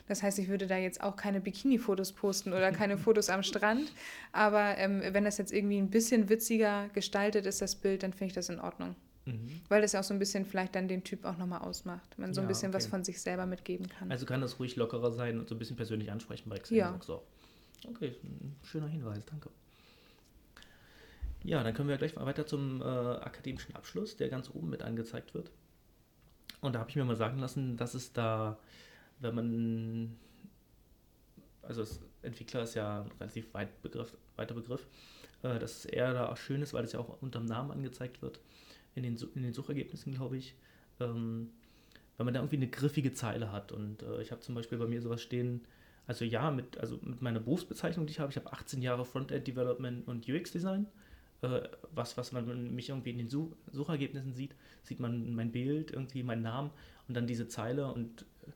Das 0.08 0.22
heißt, 0.22 0.38
ich 0.38 0.48
würde 0.48 0.66
da 0.66 0.76
jetzt 0.76 1.02
auch 1.02 1.16
keine 1.16 1.40
Bikini-Fotos 1.40 2.12
posten 2.12 2.52
oder 2.52 2.72
keine 2.72 2.98
Fotos 2.98 3.30
am 3.30 3.42
Strand. 3.42 3.92
Aber 4.32 4.76
ähm, 4.78 5.02
wenn 5.12 5.24
das 5.24 5.38
jetzt 5.38 5.52
irgendwie 5.52 5.78
ein 5.78 5.90
bisschen 5.90 6.28
witziger 6.28 6.88
gestaltet 6.94 7.46
ist, 7.46 7.62
das 7.62 7.76
Bild, 7.76 8.02
dann 8.02 8.12
finde 8.12 8.26
ich 8.26 8.32
das 8.32 8.48
in 8.48 8.60
Ordnung. 8.60 8.96
Mhm. 9.26 9.60
Weil 9.68 9.82
das 9.82 9.92
ja 9.92 10.00
auch 10.00 10.04
so 10.04 10.14
ein 10.14 10.18
bisschen 10.18 10.46
vielleicht 10.46 10.74
dann 10.74 10.88
den 10.88 11.04
Typ 11.04 11.24
auch 11.24 11.36
nochmal 11.36 11.60
ausmacht. 11.60 12.18
Man 12.18 12.34
so 12.34 12.40
ein 12.40 12.48
bisschen 12.48 12.70
okay. 12.70 12.76
was 12.78 12.86
von 12.86 13.04
sich 13.04 13.20
selber 13.20 13.46
mitgeben 13.46 13.88
kann. 13.88 14.10
Also 14.10 14.26
kann 14.26 14.40
das 14.40 14.58
ruhig 14.58 14.76
lockerer 14.76 15.12
sein 15.12 15.38
und 15.38 15.48
so 15.48 15.54
ein 15.54 15.58
bisschen 15.58 15.76
persönlich 15.76 16.10
ansprechen 16.10 16.48
bei 16.48 16.58
Xing. 16.58 16.76
Ja. 16.76 16.98
So. 17.02 17.22
Okay, 17.88 18.14
ein 18.22 18.56
schöner 18.62 18.88
Hinweis, 18.88 19.24
danke. 19.24 19.50
Ja, 21.42 21.62
dann 21.62 21.72
können 21.74 21.88
wir 21.88 21.96
gleich 21.96 22.16
weiter 22.16 22.46
zum 22.46 22.82
äh, 22.82 22.84
akademischen 22.84 23.74
Abschluss, 23.74 24.16
der 24.16 24.28
ganz 24.28 24.50
oben 24.50 24.70
mit 24.70 24.82
angezeigt 24.82 25.34
wird. 25.34 25.50
Und 26.60 26.74
da 26.74 26.80
habe 26.80 26.90
ich 26.90 26.96
mir 26.96 27.04
mal 27.04 27.16
sagen 27.16 27.38
lassen, 27.38 27.76
dass 27.76 27.94
es 27.94 28.12
da, 28.12 28.58
wenn 29.20 29.34
man, 29.34 30.16
also 31.62 31.84
Entwickler 32.22 32.62
ist 32.62 32.74
ja 32.74 33.02
ein 33.02 33.10
relativ 33.18 33.54
weit 33.54 33.80
Begriff, 33.80 34.14
weiter 34.36 34.54
Begriff, 34.54 34.86
äh, 35.42 35.58
dass 35.58 35.78
es 35.78 35.84
eher 35.86 36.12
da 36.12 36.28
auch 36.28 36.36
schön 36.36 36.60
ist, 36.60 36.74
weil 36.74 36.84
es 36.84 36.92
ja 36.92 37.00
auch 37.00 37.22
unter 37.22 37.38
dem 37.38 37.46
Namen 37.46 37.70
angezeigt 37.70 38.20
wird, 38.20 38.40
in 38.94 39.02
den, 39.02 39.16
in 39.34 39.42
den 39.42 39.54
Suchergebnissen, 39.54 40.12
glaube 40.12 40.36
ich. 40.36 40.54
Ähm, 41.00 41.50
wenn 42.18 42.26
man 42.26 42.34
da 42.34 42.40
irgendwie 42.40 42.56
eine 42.56 42.68
griffige 42.68 43.14
Zeile 43.14 43.50
hat. 43.50 43.72
Und 43.72 44.02
äh, 44.02 44.20
ich 44.20 44.30
habe 44.30 44.42
zum 44.42 44.54
Beispiel 44.54 44.76
bei 44.76 44.86
mir 44.86 45.00
sowas 45.00 45.22
stehen, 45.22 45.62
also 46.06 46.26
ja, 46.26 46.50
mit, 46.50 46.76
also 46.76 46.98
mit 47.00 47.22
meiner 47.22 47.40
Berufsbezeichnung, 47.40 48.06
die 48.06 48.10
ich 48.10 48.20
habe, 48.20 48.30
ich 48.30 48.36
habe 48.36 48.52
18 48.52 48.82
Jahre 48.82 49.06
Frontend 49.06 49.46
Development 49.46 50.06
und 50.06 50.28
UX 50.28 50.50
Design 50.50 50.86
äh, 51.42 51.62
was, 51.92 52.16
was 52.16 52.32
man 52.32 52.74
mich 52.74 52.88
irgendwie 52.88 53.10
in 53.10 53.18
den 53.18 53.28
Such 53.28 53.56
Suchergebnissen 53.72 54.34
sieht, 54.34 54.54
sieht 54.82 55.00
man 55.00 55.34
mein 55.34 55.52
Bild, 55.52 55.90
irgendwie 55.90 56.22
meinen 56.22 56.42
Namen 56.42 56.70
und 57.08 57.16
dann 57.16 57.26
diese 57.26 57.48
Zeile 57.48 57.92
und 57.92 58.22
äh, 58.46 58.50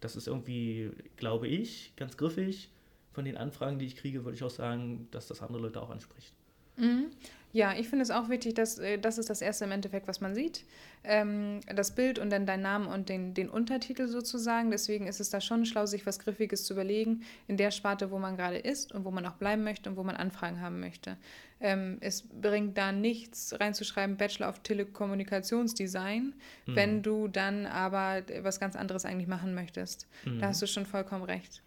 das 0.00 0.16
ist 0.16 0.26
irgendwie, 0.28 0.90
glaube 1.16 1.48
ich, 1.48 1.94
ganz 1.96 2.16
griffig. 2.16 2.70
Von 3.12 3.24
den 3.24 3.38
Anfragen, 3.38 3.78
die 3.78 3.86
ich 3.86 3.96
kriege, 3.96 4.24
würde 4.24 4.36
ich 4.36 4.44
auch 4.44 4.50
sagen, 4.50 5.08
dass 5.10 5.26
das 5.26 5.40
andere 5.40 5.62
Leute 5.62 5.80
auch 5.80 5.88
anspricht. 5.88 6.34
Mhm. 6.76 7.10
Ja, 7.56 7.72
ich 7.74 7.88
finde 7.88 8.02
es 8.02 8.10
auch 8.10 8.28
wichtig, 8.28 8.52
dass 8.54 8.78
äh, 8.78 8.98
das 8.98 9.16
ist 9.16 9.30
das 9.30 9.40
erste 9.40 9.64
im 9.64 9.72
Endeffekt, 9.72 10.08
was 10.08 10.20
man 10.20 10.34
sieht. 10.34 10.64
Ähm, 11.04 11.60
das 11.74 11.94
Bild 11.94 12.18
und 12.18 12.28
dann 12.28 12.44
dein 12.44 12.60
Name 12.60 12.90
und 12.90 13.08
den, 13.08 13.32
den 13.32 13.48
Untertitel 13.48 14.08
sozusagen. 14.08 14.70
Deswegen 14.70 15.06
ist 15.06 15.20
es 15.20 15.30
da 15.30 15.40
schon 15.40 15.64
schlau, 15.64 15.86
sich 15.86 16.04
was 16.04 16.18
Griffiges 16.18 16.64
zu 16.64 16.74
überlegen 16.74 17.22
in 17.48 17.56
der 17.56 17.70
Sparte, 17.70 18.10
wo 18.10 18.18
man 18.18 18.36
gerade 18.36 18.58
ist 18.58 18.92
und 18.92 19.06
wo 19.06 19.10
man 19.10 19.24
auch 19.24 19.36
bleiben 19.36 19.64
möchte 19.64 19.88
und 19.88 19.96
wo 19.96 20.02
man 20.02 20.16
Anfragen 20.16 20.60
haben 20.60 20.80
möchte. 20.80 21.16
Ähm, 21.58 21.96
es 22.00 22.24
bringt 22.28 22.76
da 22.76 22.92
nichts 22.92 23.58
reinzuschreiben, 23.58 24.18
Bachelor 24.18 24.50
of 24.50 24.58
Telekommunikationsdesign, 24.58 26.34
mhm. 26.66 26.76
wenn 26.76 27.02
du 27.02 27.26
dann 27.26 27.64
aber 27.64 28.22
was 28.42 28.60
ganz 28.60 28.76
anderes 28.76 29.06
eigentlich 29.06 29.28
machen 29.28 29.54
möchtest. 29.54 30.06
Mhm. 30.26 30.40
Da 30.40 30.48
hast 30.48 30.60
du 30.60 30.66
schon 30.66 30.84
vollkommen 30.84 31.24
recht. 31.24 31.62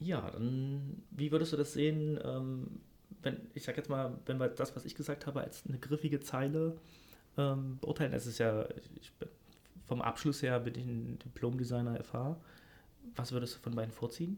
Ja, 0.00 0.30
dann, 0.30 1.02
wie 1.10 1.32
würdest 1.32 1.52
du 1.52 1.56
das 1.56 1.72
sehen, 1.72 2.18
ähm, 2.22 2.80
wenn, 3.22 3.40
ich 3.54 3.64
sag 3.64 3.76
jetzt 3.76 3.88
mal, 3.88 4.12
wenn 4.26 4.38
wir 4.38 4.48
das, 4.48 4.76
was 4.76 4.84
ich 4.84 4.94
gesagt 4.94 5.26
habe, 5.26 5.40
als 5.40 5.64
eine 5.66 5.78
griffige 5.78 6.20
Zeile 6.20 6.76
ähm, 7.38 7.78
beurteilen, 7.80 8.12
das 8.12 8.26
ist 8.26 8.38
ja, 8.38 8.66
ich, 9.00 9.12
vom 9.86 10.02
Abschluss 10.02 10.42
her 10.42 10.60
bin 10.60 10.74
ich 10.74 10.84
ein 10.84 11.18
Diplom-Designer 11.24 12.02
FH. 12.02 12.36
Was 13.14 13.32
würdest 13.32 13.56
du 13.56 13.58
von 13.60 13.74
beiden 13.74 13.92
vorziehen? 13.92 14.36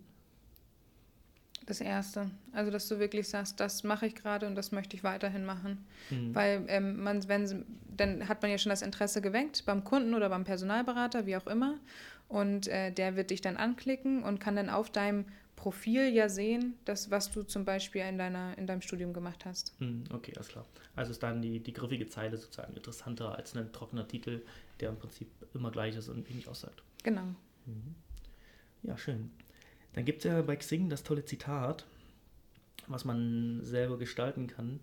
Das 1.66 1.80
Erste. 1.80 2.30
Also, 2.52 2.70
dass 2.70 2.88
du 2.88 2.98
wirklich 2.98 3.28
sagst, 3.28 3.60
das 3.60 3.84
mache 3.84 4.06
ich 4.06 4.14
gerade 4.14 4.46
und 4.46 4.54
das 4.54 4.72
möchte 4.72 4.96
ich 4.96 5.04
weiterhin 5.04 5.44
machen. 5.44 5.84
Mhm. 6.08 6.34
Weil 6.34 6.64
ähm, 6.68 7.02
man, 7.02 7.28
wenn, 7.28 7.66
dann 7.94 8.26
hat 8.28 8.40
man 8.40 8.50
ja 8.50 8.58
schon 8.58 8.70
das 8.70 8.80
Interesse 8.80 9.20
geweckt 9.20 9.64
beim 9.66 9.84
Kunden 9.84 10.14
oder 10.14 10.28
beim 10.30 10.44
Personalberater, 10.44 11.26
wie 11.26 11.36
auch 11.36 11.46
immer. 11.46 11.74
Und 12.28 12.68
äh, 12.68 12.90
der 12.90 13.16
wird 13.16 13.30
dich 13.30 13.40
dann 13.40 13.56
anklicken 13.56 14.22
und 14.22 14.38
kann 14.38 14.56
dann 14.56 14.70
auf 14.70 14.90
deinem 14.90 15.26
Profil 15.58 16.14
ja 16.14 16.28
sehen, 16.28 16.74
das, 16.84 17.10
was 17.10 17.32
du 17.32 17.42
zum 17.42 17.64
Beispiel 17.64 18.02
in, 18.02 18.16
deiner, 18.16 18.56
in 18.56 18.68
deinem 18.68 18.80
Studium 18.80 19.12
gemacht 19.12 19.44
hast. 19.44 19.74
Hm, 19.80 20.04
okay, 20.12 20.32
alles 20.36 20.46
klar. 20.46 20.64
Also 20.94 21.10
ist 21.10 21.20
dann 21.20 21.42
die, 21.42 21.58
die 21.58 21.72
griffige 21.72 22.06
Zeile 22.06 22.36
sozusagen 22.36 22.74
interessanter 22.74 23.34
als 23.34 23.56
ein 23.56 23.72
trockener 23.72 24.06
Titel, 24.06 24.42
der 24.78 24.90
im 24.90 24.96
Prinzip 24.96 25.26
immer 25.54 25.72
gleich 25.72 25.96
ist 25.96 26.08
und 26.08 26.28
wenig 26.30 26.46
aussagt. 26.46 26.84
Genau. 27.02 27.24
Mhm. 27.66 27.96
Ja, 28.84 28.96
schön. 28.96 29.32
Dann 29.94 30.04
gibt 30.04 30.18
es 30.18 30.30
ja 30.30 30.40
bei 30.42 30.54
Xing 30.54 30.88
das 30.90 31.02
tolle 31.02 31.24
Zitat, 31.24 31.84
was 32.86 33.04
man 33.04 33.58
selber 33.64 33.98
gestalten 33.98 34.46
kann. 34.46 34.78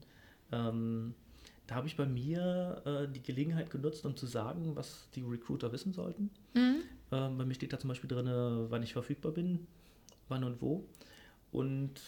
Ähm, 0.51 1.15
da 1.67 1.75
habe 1.75 1.87
ich 1.87 1.95
bei 1.95 2.05
mir 2.05 2.81
äh, 2.85 3.07
die 3.09 3.23
Gelegenheit 3.23 3.69
genutzt, 3.69 4.05
um 4.05 4.17
zu 4.17 4.27
sagen, 4.27 4.75
was 4.75 5.07
die 5.15 5.21
Recruiter 5.21 5.71
wissen 5.71 5.93
sollten. 5.93 6.31
Mhm. 6.53 6.81
Ähm, 7.13 7.37
bei 7.37 7.45
mir 7.45 7.53
steht 7.53 7.71
da 7.71 7.79
zum 7.79 7.87
Beispiel 7.87 8.09
drin, 8.09 8.27
wann 8.27 8.83
ich 8.83 8.91
verfügbar 8.91 9.31
bin, 9.31 9.65
wann 10.27 10.43
und 10.43 10.61
wo. 10.61 10.85
Und 11.51 12.01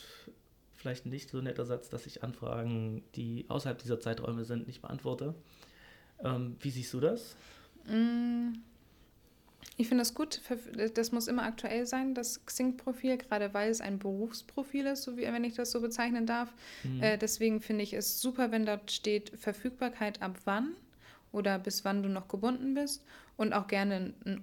vielleicht 0.74 1.06
nicht 1.06 1.30
so 1.30 1.40
ein 1.40 1.46
netter 1.46 1.66
Satz, 1.66 1.90
dass 1.90 2.06
ich 2.06 2.24
Anfragen, 2.24 3.04
die 3.16 3.46
außerhalb 3.48 3.78
dieser 3.80 4.00
Zeiträume 4.00 4.46
sind, 4.46 4.68
nicht 4.68 4.82
beantworte. 4.82 5.36
Ähm, 6.24 6.56
wie 6.60 6.70
siehst 6.70 6.94
du 6.94 7.00
das? 7.00 7.36
Mm, 7.88 8.54
ich 9.78 9.88
finde 9.88 10.02
das 10.02 10.14
gut. 10.14 10.42
Das 10.94 11.12
muss 11.12 11.28
immer 11.28 11.44
aktuell 11.44 11.86
sein, 11.86 12.14
das 12.14 12.46
Xing-Profil, 12.46 13.18
gerade 13.18 13.54
weil 13.54 13.70
es 13.70 13.82
ein 13.82 14.00
Berufsprofil 14.00 14.86
ist, 14.88 15.04
so 15.04 15.18
wie 15.18 15.24
wenn 15.24 15.44
ich 15.44 15.56
das 15.56 15.72
so 15.72 15.82
bezeichnen 15.82 16.26
darf. 16.26 16.54
Mhm. 16.84 17.04
Äh, 17.04 17.18
deswegen 17.18 17.62
finde 17.62 17.84
ich 17.84 17.94
es 17.94 18.22
super, 18.22 18.52
wenn 18.52 18.66
dort 18.66 18.92
steht 18.92 19.32
Verfügbarkeit 19.38 20.22
ab 20.22 20.40
wann 20.46 20.76
oder 21.32 21.60
bis 21.60 21.86
wann 21.86 22.04
du 22.04 22.10
noch 22.10 22.28
gebunden 22.28 22.74
bist 22.74 23.04
und 23.36 23.54
auch 23.54 23.68
gerne 23.68 24.14
eine 24.24 24.42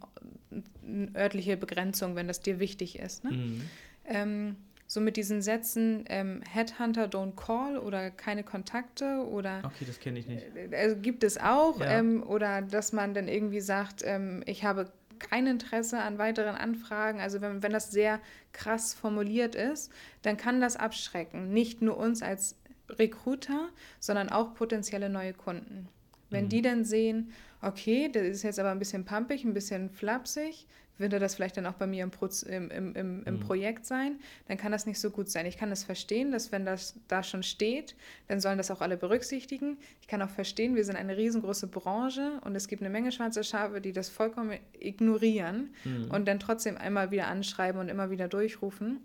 örtliche 1.17 1.57
Begrenzung, 1.57 2.17
wenn 2.17 2.29
das 2.29 2.41
dir 2.41 2.61
wichtig 2.61 2.99
ist. 2.99 3.25
Ne? 3.25 3.31
Mhm. 3.33 3.63
Ähm, 4.07 4.57
so 4.87 5.01
mit 5.01 5.17
diesen 5.17 5.43
Sätzen 5.43 6.05
ähm, 6.09 6.43
Headhunter 6.49 7.07
don't 7.07 7.35
call 7.35 7.79
oder 7.79 8.11
keine 8.11 8.45
Kontakte 8.45 9.27
oder. 9.27 9.63
Okay, 9.65 9.85
das 9.87 9.99
kenne 9.99 10.19
ich 10.19 10.27
nicht. 10.27 10.45
Äh, 10.55 10.77
also 10.77 10.97
gibt 10.97 11.25
es 11.25 11.39
auch. 11.39 11.81
Ja. 11.81 11.99
Ähm, 11.99 12.23
oder 12.23 12.63
dass 12.63 12.93
man 12.93 13.15
dann 13.15 13.27
irgendwie 13.27 13.61
sagt, 13.61 14.03
ähm, 14.05 14.43
ich 14.47 14.65
habe 14.65 14.93
kein 15.19 15.47
Interesse 15.47 16.01
an 16.01 16.19
weiteren 16.19 16.55
Anfragen. 16.55 17.21
Also 17.21 17.41
wenn, 17.41 17.63
wenn 17.63 17.73
das 17.73 17.91
sehr 17.91 18.21
krass 18.53 18.95
formuliert 18.95 19.55
ist, 19.55 19.91
dann 20.23 20.37
kann 20.37 20.61
das 20.61 20.77
abschrecken. 20.77 21.53
Nicht 21.53 21.83
nur 21.83 21.97
uns 21.97 22.23
als 22.23 22.57
Recruiter, 22.91 23.69
sondern 24.01 24.29
auch 24.29 24.55
potenzielle 24.55 25.09
neue 25.09 25.33
Kunden. 25.33 25.89
Wenn 26.31 26.45
mhm. 26.45 26.49
die 26.49 26.63
dann 26.63 26.85
sehen, 26.85 27.33
okay, 27.63 28.11
das 28.13 28.23
ist 28.25 28.43
jetzt 28.43 28.59
aber 28.59 28.71
ein 28.71 28.79
bisschen 28.79 29.05
pumpig, 29.05 29.45
ein 29.45 29.55
bisschen 29.55 29.91
flapsig, 29.91 30.67
würde 30.99 31.19
das 31.19 31.35
vielleicht 31.35 31.57
dann 31.57 31.67
auch 31.67 31.75
bei 31.75 31.87
mir 31.87 32.05
im, 32.05 32.11
Pro 32.11 32.29
im, 32.47 32.71
im, 32.71 32.95
im, 32.95 33.25
im 33.25 33.35
mhm. 33.35 33.41
Projekt 33.41 33.85
sein, 33.85 34.21
dann 34.47 34.57
kann 34.57 34.71
das 34.71 34.87
nicht 34.87 35.01
so 35.01 35.11
gut 35.11 35.29
sein. 35.29 35.45
Ich 35.47 35.57
kann 35.57 35.71
das 35.71 35.83
verstehen, 35.83 36.31
dass 36.31 36.53
wenn 36.53 36.65
das 36.65 36.95
da 37.09 37.23
schon 37.23 37.43
steht, 37.43 37.97
dann 38.29 38.41
sollen 38.41 38.59
das 38.59 38.71
auch 38.71 38.81
alle 38.81 38.97
berücksichtigen. 38.97 39.77
Ich 40.01 40.07
kann 40.07 40.23
auch 40.23 40.31
verstehen, 40.31 40.77
wir 40.77 40.85
sind 40.85 40.97
eine 40.97 41.17
riesengroße 41.17 41.67
Branche 41.67 42.41
und 42.45 42.55
es 42.55 42.69
gibt 42.69 42.83
eine 42.83 42.91
Menge 42.91 43.11
schwarze 43.11 43.43
Schafe, 43.43 43.81
die 43.81 43.93
das 43.93 44.09
vollkommen 44.09 44.59
ignorieren 44.79 45.71
mhm. 45.85 46.11
und 46.11 46.29
dann 46.29 46.39
trotzdem 46.39 46.77
einmal 46.77 47.11
wieder 47.11 47.27
anschreiben 47.27 47.81
und 47.81 47.89
immer 47.89 48.11
wieder 48.11 48.29
durchrufen. 48.29 49.01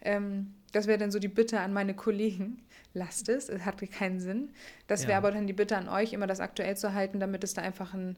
Ähm, 0.00 0.54
das 0.72 0.86
wäre 0.86 0.98
dann 0.98 1.10
so 1.10 1.18
die 1.18 1.28
Bitte 1.28 1.60
an 1.60 1.72
meine 1.72 1.94
Kollegen, 1.94 2.62
lasst 2.96 3.28
es, 3.28 3.48
es 3.48 3.64
hat 3.64 3.80
keinen 3.92 4.20
Sinn. 4.20 4.50
Das 4.86 5.02
wäre 5.02 5.12
ja. 5.12 5.18
aber 5.18 5.30
dann 5.30 5.46
die 5.46 5.52
Bitte 5.52 5.76
an 5.76 5.88
euch, 5.88 6.12
immer 6.12 6.26
das 6.26 6.40
aktuell 6.40 6.76
zu 6.76 6.94
halten, 6.94 7.20
damit 7.20 7.44
es 7.44 7.54
da 7.54 7.62
einfach 7.62 7.94
ein 7.94 8.16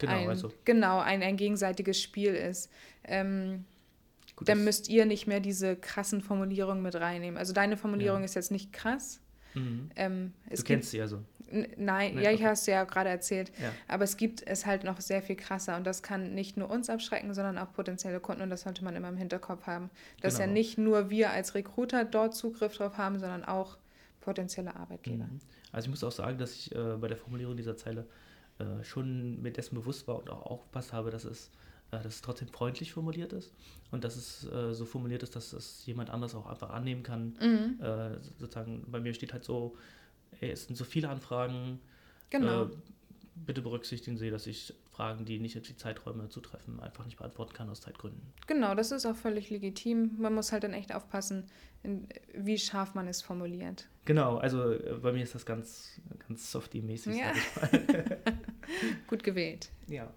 Genau, 0.00 0.12
ein, 0.12 0.28
also. 0.28 0.52
genau 0.64 0.98
ein, 1.00 1.22
ein 1.22 1.36
gegenseitiges 1.36 2.00
Spiel 2.00 2.34
ist. 2.34 2.70
Ähm, 3.04 3.66
Gut, 4.34 4.48
dann 4.48 4.64
müsst 4.64 4.88
ihr 4.88 5.04
nicht 5.04 5.26
mehr 5.26 5.40
diese 5.40 5.76
krassen 5.76 6.22
Formulierungen 6.22 6.82
mit 6.82 6.94
reinnehmen. 6.94 7.36
Also 7.36 7.52
deine 7.52 7.76
Formulierung 7.76 8.20
ja. 8.20 8.24
ist 8.24 8.34
jetzt 8.34 8.50
nicht 8.50 8.72
krass. 8.72 9.20
Mhm. 9.54 9.90
Ähm, 9.96 10.32
du 10.48 10.62
kennst 10.62 10.90
sie 10.90 11.00
also. 11.00 11.22
Nein, 11.76 12.18
ja, 12.20 12.30
ich 12.30 12.42
habe 12.44 12.52
es 12.52 12.64
ja 12.66 12.84
gerade 12.84 13.10
erzählt. 13.10 13.50
Ja. 13.60 13.72
Aber 13.88 14.04
es 14.04 14.16
gibt 14.16 14.46
es 14.46 14.66
halt 14.66 14.84
noch 14.84 15.00
sehr 15.00 15.20
viel 15.20 15.34
krasser 15.34 15.76
und 15.76 15.84
das 15.84 16.02
kann 16.02 16.32
nicht 16.32 16.56
nur 16.56 16.70
uns 16.70 16.88
abschrecken, 16.88 17.34
sondern 17.34 17.58
auch 17.58 17.72
potenzielle 17.72 18.20
Kunden 18.20 18.42
und 18.42 18.50
das 18.50 18.62
sollte 18.62 18.84
man 18.84 18.94
immer 18.94 19.08
im 19.08 19.16
Hinterkopf 19.16 19.66
haben. 19.66 19.90
Dass 20.20 20.34
genau. 20.34 20.46
ja 20.46 20.52
nicht 20.52 20.78
nur 20.78 21.10
wir 21.10 21.30
als 21.30 21.56
Recruiter 21.56 22.04
dort 22.04 22.36
Zugriff 22.36 22.76
drauf 22.76 22.98
haben, 22.98 23.18
sondern 23.18 23.44
auch 23.44 23.76
potenzielle 24.20 24.74
Arbeitgeber. 24.76 25.24
Mhm. 25.24 25.40
Also 25.72 25.86
ich 25.86 25.90
muss 25.90 26.04
auch 26.04 26.12
sagen, 26.12 26.38
dass 26.38 26.54
ich 26.54 26.74
äh, 26.74 26.96
bei 26.96 27.08
der 27.08 27.16
Formulierung 27.16 27.56
dieser 27.56 27.76
Zeile 27.76 28.06
äh, 28.58 28.84
schon 28.84 29.40
mir 29.40 29.52
dessen 29.52 29.74
bewusst 29.74 30.06
war 30.06 30.18
und 30.18 30.30
auch 30.30 30.42
aufgepasst 30.42 30.92
habe, 30.92 31.10
dass 31.10 31.24
es, 31.24 31.50
äh, 31.90 32.02
dass 32.02 32.14
es 32.14 32.20
trotzdem 32.20 32.48
freundlich 32.48 32.92
formuliert 32.92 33.32
ist 33.32 33.52
und 33.90 34.04
dass 34.04 34.16
es 34.16 34.44
äh, 34.50 34.74
so 34.74 34.84
formuliert 34.84 35.22
ist, 35.22 35.36
dass 35.36 35.52
es 35.52 35.84
jemand 35.86 36.10
anders 36.10 36.34
auch 36.34 36.46
einfach 36.46 36.70
annehmen 36.70 37.02
kann. 37.02 37.36
Mhm. 37.40 37.80
Äh, 37.82 38.18
sozusagen, 38.38 38.84
bei 38.90 39.00
mir 39.00 39.14
steht 39.14 39.32
halt 39.32 39.44
so, 39.44 39.76
ey, 40.40 40.50
es 40.50 40.66
sind 40.66 40.76
so 40.76 40.84
viele 40.84 41.08
Anfragen. 41.08 41.80
Genau. 42.30 42.64
Äh, 42.64 42.68
bitte 43.34 43.62
berücksichtigen 43.62 44.18
Sie, 44.18 44.30
dass 44.30 44.46
ich 44.46 44.74
Fragen, 45.00 45.24
die 45.24 45.38
nicht 45.38 45.56
auf 45.56 45.62
die 45.62 45.76
Zeiträume 45.76 46.28
zutreffen, 46.28 46.78
einfach 46.78 47.06
nicht 47.06 47.16
beantworten 47.16 47.54
kann 47.54 47.70
aus 47.70 47.80
Zeitgründen. 47.80 48.20
Genau, 48.46 48.74
das 48.74 48.92
ist 48.92 49.06
auch 49.06 49.16
völlig 49.16 49.48
legitim. 49.48 50.10
Man 50.18 50.34
muss 50.34 50.52
halt 50.52 50.62
dann 50.62 50.74
echt 50.74 50.94
aufpassen, 50.94 51.46
wie 52.34 52.58
scharf 52.58 52.94
man 52.94 53.08
es 53.08 53.22
formuliert. 53.22 53.88
Genau, 54.04 54.36
also 54.36 54.72
äh, 54.72 54.98
bei 55.00 55.12
mir 55.12 55.22
ist 55.22 55.34
das 55.34 55.46
ganz, 55.46 55.98
ganz 56.28 56.52
softy-mäßig, 56.52 57.16
ja. 57.16 57.32
Gut 59.06 59.22
gewählt. 59.22 59.70
Ja. 59.86 60.12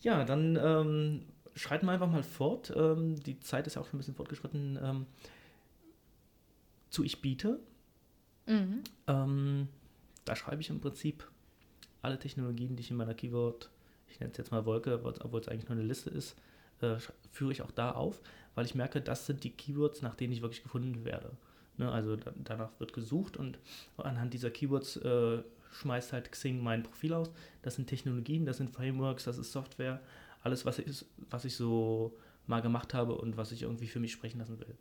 Ja, 0.00 0.24
dann 0.24 0.56
ähm, 0.56 1.26
schreiten 1.54 1.84
wir 1.84 1.92
einfach 1.92 2.10
mal 2.10 2.22
fort. 2.22 2.72
Ähm, 2.74 3.22
die 3.22 3.38
Zeit 3.40 3.66
ist 3.66 3.74
ja 3.74 3.82
auch 3.82 3.86
schon 3.86 3.96
ein 3.96 3.98
bisschen 3.98 4.14
fortgeschritten. 4.14 4.78
Ähm, 4.82 5.06
zu 6.88 7.04
Ich 7.04 7.20
biete. 7.20 7.60
Mhm. 8.46 8.84
Ähm, 9.06 9.68
da 10.24 10.34
schreibe 10.34 10.62
ich 10.62 10.70
im 10.70 10.80
Prinzip 10.80 11.30
alle 12.00 12.18
Technologien, 12.18 12.74
die 12.74 12.80
ich 12.80 12.90
in 12.90 12.96
meiner 12.96 13.12
Keyword 13.12 13.68
ich 14.10 14.20
nenne 14.20 14.32
es 14.32 14.38
jetzt 14.38 14.50
mal 14.50 14.64
Wolke, 14.66 15.00
obwohl 15.04 15.40
es 15.40 15.48
eigentlich 15.48 15.68
nur 15.68 15.78
eine 15.78 15.86
Liste 15.86 16.10
ist, 16.10 16.36
äh, 16.80 16.96
führe 17.32 17.52
ich 17.52 17.62
auch 17.62 17.70
da 17.70 17.92
auf, 17.92 18.20
weil 18.54 18.64
ich 18.66 18.74
merke, 18.74 19.00
das 19.00 19.26
sind 19.26 19.44
die 19.44 19.50
Keywords, 19.50 20.02
nach 20.02 20.14
denen 20.14 20.32
ich 20.32 20.42
wirklich 20.42 20.62
gefunden 20.62 21.04
werde. 21.04 21.30
Ne, 21.76 21.90
also 21.90 22.16
da, 22.16 22.32
danach 22.36 22.70
wird 22.78 22.92
gesucht 22.92 23.36
und 23.36 23.58
anhand 23.96 24.34
dieser 24.34 24.50
Keywords 24.50 24.96
äh, 24.96 25.42
schmeißt 25.72 26.12
halt 26.12 26.32
Xing 26.32 26.62
mein 26.62 26.82
Profil 26.82 27.14
aus. 27.14 27.30
Das 27.62 27.76
sind 27.76 27.86
Technologien, 27.86 28.46
das 28.46 28.56
sind 28.56 28.70
Frameworks, 28.70 29.24
das 29.24 29.38
ist 29.38 29.52
Software, 29.52 30.00
alles, 30.42 30.66
was 30.66 30.78
ich, 30.80 31.04
was 31.30 31.44
ich 31.44 31.54
so 31.54 32.16
mal 32.46 32.62
gemacht 32.62 32.94
habe 32.94 33.14
und 33.14 33.36
was 33.36 33.52
ich 33.52 33.62
irgendwie 33.62 33.86
für 33.86 34.00
mich 34.00 34.12
sprechen 34.12 34.38
lassen 34.38 34.58
will. 34.58 34.74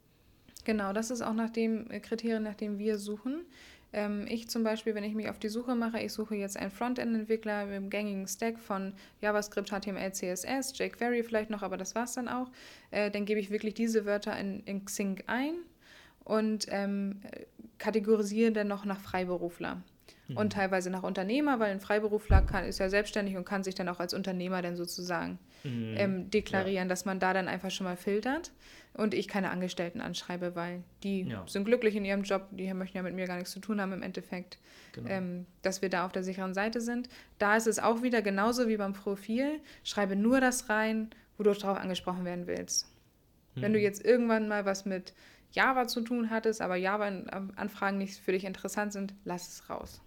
Genau, 0.64 0.92
das 0.92 1.12
ist 1.12 1.22
auch 1.22 1.34
nach 1.34 1.50
dem 1.50 1.90
äh, 1.92 2.00
Kriterien, 2.00 2.44
nach 2.44 2.56
dem 2.56 2.78
wir 2.78 2.98
suchen. 2.98 3.46
Ähm, 3.94 4.26
ich 4.28 4.50
zum 4.50 4.64
Beispiel, 4.64 4.96
wenn 4.96 5.04
ich 5.04 5.16
mich 5.16 5.30
auf 5.30 5.40
die 5.40 5.50
Suche 5.50 5.76
mache, 5.76 6.00
ich 6.00 6.12
suche 6.12 6.36
jetzt 6.36 6.58
einen 6.58 6.72
Frontend-Entwickler 6.72 7.66
mit 7.66 7.76
dem 7.76 7.90
gängigen 7.90 8.28
Stack 8.28 8.60
von 8.60 8.94
JavaScript, 9.22 9.70
HTML, 9.70 10.12
CSS, 10.12 10.78
jQuery 10.78 11.24
vielleicht 11.24 11.50
noch, 11.50 11.64
aber 11.64 11.78
das 11.78 11.96
war 11.96 12.04
es 12.04 12.14
dann 12.14 12.28
auch. 12.28 12.50
Äh, 12.92 13.12
dann 13.12 13.26
gebe 13.26 13.40
ich 13.40 13.50
wirklich 13.50 13.74
diese 13.74 14.06
Wörter 14.06 14.38
in, 14.38 14.62
in 14.66 14.84
Xing 14.86 15.24
ein 15.28 15.56
und 16.24 16.68
ähm, 16.70 17.22
kategorisiere 17.78 18.52
dann 18.52 18.68
noch 18.68 18.84
nach 18.84 19.00
Freiberufler. 19.00 19.82
Mhm. 20.28 20.38
Und 20.38 20.54
teilweise 20.54 20.90
nach 20.90 21.04
Unternehmer, 21.04 21.60
weil 21.60 21.72
ein 21.72 21.80
Freiberufler 21.80 22.42
kann, 22.42 22.66
ist 22.66 22.80
ja 22.80 22.90
selbstständig 22.90 23.38
und 23.38 23.46
kann 23.46 23.64
sich 23.64 23.76
dann 23.76 23.88
auch 23.88 24.00
als 24.00 24.14
Unternehmer 24.14 24.62
dann 24.62 24.76
sozusagen 24.76 25.40
mhm. 25.68 25.96
ähm, 25.98 26.30
deklarieren, 26.30 26.88
ja. 26.88 26.90
dass 26.90 27.06
man 27.06 27.20
da 27.20 27.34
dann 27.34 27.48
einfach 27.48 27.72
schon 27.72 27.86
mal 27.86 27.98
filtert 27.98 28.52
und 28.94 29.14
ich 29.14 29.28
keine 29.28 29.52
Angestellten 29.52 30.02
anschreibe, 30.02 30.56
weil 30.56 30.84
die 31.04 31.24
ja. 31.24 31.44
sind 31.48 31.66
glücklich 31.66 31.96
in 31.96 32.04
ihrem 32.04 32.24
Job, 32.24 32.48
die 32.52 32.74
möchten 32.74 32.98
ja 32.98 33.04
mit 33.04 33.14
mir 33.14 33.28
gar 33.28 33.36
nichts 33.36 33.52
zu 33.52 33.60
tun 33.60 33.80
haben 33.80 33.94
im 33.94 34.02
Endeffekt, 34.02 34.58
genau. 34.94 35.10
ähm, 35.10 35.46
dass 35.62 35.82
wir 35.82 35.90
da 35.90 36.06
auf 36.06 36.12
der 36.12 36.24
sicheren 36.24 36.54
Seite 36.54 36.82
sind. 36.82 37.08
Da 37.38 37.56
ist 37.56 37.68
es 37.68 37.80
auch 37.80 38.02
wieder 38.02 38.22
genauso 38.22 38.68
wie 38.68 38.78
beim 38.78 38.94
Profil, 38.94 39.62
schreibe 39.84 40.16
nur 40.16 40.42
das 40.42 40.70
rein, 40.70 41.12
wo 41.38 41.44
du 41.44 41.54
darauf 41.54 41.78
angesprochen 41.78 42.26
werden 42.26 42.48
willst. 42.48 42.88
Mhm. 43.56 43.62
Wenn 43.62 43.74
du 43.74 43.80
mhm. 43.80 43.86
jetzt 43.86 44.04
irgendwann 44.04 44.48
mal 44.48 44.66
was 44.66 44.86
mit 44.86 45.14
Java 45.52 45.88
zu 45.88 46.02
tun 46.02 46.30
hattest, 46.30 46.62
aber 46.62 46.76
Java-Anfragen 46.76 47.98
nicht 47.98 48.18
für 48.18 48.32
dich 48.32 48.46
interessant 48.46 48.94
sind, 48.94 49.14
lass 49.24 49.48
es 49.48 49.70
raus. 49.70 50.02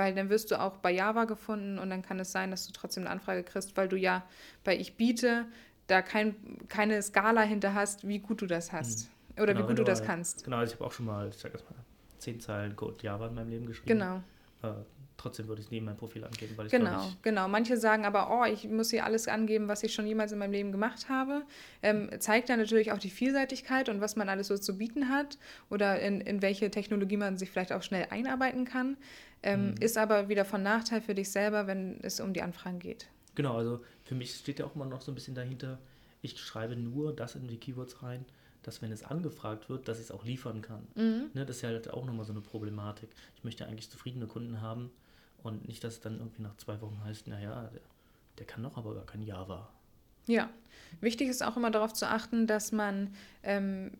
Weil 0.00 0.14
dann 0.14 0.30
wirst 0.30 0.50
du 0.50 0.58
auch 0.58 0.78
bei 0.78 0.92
Java 0.92 1.26
gefunden 1.26 1.78
und 1.78 1.90
dann 1.90 2.00
kann 2.00 2.18
es 2.20 2.32
sein, 2.32 2.50
dass 2.50 2.66
du 2.66 2.72
trotzdem 2.72 3.02
eine 3.02 3.10
Anfrage 3.10 3.42
kriegst, 3.42 3.76
weil 3.76 3.86
du 3.86 3.96
ja 3.96 4.24
bei 4.64 4.74
Ich 4.74 4.96
biete 4.96 5.44
da 5.88 6.00
kein, 6.00 6.34
keine 6.68 7.02
Skala 7.02 7.42
hinter 7.42 7.74
hast, 7.74 8.08
wie 8.08 8.18
gut 8.18 8.40
du 8.40 8.46
das 8.46 8.72
hast. 8.72 9.10
Mhm. 9.36 9.42
Oder 9.42 9.52
genau, 9.52 9.66
wie 9.66 9.68
gut 9.68 9.78
du 9.80 9.84
das 9.84 10.02
kannst. 10.02 10.44
Genau, 10.44 10.56
also 10.56 10.72
ich 10.72 10.80
habe 10.80 10.86
auch 10.86 10.92
schon 10.92 11.04
mal, 11.04 11.28
ich 11.28 11.36
sag 11.36 11.52
erstmal, 11.52 11.78
zehn 12.16 12.40
Zeilen 12.40 12.74
Code 12.76 12.96
Java 13.02 13.26
in 13.26 13.34
meinem 13.34 13.50
Leben 13.50 13.66
geschrieben. 13.66 13.88
Genau. 13.88 14.22
Äh, 14.62 14.72
trotzdem 15.20 15.48
würde 15.48 15.60
ich 15.60 15.66
es 15.66 15.70
neben 15.70 15.86
mein 15.86 15.96
Profil 15.96 16.24
angeben, 16.24 16.56
weil 16.56 16.66
ich 16.66 16.72
Genau, 16.72 17.12
genau. 17.22 17.46
Manche 17.48 17.76
sagen 17.76 18.04
aber, 18.04 18.30
oh, 18.30 18.44
ich 18.44 18.68
muss 18.68 18.90
hier 18.90 19.04
alles 19.04 19.28
angeben, 19.28 19.68
was 19.68 19.82
ich 19.82 19.92
schon 19.92 20.06
jemals 20.06 20.32
in 20.32 20.38
meinem 20.38 20.52
Leben 20.52 20.72
gemacht 20.72 21.08
habe. 21.08 21.42
Ähm, 21.82 22.08
zeigt 22.18 22.48
dann 22.48 22.58
natürlich 22.58 22.92
auch 22.92 22.98
die 22.98 23.10
Vielseitigkeit 23.10 23.88
und 23.88 24.00
was 24.00 24.16
man 24.16 24.28
alles 24.28 24.48
so 24.48 24.56
zu 24.56 24.78
bieten 24.78 25.08
hat 25.08 25.38
oder 25.68 26.00
in, 26.00 26.20
in 26.20 26.42
welche 26.42 26.70
Technologie 26.70 27.18
man 27.18 27.36
sich 27.36 27.50
vielleicht 27.50 27.72
auch 27.72 27.82
schnell 27.82 28.06
einarbeiten 28.10 28.64
kann. 28.64 28.96
Ähm, 29.42 29.70
mhm. 29.70 29.74
Ist 29.80 29.98
aber 29.98 30.28
wieder 30.28 30.44
von 30.44 30.62
Nachteil 30.62 31.00
für 31.00 31.14
dich 31.14 31.30
selber, 31.30 31.66
wenn 31.66 31.98
es 32.02 32.20
um 32.20 32.32
die 32.32 32.42
Anfragen 32.42 32.78
geht. 32.78 33.08
Genau, 33.34 33.56
also 33.56 33.80
für 34.04 34.14
mich 34.14 34.34
steht 34.34 34.58
ja 34.58 34.66
auch 34.66 34.74
immer 34.74 34.86
noch 34.86 35.02
so 35.02 35.12
ein 35.12 35.14
bisschen 35.14 35.34
dahinter, 35.34 35.78
ich 36.22 36.38
schreibe 36.38 36.76
nur 36.76 37.14
das 37.14 37.34
in 37.34 37.46
die 37.46 37.56
Keywords 37.58 38.02
rein, 38.02 38.24
dass 38.62 38.82
wenn 38.82 38.92
es 38.92 39.02
angefragt 39.02 39.70
wird, 39.70 39.88
dass 39.88 39.98
ich 39.98 40.04
es 40.04 40.10
auch 40.10 40.24
liefern 40.24 40.60
kann. 40.60 40.86
Mhm. 40.94 41.30
Ne, 41.32 41.46
das 41.46 41.56
ist 41.56 41.62
ja 41.62 41.70
halt 41.70 41.90
auch 41.90 42.04
nochmal 42.04 42.26
so 42.26 42.32
eine 42.32 42.42
Problematik. 42.42 43.08
Ich 43.36 43.44
möchte 43.44 43.66
eigentlich 43.66 43.88
zufriedene 43.90 44.26
Kunden 44.26 44.60
haben 44.60 44.90
und 45.42 45.66
nicht, 45.66 45.82
dass 45.84 45.94
es 45.94 46.00
dann 46.00 46.18
irgendwie 46.18 46.42
nach 46.42 46.56
zwei 46.56 46.80
Wochen 46.80 47.02
heißt, 47.04 47.28
naja, 47.28 47.70
der, 47.72 47.80
der 48.38 48.46
kann 48.46 48.62
doch 48.62 48.76
aber 48.76 48.94
gar 48.94 49.06
kein 49.06 49.22
Java. 49.22 49.68
Ja, 50.26 50.50
wichtig 51.00 51.28
ist 51.28 51.42
auch 51.42 51.56
immer 51.56 51.70
darauf 51.70 51.92
zu 51.92 52.08
achten, 52.08 52.46
dass 52.46 52.72
man 52.72 53.14
ähm, 53.42 53.92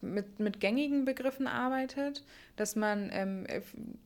mit, 0.00 0.40
mit 0.40 0.60
gängigen 0.60 1.04
Begriffen 1.04 1.46
arbeitet, 1.46 2.24
dass 2.56 2.76
man, 2.76 3.10
ähm, 3.12 3.46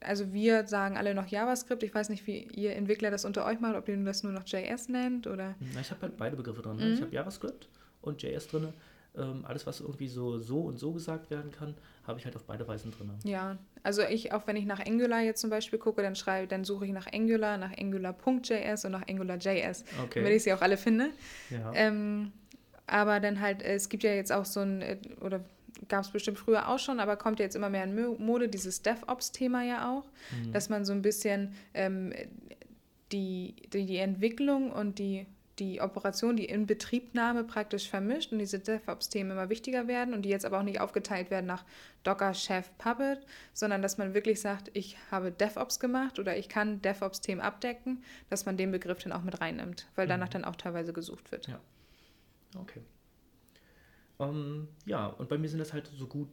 also 0.00 0.32
wir 0.32 0.66
sagen 0.66 0.96
alle 0.96 1.14
noch 1.14 1.26
JavaScript, 1.26 1.82
ich 1.82 1.94
weiß 1.94 2.08
nicht, 2.08 2.26
wie 2.26 2.48
ihr 2.54 2.74
Entwickler 2.74 3.10
das 3.10 3.24
unter 3.24 3.44
euch 3.44 3.60
macht, 3.60 3.76
ob 3.76 3.88
ihr 3.88 3.96
das 4.04 4.22
nur 4.22 4.32
noch 4.32 4.46
JS 4.46 4.88
nennt 4.88 5.26
oder... 5.26 5.54
Na, 5.74 5.80
ich 5.80 5.90
habe 5.90 6.02
halt 6.02 6.16
beide 6.16 6.36
Begriffe 6.36 6.62
drin. 6.62 6.76
Ne? 6.76 6.86
Mhm. 6.86 6.92
Ich 6.94 7.00
habe 7.02 7.14
JavaScript 7.14 7.68
und 8.02 8.22
JS 8.22 8.48
drin. 8.48 8.72
Ähm, 9.16 9.44
alles, 9.44 9.64
was 9.66 9.80
irgendwie 9.80 10.08
so, 10.08 10.40
so 10.40 10.62
und 10.62 10.78
so 10.78 10.92
gesagt 10.92 11.30
werden 11.30 11.52
kann, 11.52 11.74
habe 12.04 12.18
ich 12.18 12.24
halt 12.24 12.34
auf 12.34 12.44
beide 12.44 12.66
Weisen 12.66 12.90
drin. 12.90 13.10
Ja, 13.22 13.58
also 13.84 14.02
ich, 14.02 14.32
auch 14.32 14.46
wenn 14.46 14.56
ich 14.56 14.66
nach 14.66 14.84
Angular 14.84 15.20
jetzt 15.20 15.40
zum 15.40 15.50
Beispiel 15.50 15.78
gucke, 15.78 16.02
dann 16.02 16.16
schreibe, 16.16 16.48
dann 16.48 16.64
suche 16.64 16.86
ich 16.86 16.92
nach 16.92 17.06
Angular, 17.12 17.56
nach 17.56 17.72
Angular.js 17.78 18.84
und 18.84 18.90
nach 18.90 19.06
AngularJS, 19.08 19.84
okay. 20.02 20.20
damit 20.20 20.32
ich 20.32 20.42
sie 20.42 20.52
auch 20.52 20.62
alle 20.62 20.76
finde. 20.76 21.10
Ja. 21.50 21.72
Ähm, 21.74 22.32
aber 22.86 23.20
dann 23.20 23.40
halt, 23.40 23.62
es 23.62 23.88
gibt 23.88 24.02
ja 24.02 24.12
jetzt 24.12 24.32
auch 24.32 24.44
so 24.44 24.60
ein, 24.60 24.82
äh, 24.82 24.98
oder 25.20 25.44
gab 25.88 26.04
es 26.04 26.10
bestimmt 26.10 26.38
früher 26.38 26.68
auch 26.68 26.78
schon, 26.78 27.00
aber 27.00 27.16
kommt 27.16 27.38
jetzt 27.38 27.56
immer 27.56 27.70
mehr 27.70 27.84
in 27.84 27.94
Mode, 27.94 28.48
dieses 28.48 28.82
DevOps-Thema 28.82 29.62
ja 29.62 29.92
auch, 29.92 30.04
mhm. 30.32 30.52
dass 30.52 30.68
man 30.68 30.84
so 30.84 30.92
ein 30.92 31.02
bisschen 31.02 31.54
ähm, 31.72 32.12
die, 33.12 33.54
die, 33.72 33.86
die 33.86 33.98
Entwicklung 33.98 34.72
und 34.72 34.98
die 34.98 35.26
die 35.58 35.80
Operation, 35.80 36.36
die 36.36 36.46
Inbetriebnahme 36.46 37.44
praktisch 37.44 37.88
vermischt 37.88 38.32
und 38.32 38.38
diese 38.38 38.58
DevOps-Themen 38.58 39.32
immer 39.32 39.48
wichtiger 39.48 39.86
werden 39.86 40.12
und 40.12 40.22
die 40.22 40.28
jetzt 40.28 40.44
aber 40.44 40.58
auch 40.58 40.64
nicht 40.64 40.80
aufgeteilt 40.80 41.30
werden 41.30 41.46
nach 41.46 41.64
Docker, 42.02 42.34
Chef, 42.34 42.70
Puppet, 42.78 43.24
sondern 43.52 43.80
dass 43.80 43.96
man 43.96 44.14
wirklich 44.14 44.40
sagt, 44.40 44.70
ich 44.74 44.96
habe 45.10 45.30
DevOps 45.30 45.78
gemacht 45.78 46.18
oder 46.18 46.36
ich 46.36 46.48
kann 46.48 46.82
DevOps-Themen 46.82 47.40
abdecken, 47.40 48.02
dass 48.30 48.46
man 48.46 48.56
den 48.56 48.72
Begriff 48.72 49.02
dann 49.02 49.12
auch 49.12 49.22
mit 49.22 49.40
reinnimmt, 49.40 49.86
weil 49.94 50.08
danach 50.08 50.28
mhm. 50.28 50.32
dann 50.32 50.44
auch 50.44 50.56
teilweise 50.56 50.92
gesucht 50.92 51.30
wird. 51.30 51.46
Ja. 51.46 51.60
Okay. 52.56 52.82
Um, 54.18 54.28
ähm, 54.28 54.68
ja, 54.86 55.06
und 55.06 55.28
bei 55.28 55.38
mir 55.38 55.48
sind 55.48 55.58
das 55.58 55.72
halt 55.72 55.90
so 55.96 56.06
gut, 56.06 56.28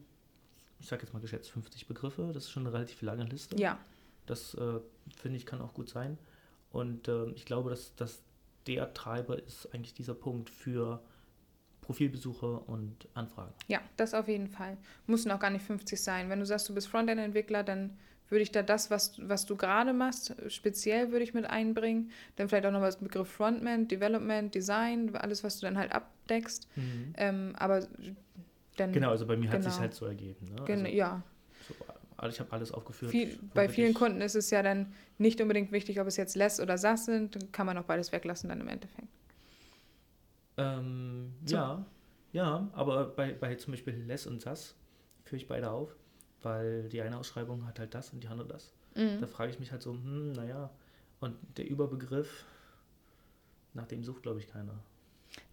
ich 0.79 0.87
sage 0.87 1.03
jetzt 1.03 1.13
mal 1.13 1.19
geschätzt 1.19 1.51
50 1.51 1.87
Begriffe, 1.87 2.31
das 2.33 2.45
ist 2.45 2.51
schon 2.51 2.65
eine 2.65 2.73
relativ 2.73 3.01
lange 3.01 3.23
Liste. 3.25 3.55
Ja. 3.57 3.79
Das 4.25 4.53
äh, 4.55 4.79
finde 5.15 5.37
ich 5.37 5.45
kann 5.45 5.61
auch 5.61 5.73
gut 5.73 5.89
sein. 5.89 6.17
Und 6.71 7.07
äh, 7.07 7.29
ich 7.31 7.45
glaube, 7.45 7.69
dass, 7.69 7.95
dass 7.95 8.21
der 8.67 8.93
Treiber 8.93 9.41
ist 9.41 9.73
eigentlich 9.73 9.93
dieser 9.93 10.13
Punkt 10.13 10.49
für 10.49 11.01
Profilbesuche 11.81 12.59
und 12.59 13.07
Anfragen. 13.13 13.53
Ja, 13.67 13.81
das 13.97 14.13
auf 14.13 14.27
jeden 14.27 14.47
Fall. 14.47 14.77
Müssen 15.07 15.31
auch 15.31 15.39
gar 15.39 15.49
nicht 15.49 15.65
50 15.65 15.99
sein. 15.99 16.29
Wenn 16.29 16.39
du 16.39 16.45
sagst, 16.45 16.69
du 16.69 16.73
bist 16.73 16.87
Frontend-Entwickler, 16.87 17.63
dann 17.63 17.97
würde 18.29 18.43
ich 18.43 18.51
da 18.51 18.63
das, 18.63 18.89
was, 18.89 19.19
was 19.27 19.45
du 19.45 19.57
gerade 19.57 19.91
machst, 19.91 20.33
speziell 20.47 21.11
würde 21.11 21.23
ich 21.23 21.33
mit 21.33 21.45
einbringen. 21.45 22.11
Dann 22.37 22.47
vielleicht 22.47 22.65
auch 22.65 22.71
noch 22.71 22.81
das 22.81 22.97
Begriff 22.97 23.29
Frontman, 23.29 23.89
Development, 23.89 24.55
Design, 24.55 25.13
alles, 25.15 25.43
was 25.43 25.59
du 25.59 25.65
dann 25.65 25.77
halt 25.77 25.91
abdeckst. 25.91 26.67
Mhm. 26.77 27.13
Ähm, 27.17 27.55
aber 27.57 27.85
dann. 28.77 28.93
Genau, 28.93 29.09
also 29.09 29.27
bei 29.27 29.35
mir 29.35 29.49
genau. 29.49 29.55
hat 29.55 29.63
sich 29.63 29.79
halt 29.79 29.93
so 29.93 30.05
ergeben. 30.05 30.45
Ne? 30.45 30.63
Gen 30.65 30.85
also, 30.85 30.91
ja. 30.95 31.21
So, 31.67 31.75
ich 32.29 32.39
habe 32.39 32.51
alles 32.51 32.71
aufgeführt. 32.71 33.11
Viel, 33.11 33.39
bei 33.53 33.67
vielen 33.67 33.93
Kunden 33.93 34.21
ist 34.21 34.35
es 34.35 34.51
ja 34.51 34.61
dann 34.61 34.93
nicht 35.17 35.41
unbedingt 35.41 35.71
wichtig, 35.71 35.99
ob 35.99 36.07
es 36.07 36.17
jetzt 36.17 36.35
Less 36.35 36.59
oder 36.59 36.77
SAS 36.77 37.05
sind. 37.05 37.35
Dann 37.35 37.51
kann 37.51 37.65
man 37.65 37.77
auch 37.77 37.85
beides 37.85 38.11
weglassen 38.11 38.49
dann 38.49 38.61
im 38.61 38.67
Endeffekt. 38.67 39.07
Ähm, 40.57 41.33
so. 41.45 41.55
Ja, 41.55 41.85
ja, 42.33 42.69
aber 42.73 43.07
bei, 43.07 43.33
bei 43.33 43.55
zum 43.55 43.73
Beispiel 43.73 43.95
Less 43.95 44.27
und 44.27 44.41
SAS 44.41 44.75
führe 45.23 45.37
ich 45.37 45.47
beide 45.47 45.71
auf, 45.71 45.95
weil 46.41 46.89
die 46.89 47.01
eine 47.01 47.17
Ausschreibung 47.17 47.65
hat 47.65 47.79
halt 47.79 47.93
das 47.93 48.11
und 48.11 48.23
die 48.23 48.27
andere 48.27 48.47
das. 48.47 48.73
Mhm. 48.95 49.19
Da 49.21 49.27
frage 49.27 49.51
ich 49.51 49.59
mich 49.59 49.71
halt 49.71 49.81
so, 49.81 49.93
hm, 49.93 50.33
naja, 50.33 50.69
und 51.19 51.35
der 51.57 51.69
Überbegriff, 51.69 52.45
nach 53.73 53.87
dem 53.87 54.03
sucht, 54.03 54.23
glaube 54.23 54.39
ich, 54.39 54.47
keiner. 54.47 54.73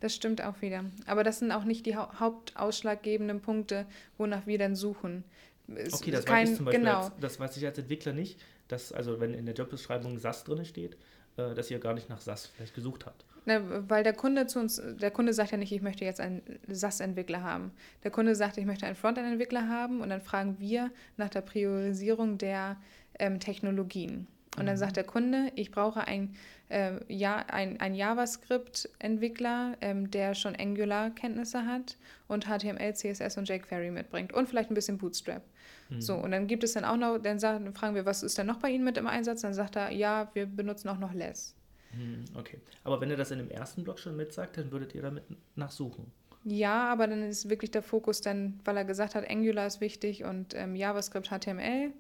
Das 0.00 0.14
stimmt 0.14 0.42
auch 0.42 0.60
wieder. 0.60 0.84
Aber 1.06 1.22
das 1.22 1.38
sind 1.38 1.52
auch 1.52 1.64
nicht 1.64 1.86
die 1.86 1.96
hau 1.96 2.08
hauptausschlaggebenden 2.18 3.40
Punkte, 3.40 3.86
wonach 4.16 4.46
wir 4.46 4.58
dann 4.58 4.74
suchen. 4.74 5.24
Okay, 5.68 6.10
das 6.10 6.24
kein, 6.24 6.42
weiß 6.42 6.50
ich 6.50 6.56
zum 6.56 6.64
Beispiel 6.64 6.84
genau. 6.84 7.00
als, 7.00 7.12
das 7.20 7.40
weiß 7.40 7.56
ich 7.56 7.66
als 7.66 7.78
Entwickler 7.78 8.12
nicht, 8.12 8.40
dass, 8.68 8.92
also 8.92 9.20
wenn 9.20 9.34
in 9.34 9.44
der 9.44 9.54
Jobbeschreibung 9.54 10.18
SAS 10.18 10.44
drin 10.44 10.64
steht, 10.64 10.96
äh, 11.36 11.54
dass 11.54 11.70
ihr 11.70 11.78
gar 11.78 11.94
nicht 11.94 12.08
nach 12.08 12.20
SAS 12.20 12.46
vielleicht 12.46 12.74
gesucht 12.74 13.06
habt. 13.06 13.24
Ne, 13.44 13.84
weil 13.88 14.02
der 14.02 14.12
Kunde 14.12 14.46
zu 14.46 14.58
uns, 14.58 14.80
der 14.84 15.10
Kunde 15.10 15.32
sagt 15.32 15.52
ja 15.52 15.56
nicht, 15.56 15.72
ich 15.72 15.82
möchte 15.82 16.04
jetzt 16.04 16.20
einen 16.20 16.42
SAS-Entwickler 16.68 17.42
haben. 17.42 17.72
Der 18.04 18.10
Kunde 18.10 18.34
sagt, 18.34 18.58
ich 18.58 18.66
möchte 18.66 18.86
einen 18.86 18.96
Frontend-Entwickler 18.96 19.68
haben 19.68 20.00
und 20.00 20.10
dann 20.10 20.20
fragen 20.20 20.56
wir 20.58 20.90
nach 21.16 21.30
der 21.30 21.42
Priorisierung 21.42 22.38
der 22.38 22.76
ähm, 23.18 23.40
Technologien. 23.40 24.26
Und 24.58 24.66
dann 24.66 24.76
sagt 24.76 24.96
der 24.96 25.04
Kunde, 25.04 25.52
ich 25.54 25.70
brauche 25.70 26.06
ein, 26.06 26.34
äh, 26.68 26.92
ja, 27.08 27.44
ein, 27.48 27.80
ein 27.80 27.94
JavaScript-Entwickler, 27.94 29.76
ähm, 29.80 30.10
der 30.10 30.34
schon 30.34 30.56
Angular-Kenntnisse 30.56 31.66
hat 31.66 31.96
und 32.26 32.46
HTML, 32.46 32.94
CSS 32.94 33.38
und 33.38 33.48
jQuery 33.48 33.90
mitbringt 33.90 34.32
und 34.32 34.48
vielleicht 34.48 34.70
ein 34.70 34.74
bisschen 34.74 34.98
Bootstrap. 34.98 35.42
Mhm. 35.90 36.00
So, 36.00 36.14
und 36.16 36.30
dann 36.30 36.46
gibt 36.46 36.64
es 36.64 36.72
dann 36.72 36.84
auch 36.84 36.96
noch, 36.96 37.18
dann 37.18 37.38
sagen, 37.38 37.72
fragen 37.74 37.94
wir, 37.94 38.06
was 38.06 38.22
ist 38.22 38.38
denn 38.38 38.46
noch 38.46 38.58
bei 38.58 38.70
Ihnen 38.70 38.84
mit 38.84 38.96
im 38.96 39.06
Einsatz? 39.06 39.42
Dann 39.42 39.54
sagt 39.54 39.76
er, 39.76 39.90
ja, 39.90 40.30
wir 40.34 40.46
benutzen 40.46 40.88
auch 40.88 40.98
noch 40.98 41.14
Less. 41.14 41.54
Mhm, 41.92 42.24
okay. 42.34 42.58
Aber 42.84 43.00
wenn 43.00 43.10
er 43.10 43.16
das 43.16 43.30
in 43.30 43.38
dem 43.38 43.50
ersten 43.50 43.84
Block 43.84 43.98
schon 43.98 44.16
mitsagt, 44.16 44.58
dann 44.58 44.70
würdet 44.70 44.94
ihr 44.94 45.02
damit 45.02 45.24
nachsuchen. 45.56 46.12
Ja, 46.44 46.90
aber 46.92 47.06
dann 47.06 47.22
ist 47.22 47.50
wirklich 47.50 47.70
der 47.70 47.82
Fokus 47.82 48.20
dann, 48.20 48.60
weil 48.64 48.76
er 48.76 48.84
gesagt 48.84 49.14
hat, 49.14 49.28
Angular 49.28 49.66
ist 49.66 49.80
wichtig 49.80 50.24
und 50.24 50.54
ähm, 50.54 50.76
JavaScript, 50.76 51.28
HTML 51.28 51.92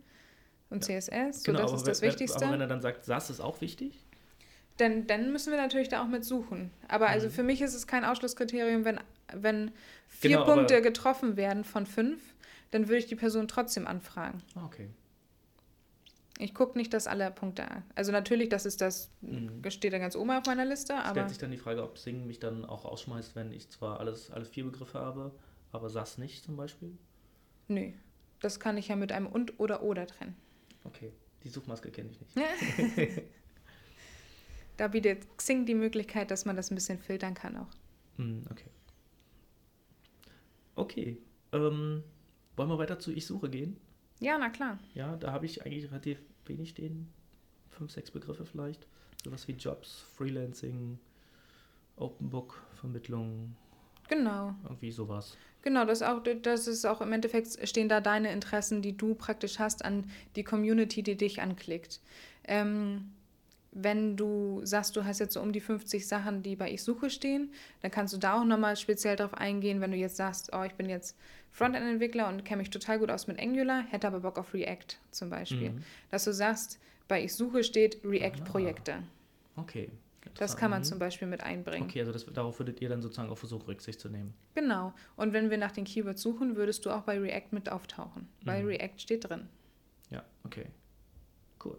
und. 0.70 0.84
CSS. 0.84 1.42
So, 1.42 1.52
genau, 1.52 1.62
das 1.62 1.72
ist 1.72 1.88
das 1.88 2.02
wenn, 2.02 2.10
Wichtigste. 2.10 2.44
Aber 2.44 2.52
wenn 2.52 2.60
er 2.60 2.66
dann 2.66 2.80
sagt, 2.80 3.04
SAS 3.04 3.30
ist 3.30 3.40
auch 3.40 3.60
wichtig? 3.60 4.04
Dann, 4.76 5.06
dann 5.06 5.32
müssen 5.32 5.50
wir 5.50 5.60
natürlich 5.60 5.88
da 5.88 6.02
auch 6.02 6.08
mit 6.08 6.24
suchen. 6.24 6.70
Aber 6.86 7.08
also 7.08 7.24
mhm. 7.24 7.24
also 7.24 7.30
für 7.30 7.42
mich 7.42 7.60
ist 7.60 7.74
es 7.74 7.86
kein 7.86 8.04
Ausschlusskriterium, 8.04 8.84
wenn, 8.84 9.00
wenn 9.32 9.72
vier 10.06 10.38
genau, 10.38 10.44
Punkte 10.44 10.80
getroffen 10.82 11.36
werden 11.36 11.64
von 11.64 11.84
fünf, 11.86 12.22
dann 12.70 12.88
würde 12.88 12.98
ich 12.98 13.06
die 13.06 13.16
Person 13.16 13.48
trotzdem 13.48 13.86
anfragen. 13.86 14.42
Ah, 14.54 14.64
okay. 14.64 14.88
Ich 16.40 16.54
gucke 16.54 16.78
nicht, 16.78 16.94
dass 16.94 17.08
alle 17.08 17.32
Punkte. 17.32 17.66
Also 17.96 18.12
natürlich, 18.12 18.48
das 18.48 18.64
ist 18.64 18.80
das, 18.80 19.10
mhm. 19.22 19.68
steht 19.70 19.92
dann 19.92 20.00
ganz 20.00 20.14
oben 20.14 20.30
auf 20.30 20.46
meiner 20.46 20.64
Liste. 20.64 20.94
Aber 20.94 21.10
Stellt 21.10 21.28
sich 21.30 21.38
dann 21.38 21.50
die 21.50 21.56
Frage, 21.56 21.82
ob 21.82 21.98
Sing 21.98 22.26
mich 22.28 22.38
dann 22.38 22.64
auch 22.64 22.84
ausschmeißt, 22.84 23.34
wenn 23.34 23.50
ich 23.50 23.68
zwar 23.70 23.98
alles, 23.98 24.30
alle 24.30 24.44
vier 24.44 24.64
Begriffe 24.64 25.00
habe, 25.00 25.32
aber 25.72 25.90
SAS 25.90 26.16
nicht 26.18 26.44
zum 26.44 26.56
Beispiel? 26.56 26.96
Nö. 27.66 27.90
Das 28.40 28.60
kann 28.60 28.76
ich 28.76 28.86
ja 28.86 28.94
mit 28.94 29.10
einem 29.10 29.26
und 29.26 29.58
oder 29.58 29.82
oder 29.82 30.06
trennen. 30.06 30.36
Okay, 30.88 31.12
die 31.44 31.50
Suchmaske 31.50 31.90
kenne 31.90 32.10
ich 32.10 32.18
nicht. 32.18 32.34
da 34.78 34.88
bietet 34.88 35.36
Xing 35.36 35.66
die 35.66 35.74
Möglichkeit, 35.74 36.30
dass 36.30 36.46
man 36.46 36.56
das 36.56 36.70
ein 36.70 36.76
bisschen 36.76 36.98
filtern 36.98 37.34
kann 37.34 37.56
auch. 37.58 37.68
Mm, 38.16 38.40
okay. 38.50 38.70
Okay. 40.76 41.18
Ähm, 41.52 42.02
wollen 42.56 42.68
wir 42.70 42.78
weiter 42.78 42.98
zu 42.98 43.12
Ich 43.12 43.26
suche 43.26 43.50
gehen? 43.50 43.76
Ja, 44.20 44.38
na 44.38 44.48
klar. 44.48 44.78
Ja, 44.94 45.16
da 45.16 45.30
habe 45.32 45.44
ich 45.44 45.66
eigentlich 45.66 45.90
relativ 45.90 46.18
wenig 46.46 46.70
stehen. 46.70 47.12
Fünf, 47.68 47.92
sechs 47.92 48.10
Begriffe 48.10 48.46
vielleicht. 48.46 48.86
Sowas 49.22 49.46
wie 49.46 49.52
Jobs, 49.52 50.06
Freelancing, 50.16 50.98
Open 51.96 52.30
Book, 52.30 52.62
Vermittlung. 52.76 53.54
Genau. 54.08 54.54
Irgendwie 54.64 54.90
sowas. 54.90 55.36
Genau, 55.62 55.84
das, 55.84 56.02
auch, 56.02 56.22
das 56.42 56.66
ist 56.66 56.84
auch 56.84 57.00
im 57.00 57.12
Endeffekt 57.12 57.68
stehen 57.68 57.88
da 57.88 58.00
deine 58.00 58.32
Interessen, 58.32 58.80
die 58.80 58.96
du 58.96 59.14
praktisch 59.14 59.58
hast, 59.58 59.84
an 59.84 60.10
die 60.36 60.44
Community, 60.44 61.02
die 61.02 61.16
dich 61.16 61.42
anklickt. 61.42 62.00
Ähm, 62.44 63.12
wenn 63.72 64.16
du 64.16 64.60
sagst, 64.64 64.96
du 64.96 65.04
hast 65.04 65.18
jetzt 65.18 65.34
so 65.34 65.40
um 65.40 65.52
die 65.52 65.60
50 65.60 66.06
Sachen, 66.06 66.42
die 66.42 66.56
bei 66.56 66.70
Ich 66.70 66.82
Suche 66.82 67.10
stehen, 67.10 67.52
dann 67.82 67.90
kannst 67.90 68.14
du 68.14 68.18
da 68.18 68.40
auch 68.40 68.44
nochmal 68.44 68.76
speziell 68.76 69.16
drauf 69.16 69.34
eingehen, 69.34 69.80
wenn 69.80 69.90
du 69.90 69.96
jetzt 69.96 70.16
sagst, 70.16 70.50
oh, 70.52 70.62
ich 70.62 70.72
bin 70.74 70.88
jetzt 70.88 71.16
Frontend-Entwickler 71.52 72.28
und 72.28 72.44
kenne 72.44 72.58
mich 72.58 72.70
total 72.70 72.98
gut 72.98 73.10
aus 73.10 73.26
mit 73.26 73.38
Angular, 73.38 73.84
hätte 73.90 74.06
aber 74.06 74.20
Bock 74.20 74.38
auf 74.38 74.54
React 74.54 74.96
zum 75.10 75.28
Beispiel. 75.28 75.70
Mhm. 75.70 75.82
Dass 76.10 76.24
du 76.24 76.32
sagst, 76.32 76.78
bei 77.08 77.22
Ich 77.22 77.34
Suche 77.34 77.64
steht 77.64 77.98
React-Projekte. 78.04 79.02
Ah, 79.56 79.60
okay. 79.60 79.90
Das 80.38 80.56
kann 80.56 80.70
man 80.70 80.84
zum 80.84 81.00
Beispiel 81.00 81.26
mit 81.26 81.42
einbringen. 81.42 81.88
Okay, 81.88 82.00
also 82.00 82.12
das, 82.12 82.24
darauf 82.26 82.58
würdet 82.60 82.80
ihr 82.80 82.88
dann 82.88 83.02
sozusagen 83.02 83.28
auch 83.28 83.38
versuchen, 83.38 83.66
Rücksicht 83.66 83.98
zu 83.98 84.08
nehmen. 84.08 84.34
Genau. 84.54 84.94
Und 85.16 85.32
wenn 85.32 85.50
wir 85.50 85.58
nach 85.58 85.72
den 85.72 85.84
Keywords 85.84 86.22
suchen, 86.22 86.54
würdest 86.56 86.86
du 86.86 86.90
auch 86.90 87.02
bei 87.02 87.18
React 87.18 87.48
mit 87.50 87.70
auftauchen, 87.70 88.28
weil 88.44 88.62
mhm. 88.62 88.68
React 88.68 88.98
steht 88.98 89.28
drin. 89.28 89.48
Ja, 90.10 90.24
okay. 90.44 90.66
Cool. 91.62 91.76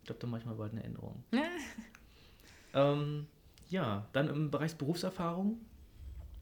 Ich 0.00 0.06
glaube, 0.06 0.20
da 0.20 0.26
mache 0.26 0.40
ich 0.40 0.46
mal 0.46 0.54
bald 0.54 0.72
eine 0.72 0.84
Änderung. 0.84 1.24
ähm, 2.74 3.26
ja, 3.70 4.06
dann 4.12 4.28
im 4.28 4.50
Bereich 4.50 4.76
Berufserfahrung. 4.76 5.58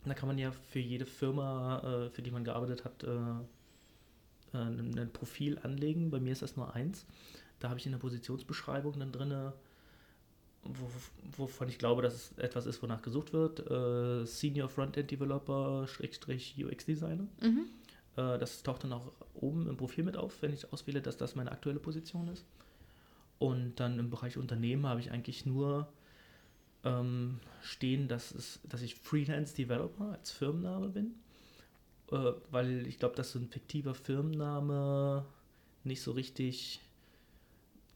Da 0.04 0.12
kann 0.14 0.26
man 0.26 0.38
ja 0.38 0.50
für 0.50 0.80
jede 0.80 1.06
Firma, 1.06 2.06
äh, 2.06 2.10
für 2.10 2.20
die 2.20 2.32
man 2.32 2.42
gearbeitet 2.42 2.84
hat, 2.84 3.04
äh, 3.04 3.08
äh 4.52 4.58
ein 4.58 5.10
Profil 5.12 5.60
anlegen. 5.62 6.10
Bei 6.10 6.18
mir 6.18 6.32
ist 6.32 6.42
das 6.42 6.56
nur 6.56 6.74
eins. 6.74 7.06
Da 7.60 7.68
habe 7.68 7.78
ich 7.78 7.86
in 7.86 7.92
der 7.92 8.00
Positionsbeschreibung 8.00 8.98
dann 8.98 9.12
drin 9.12 9.52
wovon 11.36 11.68
ich 11.68 11.78
glaube, 11.78 12.02
dass 12.02 12.14
es 12.14 12.38
etwas 12.38 12.66
ist, 12.66 12.82
wonach 12.82 13.02
gesucht 13.02 13.32
wird. 13.32 13.70
Äh, 13.70 14.26
Senior 14.26 14.68
Frontend 14.68 15.10
Developer, 15.10 15.86
Schrägstrich 15.86 16.56
UX 16.58 16.84
Designer. 16.84 17.26
Mhm. 17.40 17.66
Äh, 18.16 18.38
das 18.38 18.62
taucht 18.62 18.84
dann 18.84 18.92
auch 18.92 19.12
oben 19.34 19.68
im 19.68 19.76
Profil 19.76 20.04
mit 20.04 20.16
auf, 20.16 20.40
wenn 20.42 20.52
ich 20.52 20.72
auswähle, 20.72 21.02
dass 21.02 21.16
das 21.16 21.34
meine 21.34 21.52
aktuelle 21.52 21.80
Position 21.80 22.28
ist. 22.28 22.44
Und 23.38 23.80
dann 23.80 23.98
im 23.98 24.10
Bereich 24.10 24.38
Unternehmen 24.38 24.86
habe 24.86 25.00
ich 25.00 25.10
eigentlich 25.10 25.44
nur 25.44 25.88
ähm, 26.84 27.40
stehen, 27.62 28.08
dass, 28.08 28.32
es, 28.32 28.60
dass 28.64 28.82
ich 28.82 28.94
Freelance 28.94 29.54
Developer 29.54 30.12
als 30.12 30.30
Firmenname 30.30 30.88
bin. 30.88 31.14
Äh, 32.10 32.32
weil 32.50 32.86
ich 32.86 32.98
glaube, 32.98 33.16
dass 33.16 33.32
so 33.32 33.38
ein 33.38 33.48
fiktiver 33.48 33.94
Firmenname 33.94 35.24
nicht 35.82 36.02
so 36.02 36.12
richtig 36.12 36.80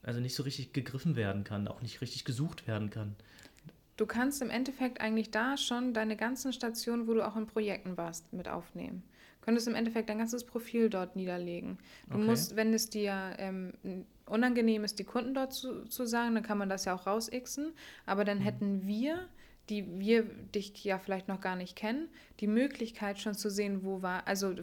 also 0.02 0.20
nicht 0.20 0.34
so 0.34 0.42
richtig 0.42 0.72
gegriffen 0.72 1.16
werden 1.16 1.44
kann, 1.44 1.68
auch 1.68 1.82
nicht 1.82 2.00
richtig 2.00 2.24
gesucht 2.24 2.66
werden 2.66 2.90
kann. 2.90 3.16
Du 3.96 4.06
kannst 4.06 4.40
im 4.42 4.50
Endeffekt 4.50 5.00
eigentlich 5.00 5.30
da 5.30 5.56
schon 5.56 5.92
deine 5.92 6.16
ganzen 6.16 6.52
Stationen, 6.52 7.08
wo 7.08 7.14
du 7.14 7.26
auch 7.26 7.36
in 7.36 7.46
Projekten 7.46 7.96
warst, 7.96 8.32
mit 8.32 8.48
aufnehmen. 8.48 9.02
Du 9.40 9.46
könntest 9.46 9.66
im 9.66 9.74
Endeffekt 9.74 10.08
dein 10.08 10.18
ganzes 10.18 10.44
Profil 10.44 10.88
dort 10.88 11.16
niederlegen. 11.16 11.78
Du 12.08 12.16
okay. 12.16 12.26
musst, 12.26 12.54
wenn 12.54 12.72
es 12.72 12.90
dir 12.90 13.34
ähm, 13.38 13.72
unangenehm 14.26 14.84
ist, 14.84 15.00
die 15.00 15.04
Kunden 15.04 15.34
dort 15.34 15.52
zu, 15.52 15.84
zu 15.86 16.06
sagen, 16.06 16.34
dann 16.34 16.44
kann 16.44 16.58
man 16.58 16.68
das 16.68 16.84
ja 16.84 16.94
auch 16.94 17.06
rausixen. 17.06 17.72
Aber 18.06 18.24
dann 18.24 18.38
mhm. 18.38 18.42
hätten 18.42 18.86
wir 18.86 19.28
die 19.68 19.98
wir 19.98 20.22
dich 20.54 20.84
ja 20.84 20.98
vielleicht 20.98 21.28
noch 21.28 21.40
gar 21.40 21.56
nicht 21.56 21.76
kennen, 21.76 22.08
die 22.40 22.46
Möglichkeit 22.46 23.18
schon 23.18 23.34
zu 23.34 23.50
sehen, 23.50 23.82
wo 23.82 24.02
war, 24.02 24.26
also 24.26 24.54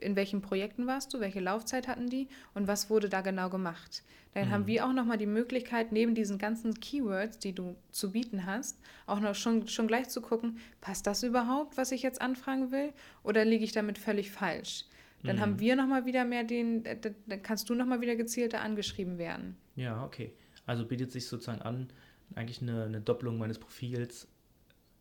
in 0.00 0.16
welchen 0.16 0.40
Projekten 0.40 0.86
warst 0.86 1.12
du, 1.12 1.20
welche 1.20 1.40
Laufzeit 1.40 1.88
hatten 1.88 2.08
die 2.08 2.28
und 2.54 2.66
was 2.66 2.90
wurde 2.90 3.08
da 3.08 3.20
genau 3.20 3.50
gemacht. 3.50 4.02
Dann 4.34 4.48
mhm. 4.48 4.52
haben 4.52 4.66
wir 4.66 4.86
auch 4.86 4.92
nochmal 4.92 5.18
die 5.18 5.26
Möglichkeit, 5.26 5.92
neben 5.92 6.14
diesen 6.14 6.38
ganzen 6.38 6.74
Keywords, 6.74 7.38
die 7.38 7.54
du 7.54 7.76
zu 7.90 8.12
bieten 8.12 8.46
hast, 8.46 8.78
auch 9.06 9.20
noch 9.20 9.34
schon, 9.34 9.66
schon 9.68 9.88
gleich 9.88 10.08
zu 10.08 10.20
gucken, 10.20 10.58
passt 10.80 11.06
das 11.06 11.22
überhaupt, 11.22 11.76
was 11.76 11.92
ich 11.92 12.02
jetzt 12.02 12.20
anfragen 12.20 12.70
will, 12.70 12.92
oder 13.22 13.44
liege 13.44 13.64
ich 13.64 13.72
damit 13.72 13.98
völlig 13.98 14.30
falsch? 14.30 14.84
Dann 15.24 15.36
mhm. 15.36 15.40
haben 15.40 15.60
wir 15.60 15.76
nochmal 15.76 16.06
wieder 16.06 16.24
mehr 16.24 16.44
den, 16.44 16.84
dann 16.84 17.42
kannst 17.42 17.68
du 17.68 17.74
nochmal 17.74 18.00
wieder 18.00 18.14
gezielter 18.14 18.60
angeschrieben 18.60 19.18
werden. 19.18 19.56
Ja, 19.74 20.04
okay. 20.04 20.32
Also 20.64 20.86
bietet 20.86 21.10
sich 21.10 21.26
sozusagen 21.26 21.62
an, 21.62 21.88
eigentlich 22.34 22.62
eine, 22.62 22.84
eine 22.84 23.00
Doppelung 23.00 23.38
meines 23.38 23.58
Profils 23.58 24.28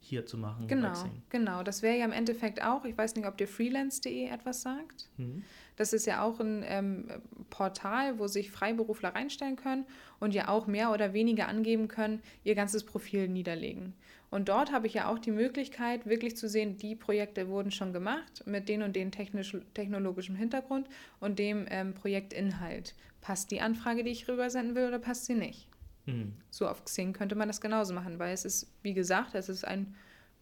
hier 0.07 0.25
zu 0.25 0.37
machen. 0.37 0.67
Genau, 0.67 0.93
genau. 1.29 1.63
Das 1.63 1.81
wäre 1.81 1.97
ja 1.97 2.05
im 2.05 2.11
Endeffekt 2.11 2.63
auch, 2.63 2.85
ich 2.85 2.97
weiß 2.97 3.15
nicht, 3.15 3.27
ob 3.27 3.37
dir 3.37 3.47
freelance.de 3.47 4.27
etwas 4.27 4.61
sagt. 4.61 5.09
Mhm. 5.17 5.43
Das 5.75 5.93
ist 5.93 6.05
ja 6.05 6.23
auch 6.23 6.39
ein 6.39 6.63
ähm, 6.65 7.07
Portal, 7.49 8.17
wo 8.17 8.27
sich 8.27 8.49
Freiberufler 8.49 9.09
reinstellen 9.09 9.55
können 9.55 9.85
und 10.19 10.33
ja 10.33 10.47
auch 10.47 10.65
mehr 10.65 10.91
oder 10.91 11.13
weniger 11.13 11.47
angeben 11.47 11.87
können, 11.87 12.21
ihr 12.43 12.55
ganzes 12.55 12.83
Profil 12.83 13.27
niederlegen. 13.27 13.93
Und 14.29 14.49
dort 14.49 14.71
habe 14.71 14.87
ich 14.87 14.93
ja 14.93 15.07
auch 15.07 15.19
die 15.19 15.31
Möglichkeit, 15.31 16.05
wirklich 16.05 16.35
zu 16.35 16.49
sehen, 16.49 16.77
die 16.77 16.95
Projekte 16.95 17.47
wurden 17.47 17.71
schon 17.71 17.93
gemacht 17.93 18.43
mit 18.45 18.67
den 18.67 18.81
und 18.81 18.95
den 18.95 19.11
technisch, 19.11 19.55
technologischen 19.73 20.35
Hintergrund 20.35 20.87
und 21.19 21.39
dem 21.39 21.65
ähm, 21.69 21.93
Projektinhalt. 21.93 22.93
Passt 23.21 23.51
die 23.51 23.61
Anfrage, 23.61 24.03
die 24.03 24.11
ich 24.11 24.27
rübersenden 24.27 24.75
will, 24.75 24.87
oder 24.87 24.99
passt 24.99 25.25
sie 25.25 25.35
nicht? 25.35 25.66
Mhm. 26.07 26.33
So 26.49 26.67
auf 26.67 26.83
Xing 26.83 27.13
könnte 27.13 27.35
man 27.35 27.47
das 27.47 27.61
genauso 27.61 27.93
machen, 27.93 28.17
weil 28.17 28.33
es 28.33 28.43
ist, 28.45 28.71
wie 28.81 28.95
gesagt, 28.95 29.35
es 29.35 29.49
ist 29.49 29.63
ein 29.63 29.95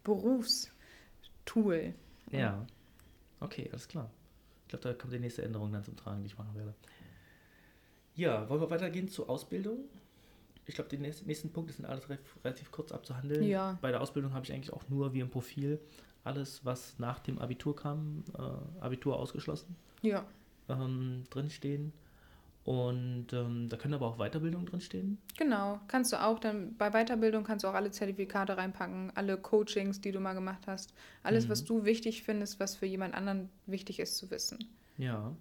Berufstool. 0.04 1.94
Ja. 2.32 2.66
Okay, 3.42 3.68
alles 3.72 3.88
klar. 3.88 4.10
Ich 4.64 4.70
glaube, 4.70 4.84
da 4.84 4.94
kommt 4.94 5.14
die 5.14 5.20
nächste 5.20 5.44
Änderung 5.44 5.72
dann 5.72 5.84
zum 5.84 5.98
Tragen, 5.98 6.22
die 6.22 6.28
ich 6.28 6.38
machen 6.38 6.56
werde. 6.56 6.74
Ja, 8.16 8.48
wollen 8.50 8.62
wir 8.62 8.70
weitergehen 8.70 9.10
zur 9.10 9.30
Ausbildung? 9.30 9.80
Ich 10.66 10.76
glaube, 10.76 10.90
die 10.90 10.98
nächsten, 10.98 11.28
nächsten 11.28 11.52
Punkte 11.52 11.74
sind 11.74 11.86
alles 11.86 12.08
relativ 12.44 12.72
kurz 12.72 12.92
abzuhandeln. 12.92 13.44
Ja. 13.44 13.78
Bei 13.82 13.92
der 13.92 14.02
Ausbildung 14.02 14.34
habe 14.34 14.46
ich 14.46 14.54
eigentlich 14.54 14.74
auch 14.74 14.88
nur 14.90 15.14
wie 15.14 15.20
im 15.20 15.30
Profil 15.30 15.80
alles, 16.24 16.66
was 16.66 16.98
nach 16.98 17.20
dem 17.20 17.38
Abitur 17.38 17.76
kam, 17.76 18.24
äh, 18.38 18.82
Abitur 18.82 19.20
ausgeschlossen, 19.20 19.76
ja. 20.02 20.26
ähm, 20.70 21.24
drinstehen. 21.30 21.94
Und 22.66 23.32
ähm, 23.32 23.70
da 23.70 23.78
können 23.78 23.94
aber 23.94 24.08
auch 24.08 24.18
Weiterbildungen 24.18 24.66
drinstehen. 24.66 25.20
Genau, 25.38 25.80
kannst 25.88 26.12
du 26.12 26.22
auch. 26.22 26.40
Dann 26.40 26.76
bei 26.78 26.90
Weiterbildung 26.90 27.44
kannst 27.44 27.64
du 27.64 27.68
auch 27.68 27.76
alle 27.76 27.92
Zertifikate 27.92 28.58
reinpacken, 28.58 29.12
alle 29.14 29.38
Coachings, 29.38 30.02
die 30.02 30.12
du 30.12 30.20
mal 30.20 30.34
gemacht 30.34 30.64
hast. 30.66 30.92
Alles, 31.22 31.46
mhm. 31.46 31.52
was 31.52 31.64
du 31.64 31.86
wichtig 31.86 32.24
findest, 32.24 32.60
was 32.60 32.76
für 32.76 32.88
jemand 32.88 33.14
anderen 33.14 33.50
wichtig 33.68 34.00
ist 34.00 34.18
zu 34.18 34.32
wissen. 34.32 34.58
Ja. 34.98 35.36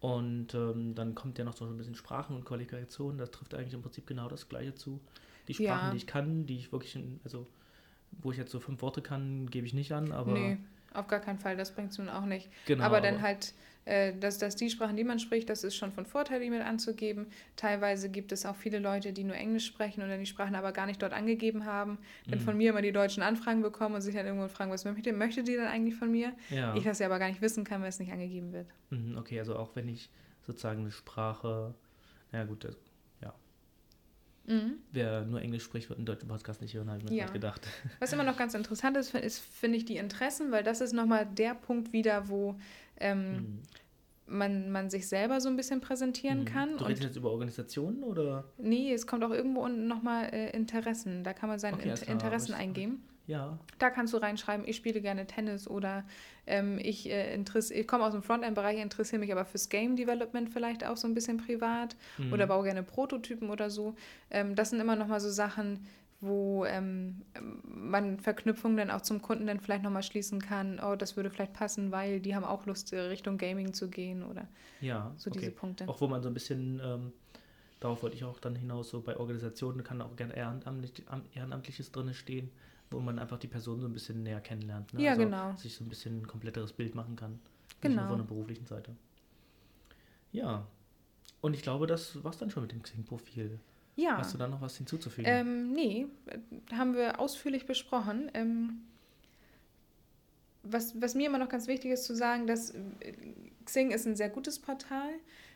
Und 0.00 0.54
ähm, 0.54 0.94
dann 0.94 1.14
kommt 1.14 1.36
ja 1.36 1.44
noch 1.44 1.54
so 1.54 1.66
ein 1.66 1.76
bisschen 1.76 1.94
Sprachen 1.94 2.34
und 2.34 2.46
Qualifikation. 2.46 3.18
Das 3.18 3.30
trifft 3.32 3.54
eigentlich 3.54 3.74
im 3.74 3.82
Prinzip 3.82 4.06
genau 4.06 4.28
das 4.28 4.48
Gleiche 4.48 4.74
zu. 4.74 5.00
Die 5.48 5.54
Sprachen, 5.54 5.88
ja. 5.88 5.90
die 5.90 5.96
ich 5.98 6.06
kann, 6.06 6.46
die 6.46 6.56
ich 6.56 6.72
wirklich, 6.72 6.96
in, 6.96 7.20
also 7.22 7.46
wo 8.12 8.32
ich 8.32 8.38
jetzt 8.38 8.50
so 8.50 8.60
fünf 8.60 8.80
Worte 8.80 9.02
kann, 9.02 9.50
gebe 9.50 9.66
ich 9.66 9.74
nicht 9.74 9.92
an, 9.92 10.10
aber. 10.10 10.32
Nee, 10.32 10.56
auf 10.94 11.06
gar 11.06 11.20
keinen 11.20 11.38
Fall, 11.38 11.58
das 11.58 11.74
bringt 11.74 11.92
es 11.92 11.98
nun 11.98 12.08
auch 12.08 12.24
nicht. 12.24 12.48
Genau, 12.64 12.82
aber 12.82 13.02
dann 13.02 13.20
halt 13.20 13.52
dass, 13.86 14.38
dass 14.38 14.56
die 14.56 14.68
Sprachen, 14.68 14.96
die 14.96 15.04
man 15.04 15.20
spricht, 15.20 15.48
das 15.48 15.62
ist 15.62 15.76
schon 15.76 15.92
von 15.92 16.06
Vorteil, 16.06 16.40
die 16.40 16.50
mit 16.50 16.60
anzugeben. 16.60 17.26
Teilweise 17.54 18.08
gibt 18.08 18.32
es 18.32 18.44
auch 18.44 18.56
viele 18.56 18.80
Leute, 18.80 19.12
die 19.12 19.22
nur 19.22 19.36
Englisch 19.36 19.64
sprechen 19.64 20.02
und 20.02 20.08
dann 20.08 20.18
die 20.18 20.26
Sprachen 20.26 20.56
aber 20.56 20.72
gar 20.72 20.86
nicht 20.86 21.00
dort 21.00 21.12
angegeben 21.12 21.66
haben. 21.66 21.98
Dann 22.28 22.40
mhm. 22.40 22.42
von 22.42 22.56
mir 22.56 22.70
immer 22.70 22.82
die 22.82 22.90
deutschen 22.90 23.22
Anfragen 23.22 23.62
bekommen 23.62 23.94
und 23.94 24.00
sich 24.00 24.14
dann 24.14 24.26
irgendwo 24.26 24.48
fragen, 24.48 24.72
was 24.72 24.84
möchte, 24.84 25.12
möchte 25.12 25.44
die 25.44 25.54
dann 25.54 25.68
eigentlich 25.68 25.94
von 25.94 26.10
mir? 26.10 26.32
Ja. 26.50 26.74
Ich 26.74 26.82
das 26.82 26.98
ja 26.98 27.06
aber 27.06 27.20
gar 27.20 27.28
nicht 27.28 27.40
wissen 27.40 27.62
kann, 27.62 27.80
weil 27.80 27.88
es 27.88 28.00
nicht 28.00 28.10
angegeben 28.10 28.52
wird. 28.52 28.66
Mhm, 28.90 29.16
okay, 29.18 29.38
also 29.38 29.56
auch 29.56 29.76
wenn 29.76 29.88
ich 29.88 30.10
sozusagen 30.42 30.80
eine 30.80 30.90
Sprache, 30.90 31.74
na 32.32 32.44
gut, 32.44 32.64
das. 32.64 32.76
Mhm. 34.46 34.74
Wer 34.92 35.22
nur 35.22 35.40
Englisch 35.40 35.64
spricht, 35.64 35.88
wird 35.88 35.98
einen 35.98 36.06
deutschen 36.06 36.28
Podcast 36.28 36.60
nicht 36.60 36.74
hören, 36.74 36.88
habe 36.88 36.98
ich 36.98 37.10
mir 37.10 37.16
ja. 37.16 37.26
gedacht. 37.26 37.66
Was 37.98 38.12
immer 38.12 38.24
noch 38.24 38.36
ganz 38.36 38.54
interessant 38.54 38.96
ist, 38.96 39.14
ist 39.14 39.40
finde 39.40 39.76
ich 39.76 39.84
die 39.84 39.96
Interessen, 39.96 40.52
weil 40.52 40.62
das 40.62 40.80
ist 40.80 40.92
nochmal 40.92 41.26
der 41.26 41.54
Punkt 41.54 41.92
wieder, 41.92 42.28
wo 42.28 42.56
ähm, 42.98 43.32
mhm. 43.32 43.62
man, 44.26 44.70
man 44.70 44.90
sich 44.90 45.08
selber 45.08 45.40
so 45.40 45.48
ein 45.48 45.56
bisschen 45.56 45.80
präsentieren 45.80 46.40
mhm. 46.40 46.44
kann. 46.44 46.78
Du 46.78 46.84
redest 46.84 47.04
jetzt 47.04 47.16
über 47.16 47.30
Organisationen 47.30 48.04
oder? 48.04 48.44
Nee, 48.58 48.92
es 48.92 49.06
kommt 49.06 49.24
auch 49.24 49.30
irgendwo 49.30 49.60
unten 49.60 49.88
nochmal 49.88 50.32
äh, 50.32 50.50
Interessen. 50.50 51.24
Da 51.24 51.32
kann 51.32 51.48
man 51.48 51.58
seine 51.58 51.76
okay, 51.76 51.90
Inter 51.90 52.08
Interessen 52.08 52.54
eingeben. 52.54 53.02
Ja. 53.26 53.58
Da 53.78 53.90
kannst 53.90 54.12
du 54.12 54.18
reinschreiben, 54.18 54.66
ich 54.66 54.76
spiele 54.76 55.00
gerne 55.00 55.26
Tennis 55.26 55.68
oder 55.68 56.04
ähm, 56.46 56.78
ich, 56.78 57.10
äh, 57.10 57.36
ich 57.36 57.88
komme 57.88 58.04
aus 58.04 58.12
dem 58.12 58.22
Frontend-Bereich, 58.22 58.78
interessiere 58.78 59.20
mich 59.20 59.32
aber 59.32 59.44
fürs 59.44 59.68
Game 59.68 59.96
Development 59.96 60.48
vielleicht 60.48 60.86
auch 60.86 60.96
so 60.96 61.08
ein 61.08 61.14
bisschen 61.14 61.38
privat 61.38 61.96
mhm. 62.18 62.32
oder 62.32 62.46
baue 62.46 62.64
gerne 62.64 62.82
Prototypen 62.82 63.50
oder 63.50 63.68
so. 63.68 63.94
Ähm, 64.30 64.54
das 64.54 64.70
sind 64.70 64.80
immer 64.80 64.96
nochmal 64.96 65.20
so 65.20 65.30
Sachen, 65.30 65.86
wo 66.20 66.64
ähm, 66.64 67.22
man 67.64 68.18
Verknüpfungen 68.18 68.76
dann 68.76 68.90
auch 68.90 69.02
zum 69.02 69.20
Kunden 69.20 69.46
dann 69.46 69.60
vielleicht 69.60 69.82
nochmal 69.82 70.02
schließen 70.02 70.40
kann, 70.40 70.80
oh, 70.80 70.96
das 70.96 71.16
würde 71.16 71.30
vielleicht 71.30 71.52
passen, 71.52 71.92
weil 71.92 72.20
die 72.20 72.34
haben 72.34 72.44
auch 72.44 72.64
Lust, 72.66 72.92
äh, 72.92 73.00
Richtung 73.00 73.36
Gaming 73.38 73.74
zu 73.74 73.88
gehen 73.88 74.22
oder 74.22 74.48
ja, 74.80 75.12
so 75.16 75.30
okay. 75.30 75.40
diese 75.40 75.52
Punkte. 75.52 75.88
Auch 75.88 76.00
wo 76.00 76.06
man 76.06 76.22
so 76.22 76.28
ein 76.28 76.34
bisschen, 76.34 76.80
ähm, 76.82 77.12
darauf 77.80 78.02
wollte 78.02 78.16
ich 78.16 78.24
auch 78.24 78.38
dann 78.38 78.56
hinaus, 78.56 78.88
so 78.88 79.02
bei 79.02 79.16
Organisationen 79.16 79.84
kann 79.84 80.00
auch 80.00 80.16
gerne 80.16 80.34
Ehrenamtlich, 80.36 81.04
Ehrenamtliches 81.34 81.92
drin 81.92 82.14
stehen, 82.14 82.50
wo 82.90 83.00
man 83.00 83.18
einfach 83.18 83.38
die 83.38 83.48
Person 83.48 83.80
so 83.80 83.86
ein 83.86 83.92
bisschen 83.92 84.22
näher 84.22 84.40
kennenlernt. 84.40 84.94
Ne? 84.94 85.02
Ja, 85.02 85.10
also 85.12 85.22
genau. 85.22 85.56
Sich 85.56 85.74
so 85.74 85.84
ein 85.84 85.88
bisschen 85.88 86.22
ein 86.22 86.26
kompletteres 86.26 86.72
Bild 86.72 86.94
machen 86.94 87.16
kann. 87.16 87.38
Genau. 87.80 87.94
Nicht 87.94 88.00
nur 88.00 88.08
von 88.08 88.18
der 88.18 88.24
beruflichen 88.24 88.66
Seite. 88.66 88.94
Ja. 90.32 90.66
Und 91.40 91.54
ich 91.54 91.62
glaube, 91.62 91.86
das 91.86 92.22
war 92.22 92.30
es 92.30 92.38
dann 92.38 92.50
schon 92.50 92.62
mit 92.62 92.72
dem 92.72 92.82
Xing-Profil. 92.82 93.58
Ja. 93.96 94.18
Hast 94.18 94.34
du 94.34 94.38
da 94.38 94.46
noch 94.46 94.60
was 94.60 94.76
hinzuzufügen? 94.76 95.30
Ähm, 95.30 95.72
nee, 95.72 96.06
haben 96.72 96.94
wir 96.94 97.18
ausführlich 97.18 97.66
besprochen. 97.66 98.30
Ähm, 98.34 98.82
was, 100.62 101.00
was 101.00 101.14
mir 101.14 101.26
immer 101.26 101.38
noch 101.38 101.48
ganz 101.48 101.66
wichtig 101.66 101.92
ist 101.92 102.04
zu 102.04 102.14
sagen, 102.14 102.46
dass 102.46 102.70
äh, 102.70 103.12
Xing 103.64 103.90
ist 103.90 104.06
ein 104.06 104.16
sehr 104.16 104.28
gutes 104.28 104.58
Portal. 104.58 105.10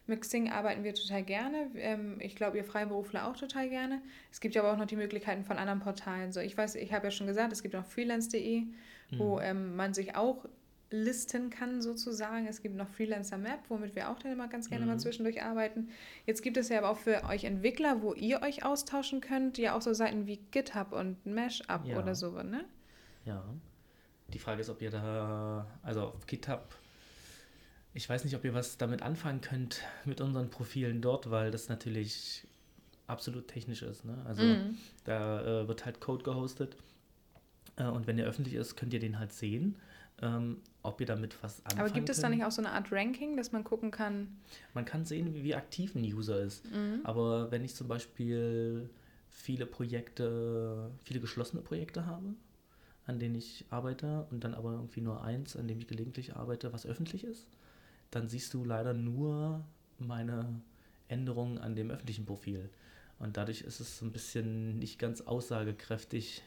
Mit 0.06 0.22
Xing 0.22 0.50
arbeiten 0.50 0.84
wir 0.84 0.94
total 0.94 1.22
gerne. 1.22 1.70
Ähm, 1.76 2.16
ich 2.20 2.36
glaube, 2.36 2.56
ihr 2.56 2.64
Freiberufler 2.64 3.28
auch 3.28 3.36
total 3.36 3.68
gerne. 3.68 4.02
Es 4.32 4.40
gibt 4.40 4.54
ja 4.54 4.62
aber 4.62 4.72
auch 4.72 4.78
noch 4.78 4.86
die 4.86 4.96
Möglichkeiten 4.96 5.44
von 5.44 5.56
anderen 5.56 5.80
Portalen. 5.80 6.32
So, 6.32 6.40
ich 6.40 6.56
weiß, 6.56 6.74
ich 6.76 6.92
habe 6.92 7.06
ja 7.06 7.10
schon 7.10 7.26
gesagt, 7.26 7.52
es 7.52 7.62
gibt 7.62 7.76
auch 7.76 7.84
freelance.de, 7.84 8.60
mhm. 8.60 8.70
wo 9.18 9.40
ähm, 9.40 9.76
man 9.76 9.94
sich 9.94 10.16
auch 10.16 10.46
listen 10.90 11.50
kann 11.50 11.80
sozusagen. 11.80 12.46
Es 12.46 12.62
gibt 12.62 12.76
noch 12.76 12.88
Freelancer 12.88 13.38
Map, 13.38 13.60
womit 13.68 13.94
wir 13.94 14.10
auch 14.10 14.18
dann 14.18 14.32
immer 14.32 14.48
ganz 14.48 14.68
gerne 14.68 14.84
mhm. 14.84 14.92
mal 14.92 14.98
zwischendurch 14.98 15.42
arbeiten. 15.42 15.88
Jetzt 16.26 16.42
gibt 16.42 16.56
es 16.56 16.68
ja 16.68 16.78
aber 16.78 16.90
auch 16.90 16.98
für 16.98 17.24
euch 17.24 17.44
Entwickler, 17.44 18.02
wo 18.02 18.12
ihr 18.14 18.42
euch 18.42 18.64
austauschen 18.64 19.20
könnt, 19.20 19.58
ja 19.58 19.76
auch 19.76 19.82
so 19.82 19.92
Seiten 19.92 20.26
wie 20.26 20.38
GitHub 20.50 20.92
und 20.92 21.24
Mashup 21.24 21.84
ja. 21.84 21.98
oder 21.98 22.14
so, 22.14 22.42
ne? 22.42 22.64
Ja. 23.24 23.44
Die 24.32 24.38
Frage 24.38 24.60
ist, 24.60 24.70
ob 24.70 24.80
ihr 24.82 24.90
da, 24.90 25.66
also 25.82 26.02
auf 26.02 26.26
GitHub, 26.26 26.74
ich 27.94 28.08
weiß 28.08 28.24
nicht, 28.24 28.36
ob 28.36 28.44
ihr 28.44 28.54
was 28.54 28.78
damit 28.78 29.02
anfangen 29.02 29.40
könnt 29.40 29.82
mit 30.04 30.20
unseren 30.20 30.50
Profilen 30.50 31.00
dort, 31.00 31.30
weil 31.30 31.50
das 31.50 31.68
natürlich 31.68 32.46
absolut 33.06 33.48
technisch 33.48 33.82
ist. 33.82 34.04
Ne? 34.04 34.16
Also 34.24 34.42
mhm. 34.42 34.78
da 35.04 35.62
äh, 35.62 35.68
wird 35.68 35.84
halt 35.84 36.00
Code 36.00 36.22
gehostet 36.22 36.76
äh, 37.76 37.84
und 37.84 38.06
wenn 38.06 38.16
der 38.16 38.26
öffentlich 38.26 38.54
ist, 38.54 38.76
könnt 38.76 38.92
ihr 38.94 39.00
den 39.00 39.18
halt 39.18 39.32
sehen 39.32 39.76
ähm, 40.22 40.58
ob 40.82 41.00
ihr 41.00 41.06
damit 41.06 41.42
was 41.42 41.64
anfangen 41.64 41.80
Aber 41.80 41.90
gibt 41.90 42.08
es 42.08 42.20
da 42.20 42.28
nicht 42.28 42.44
auch 42.44 42.50
so 42.50 42.62
eine 42.62 42.72
Art 42.72 42.92
Ranking, 42.92 43.36
dass 43.36 43.52
man 43.52 43.64
gucken 43.64 43.90
kann? 43.90 44.28
Man 44.74 44.84
kann 44.84 45.04
sehen, 45.04 45.34
wie, 45.34 45.44
wie 45.44 45.54
aktiv 45.54 45.94
ein 45.94 46.02
User 46.02 46.40
ist. 46.40 46.64
Mhm. 46.70 47.00
Aber 47.04 47.50
wenn 47.50 47.64
ich 47.64 47.74
zum 47.74 47.88
Beispiel 47.88 48.88
viele 49.28 49.66
Projekte, 49.66 50.90
viele 51.04 51.20
geschlossene 51.20 51.62
Projekte 51.62 52.06
habe, 52.06 52.34
an 53.06 53.18
denen 53.18 53.34
ich 53.34 53.64
arbeite 53.70 54.26
und 54.30 54.44
dann 54.44 54.54
aber 54.54 54.72
irgendwie 54.72 55.00
nur 55.00 55.22
eins, 55.22 55.56
an 55.56 55.68
dem 55.68 55.78
ich 55.78 55.86
gelegentlich 55.86 56.36
arbeite, 56.36 56.72
was 56.72 56.86
öffentlich 56.86 57.24
ist, 57.24 57.46
dann 58.10 58.28
siehst 58.28 58.54
du 58.54 58.64
leider 58.64 58.92
nur 58.94 59.64
meine 59.98 60.60
Änderungen 61.08 61.58
an 61.58 61.74
dem 61.74 61.90
öffentlichen 61.90 62.26
Profil. 62.26 62.70
Und 63.18 63.36
dadurch 63.36 63.62
ist 63.62 63.80
es 63.80 63.98
so 63.98 64.06
ein 64.06 64.12
bisschen 64.12 64.78
nicht 64.78 64.98
ganz 64.98 65.20
aussagekräftig, 65.20 66.42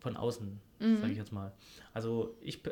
von 0.00 0.16
außen, 0.16 0.60
mhm. 0.78 0.96
sage 0.98 1.12
ich 1.12 1.18
jetzt 1.18 1.32
mal. 1.32 1.52
Also 1.92 2.34
ich, 2.40 2.62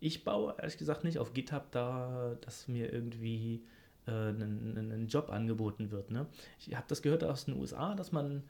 ich 0.00 0.24
baue 0.24 0.54
ehrlich 0.58 0.78
gesagt 0.78 1.04
nicht 1.04 1.18
auf 1.18 1.34
GitHub 1.34 1.70
da, 1.70 2.36
dass 2.40 2.68
mir 2.68 2.92
irgendwie 2.92 3.62
äh, 4.06 4.10
ein, 4.10 4.76
ein 4.76 5.06
Job 5.08 5.30
angeboten 5.30 5.90
wird. 5.90 6.10
Ne? 6.10 6.26
Ich 6.58 6.74
habe 6.74 6.86
das 6.88 7.02
gehört 7.02 7.22
aus 7.22 7.44
den 7.44 7.56
USA, 7.58 7.94
dass 7.94 8.12
man 8.12 8.42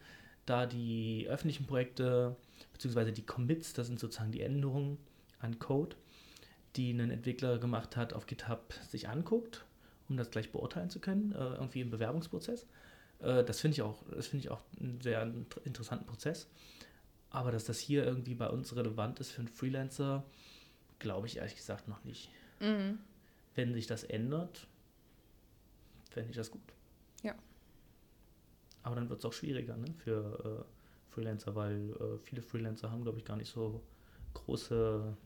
da 0.46 0.66
die 0.66 1.26
öffentlichen 1.28 1.66
Projekte, 1.66 2.36
beziehungsweise 2.72 3.12
die 3.12 3.26
Commits, 3.26 3.72
das 3.72 3.86
sind 3.88 3.98
sozusagen 3.98 4.32
die 4.32 4.42
Änderungen 4.42 4.98
an 5.40 5.58
Code, 5.58 5.96
die 6.76 6.92
ein 6.92 7.10
Entwickler 7.10 7.58
gemacht 7.58 7.96
hat, 7.96 8.12
auf 8.12 8.26
GitHub 8.26 8.74
sich 8.88 9.08
anguckt, 9.08 9.64
um 10.08 10.16
das 10.16 10.30
gleich 10.30 10.50
beurteilen 10.50 10.90
zu 10.90 11.00
können, 11.00 11.32
äh, 11.32 11.54
irgendwie 11.54 11.80
im 11.80 11.90
Bewerbungsprozess. 11.90 12.66
Äh, 13.20 13.44
das 13.44 13.60
finde 13.60 13.74
ich, 13.74 13.82
auch, 13.82 14.02
ich 14.32 14.50
auch 14.50 14.62
einen 14.80 15.00
sehr 15.00 15.32
interessanten 15.64 16.06
Prozess. 16.06 16.48
Aber 17.30 17.50
dass 17.50 17.64
das 17.64 17.78
hier 17.78 18.04
irgendwie 18.04 18.34
bei 18.34 18.48
uns 18.48 18.74
relevant 18.76 19.18
ist 19.20 19.30
für 19.30 19.40
einen 19.40 19.48
Freelancer, 19.48 20.24
glaube 20.98 21.26
ich 21.26 21.38
ehrlich 21.38 21.56
gesagt 21.56 21.88
noch 21.88 22.04
nicht. 22.04 22.30
Mhm. 22.60 22.98
Wenn 23.54 23.74
sich 23.74 23.86
das 23.86 24.04
ändert, 24.04 24.66
fände 26.10 26.30
ich 26.30 26.36
das 26.36 26.50
gut. 26.50 26.62
Ja. 27.22 27.34
Aber 28.82 28.94
dann 28.94 29.08
wird 29.08 29.18
es 29.18 29.24
auch 29.24 29.32
schwieriger 29.32 29.76
ne, 29.76 29.92
für 29.98 30.64
äh, 30.64 31.12
Freelancer, 31.12 31.54
weil 31.54 31.90
äh, 31.90 32.18
viele 32.22 32.42
Freelancer 32.42 32.90
haben, 32.90 33.02
glaube 33.02 33.18
ich, 33.18 33.24
gar 33.24 33.36
nicht 33.36 33.50
so 33.50 33.82
große, 34.34 35.16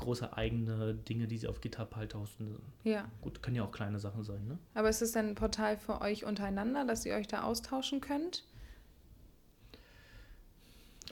große 0.00 0.36
eigene 0.36 0.94
Dinge, 0.94 1.26
die 1.26 1.38
sie 1.38 1.46
auf 1.46 1.60
GitHub 1.60 1.94
halt 1.96 2.14
hosten. 2.14 2.56
Ja. 2.84 3.08
Gut, 3.20 3.42
können 3.42 3.56
ja 3.56 3.64
auch 3.64 3.72
kleine 3.72 3.98
Sachen 3.98 4.24
sein, 4.24 4.46
ne? 4.46 4.58
Aber 4.74 4.88
ist 4.88 5.02
es 5.02 5.12
dann 5.12 5.28
ein 5.28 5.34
Portal 5.34 5.76
für 5.76 6.00
euch 6.00 6.24
untereinander, 6.24 6.84
dass 6.84 7.06
ihr 7.06 7.14
euch 7.14 7.28
da 7.28 7.42
austauschen 7.42 8.00
könnt? 8.00 8.44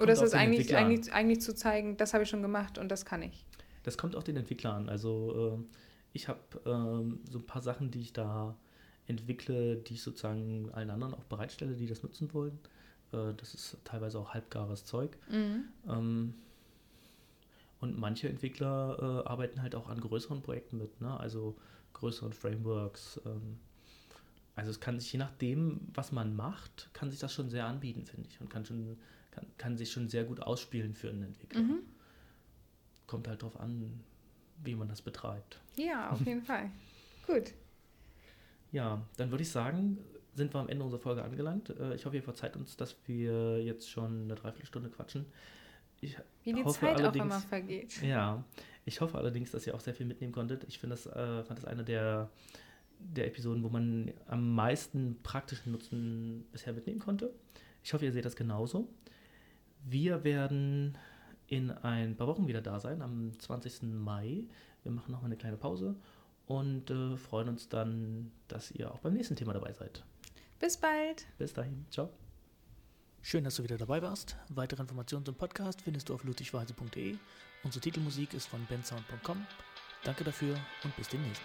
Oder 0.00 0.12
ist 0.12 0.22
es 0.22 0.32
eigentlich, 0.32 0.74
eigentlich, 0.76 1.12
eigentlich 1.12 1.40
zu 1.40 1.54
zeigen, 1.54 1.96
das 1.96 2.14
habe 2.14 2.24
ich 2.24 2.30
schon 2.30 2.42
gemacht 2.42 2.78
und 2.78 2.88
das 2.88 3.04
kann 3.04 3.22
ich? 3.22 3.44
Das 3.82 3.98
kommt 3.98 4.16
auch 4.16 4.22
den 4.22 4.36
Entwickler 4.36 4.74
an. 4.74 4.88
Also 4.88 5.58
äh, 5.58 5.76
ich 6.12 6.28
habe 6.28 6.40
ähm, 6.66 7.20
so 7.28 7.38
ein 7.38 7.46
paar 7.46 7.62
Sachen, 7.62 7.90
die 7.90 8.00
ich 8.00 8.12
da 8.12 8.56
entwickle, 9.06 9.76
die 9.76 9.94
ich 9.94 10.02
sozusagen 10.02 10.70
allen 10.72 10.90
anderen 10.90 11.14
auch 11.14 11.24
bereitstelle, 11.24 11.74
die 11.74 11.86
das 11.86 12.02
nutzen 12.02 12.32
wollen. 12.32 12.58
Äh, 13.12 13.34
das 13.36 13.54
ist 13.54 13.76
teilweise 13.84 14.18
auch 14.18 14.34
halbgares 14.34 14.84
Zeug. 14.84 15.16
Mhm. 15.30 15.64
Ähm, 15.88 16.34
und 17.80 17.98
manche 17.98 18.28
Entwickler 18.28 19.22
äh, 19.24 19.28
arbeiten 19.28 19.62
halt 19.62 19.74
auch 19.74 19.88
an 19.88 20.00
größeren 20.00 20.42
Projekten 20.42 20.78
mit, 20.78 21.00
ne? 21.00 21.18
also 21.18 21.56
größeren 21.92 22.32
Frameworks. 22.32 23.20
Ähm, 23.24 23.58
also 24.56 24.70
es 24.70 24.80
kann 24.80 24.98
sich, 24.98 25.12
je 25.12 25.18
nachdem, 25.20 25.80
was 25.94 26.10
man 26.10 26.34
macht, 26.34 26.90
kann 26.92 27.10
sich 27.10 27.20
das 27.20 27.32
schon 27.32 27.48
sehr 27.48 27.66
anbieten, 27.66 28.04
finde 28.04 28.28
ich. 28.28 28.40
Und 28.40 28.50
kann, 28.50 28.64
schon, 28.64 28.98
kann, 29.30 29.46
kann 29.56 29.76
sich 29.76 29.92
schon 29.92 30.08
sehr 30.08 30.24
gut 30.24 30.40
ausspielen 30.40 30.94
für 30.94 31.10
einen 31.10 31.22
Entwickler. 31.22 31.60
Mhm. 31.62 31.78
Kommt 33.06 33.28
halt 33.28 33.42
drauf 33.42 33.58
an, 33.60 34.00
wie 34.64 34.74
man 34.74 34.88
das 34.88 35.00
betreibt. 35.00 35.60
Ja, 35.76 36.10
auf 36.10 36.20
jeden 36.26 36.42
Fall. 36.44 36.70
Gut. 37.26 37.54
Ja, 38.72 39.00
dann 39.16 39.30
würde 39.30 39.42
ich 39.42 39.50
sagen, 39.50 39.98
sind 40.34 40.52
wir 40.52 40.58
am 40.60 40.68
Ende 40.68 40.84
unserer 40.84 41.00
Folge 41.00 41.22
angelangt. 41.22 41.70
Äh, 41.70 41.94
Ich 41.94 42.04
hoffe, 42.04 42.16
ihr 42.16 42.22
verzeiht 42.22 42.56
uns, 42.56 42.76
dass 42.76 42.96
wir 43.06 43.62
jetzt 43.62 43.88
schon 43.88 44.24
eine 44.24 44.34
Dreiviertelstunde 44.34 44.90
quatschen. 44.90 45.24
Ich 46.00 46.16
Wie 46.44 46.52
die 46.52 46.64
hoffe 46.64 46.80
Zeit 46.80 47.02
auch 47.02 47.14
immer 47.14 47.40
vergeht. 47.40 48.02
Ja, 48.02 48.44
ich 48.84 49.00
hoffe 49.00 49.18
allerdings, 49.18 49.50
dass 49.50 49.66
ihr 49.66 49.74
auch 49.74 49.80
sehr 49.80 49.94
viel 49.94 50.06
mitnehmen 50.06 50.32
konntet. 50.32 50.64
Ich 50.64 50.78
finde 50.78 50.94
das, 50.94 51.06
äh, 51.06 51.42
fand 51.44 51.58
das 51.58 51.64
eine 51.64 51.84
der, 51.84 52.30
der 52.98 53.26
Episoden, 53.26 53.62
wo 53.62 53.68
man 53.68 54.12
am 54.26 54.54
meisten 54.54 55.18
praktischen 55.22 55.72
Nutzen 55.72 56.46
bisher 56.52 56.72
mitnehmen 56.72 57.00
konnte. 57.00 57.32
Ich 57.82 57.92
hoffe, 57.92 58.04
ihr 58.04 58.12
seht 58.12 58.24
das 58.24 58.36
genauso. 58.36 58.88
Wir 59.84 60.24
werden 60.24 60.96
in 61.46 61.70
ein 61.70 62.16
paar 62.16 62.26
Wochen 62.26 62.46
wieder 62.46 62.60
da 62.60 62.78
sein, 62.78 63.02
am 63.02 63.38
20. 63.38 63.82
Mai. 63.82 64.44
Wir 64.82 64.92
machen 64.92 65.12
nochmal 65.12 65.28
eine 65.28 65.36
kleine 65.36 65.56
Pause 65.56 65.96
und 66.46 66.90
äh, 66.90 67.16
freuen 67.16 67.48
uns 67.48 67.68
dann, 67.68 68.30
dass 68.48 68.70
ihr 68.70 68.92
auch 68.92 69.00
beim 69.00 69.14
nächsten 69.14 69.36
Thema 69.36 69.52
dabei 69.52 69.72
seid. 69.72 70.04
Bis 70.58 70.76
bald. 70.76 71.26
Bis 71.38 71.52
dahin, 71.52 71.86
ciao. 71.90 72.10
Schön, 73.22 73.44
dass 73.44 73.56
du 73.56 73.62
wieder 73.62 73.76
dabei 73.76 74.00
warst. 74.00 74.36
Weitere 74.48 74.82
Informationen 74.82 75.24
zum 75.24 75.34
Podcast 75.34 75.82
findest 75.82 76.08
du 76.08 76.14
auf 76.14 76.24
ludwigweise.de. 76.24 77.16
Unsere 77.64 77.80
Titelmusik 77.80 78.32
ist 78.34 78.46
von 78.46 78.64
bensound.com. 78.66 79.46
Danke 80.04 80.24
dafür 80.24 80.56
und 80.84 80.96
bis 80.96 81.08
demnächst. 81.08 81.42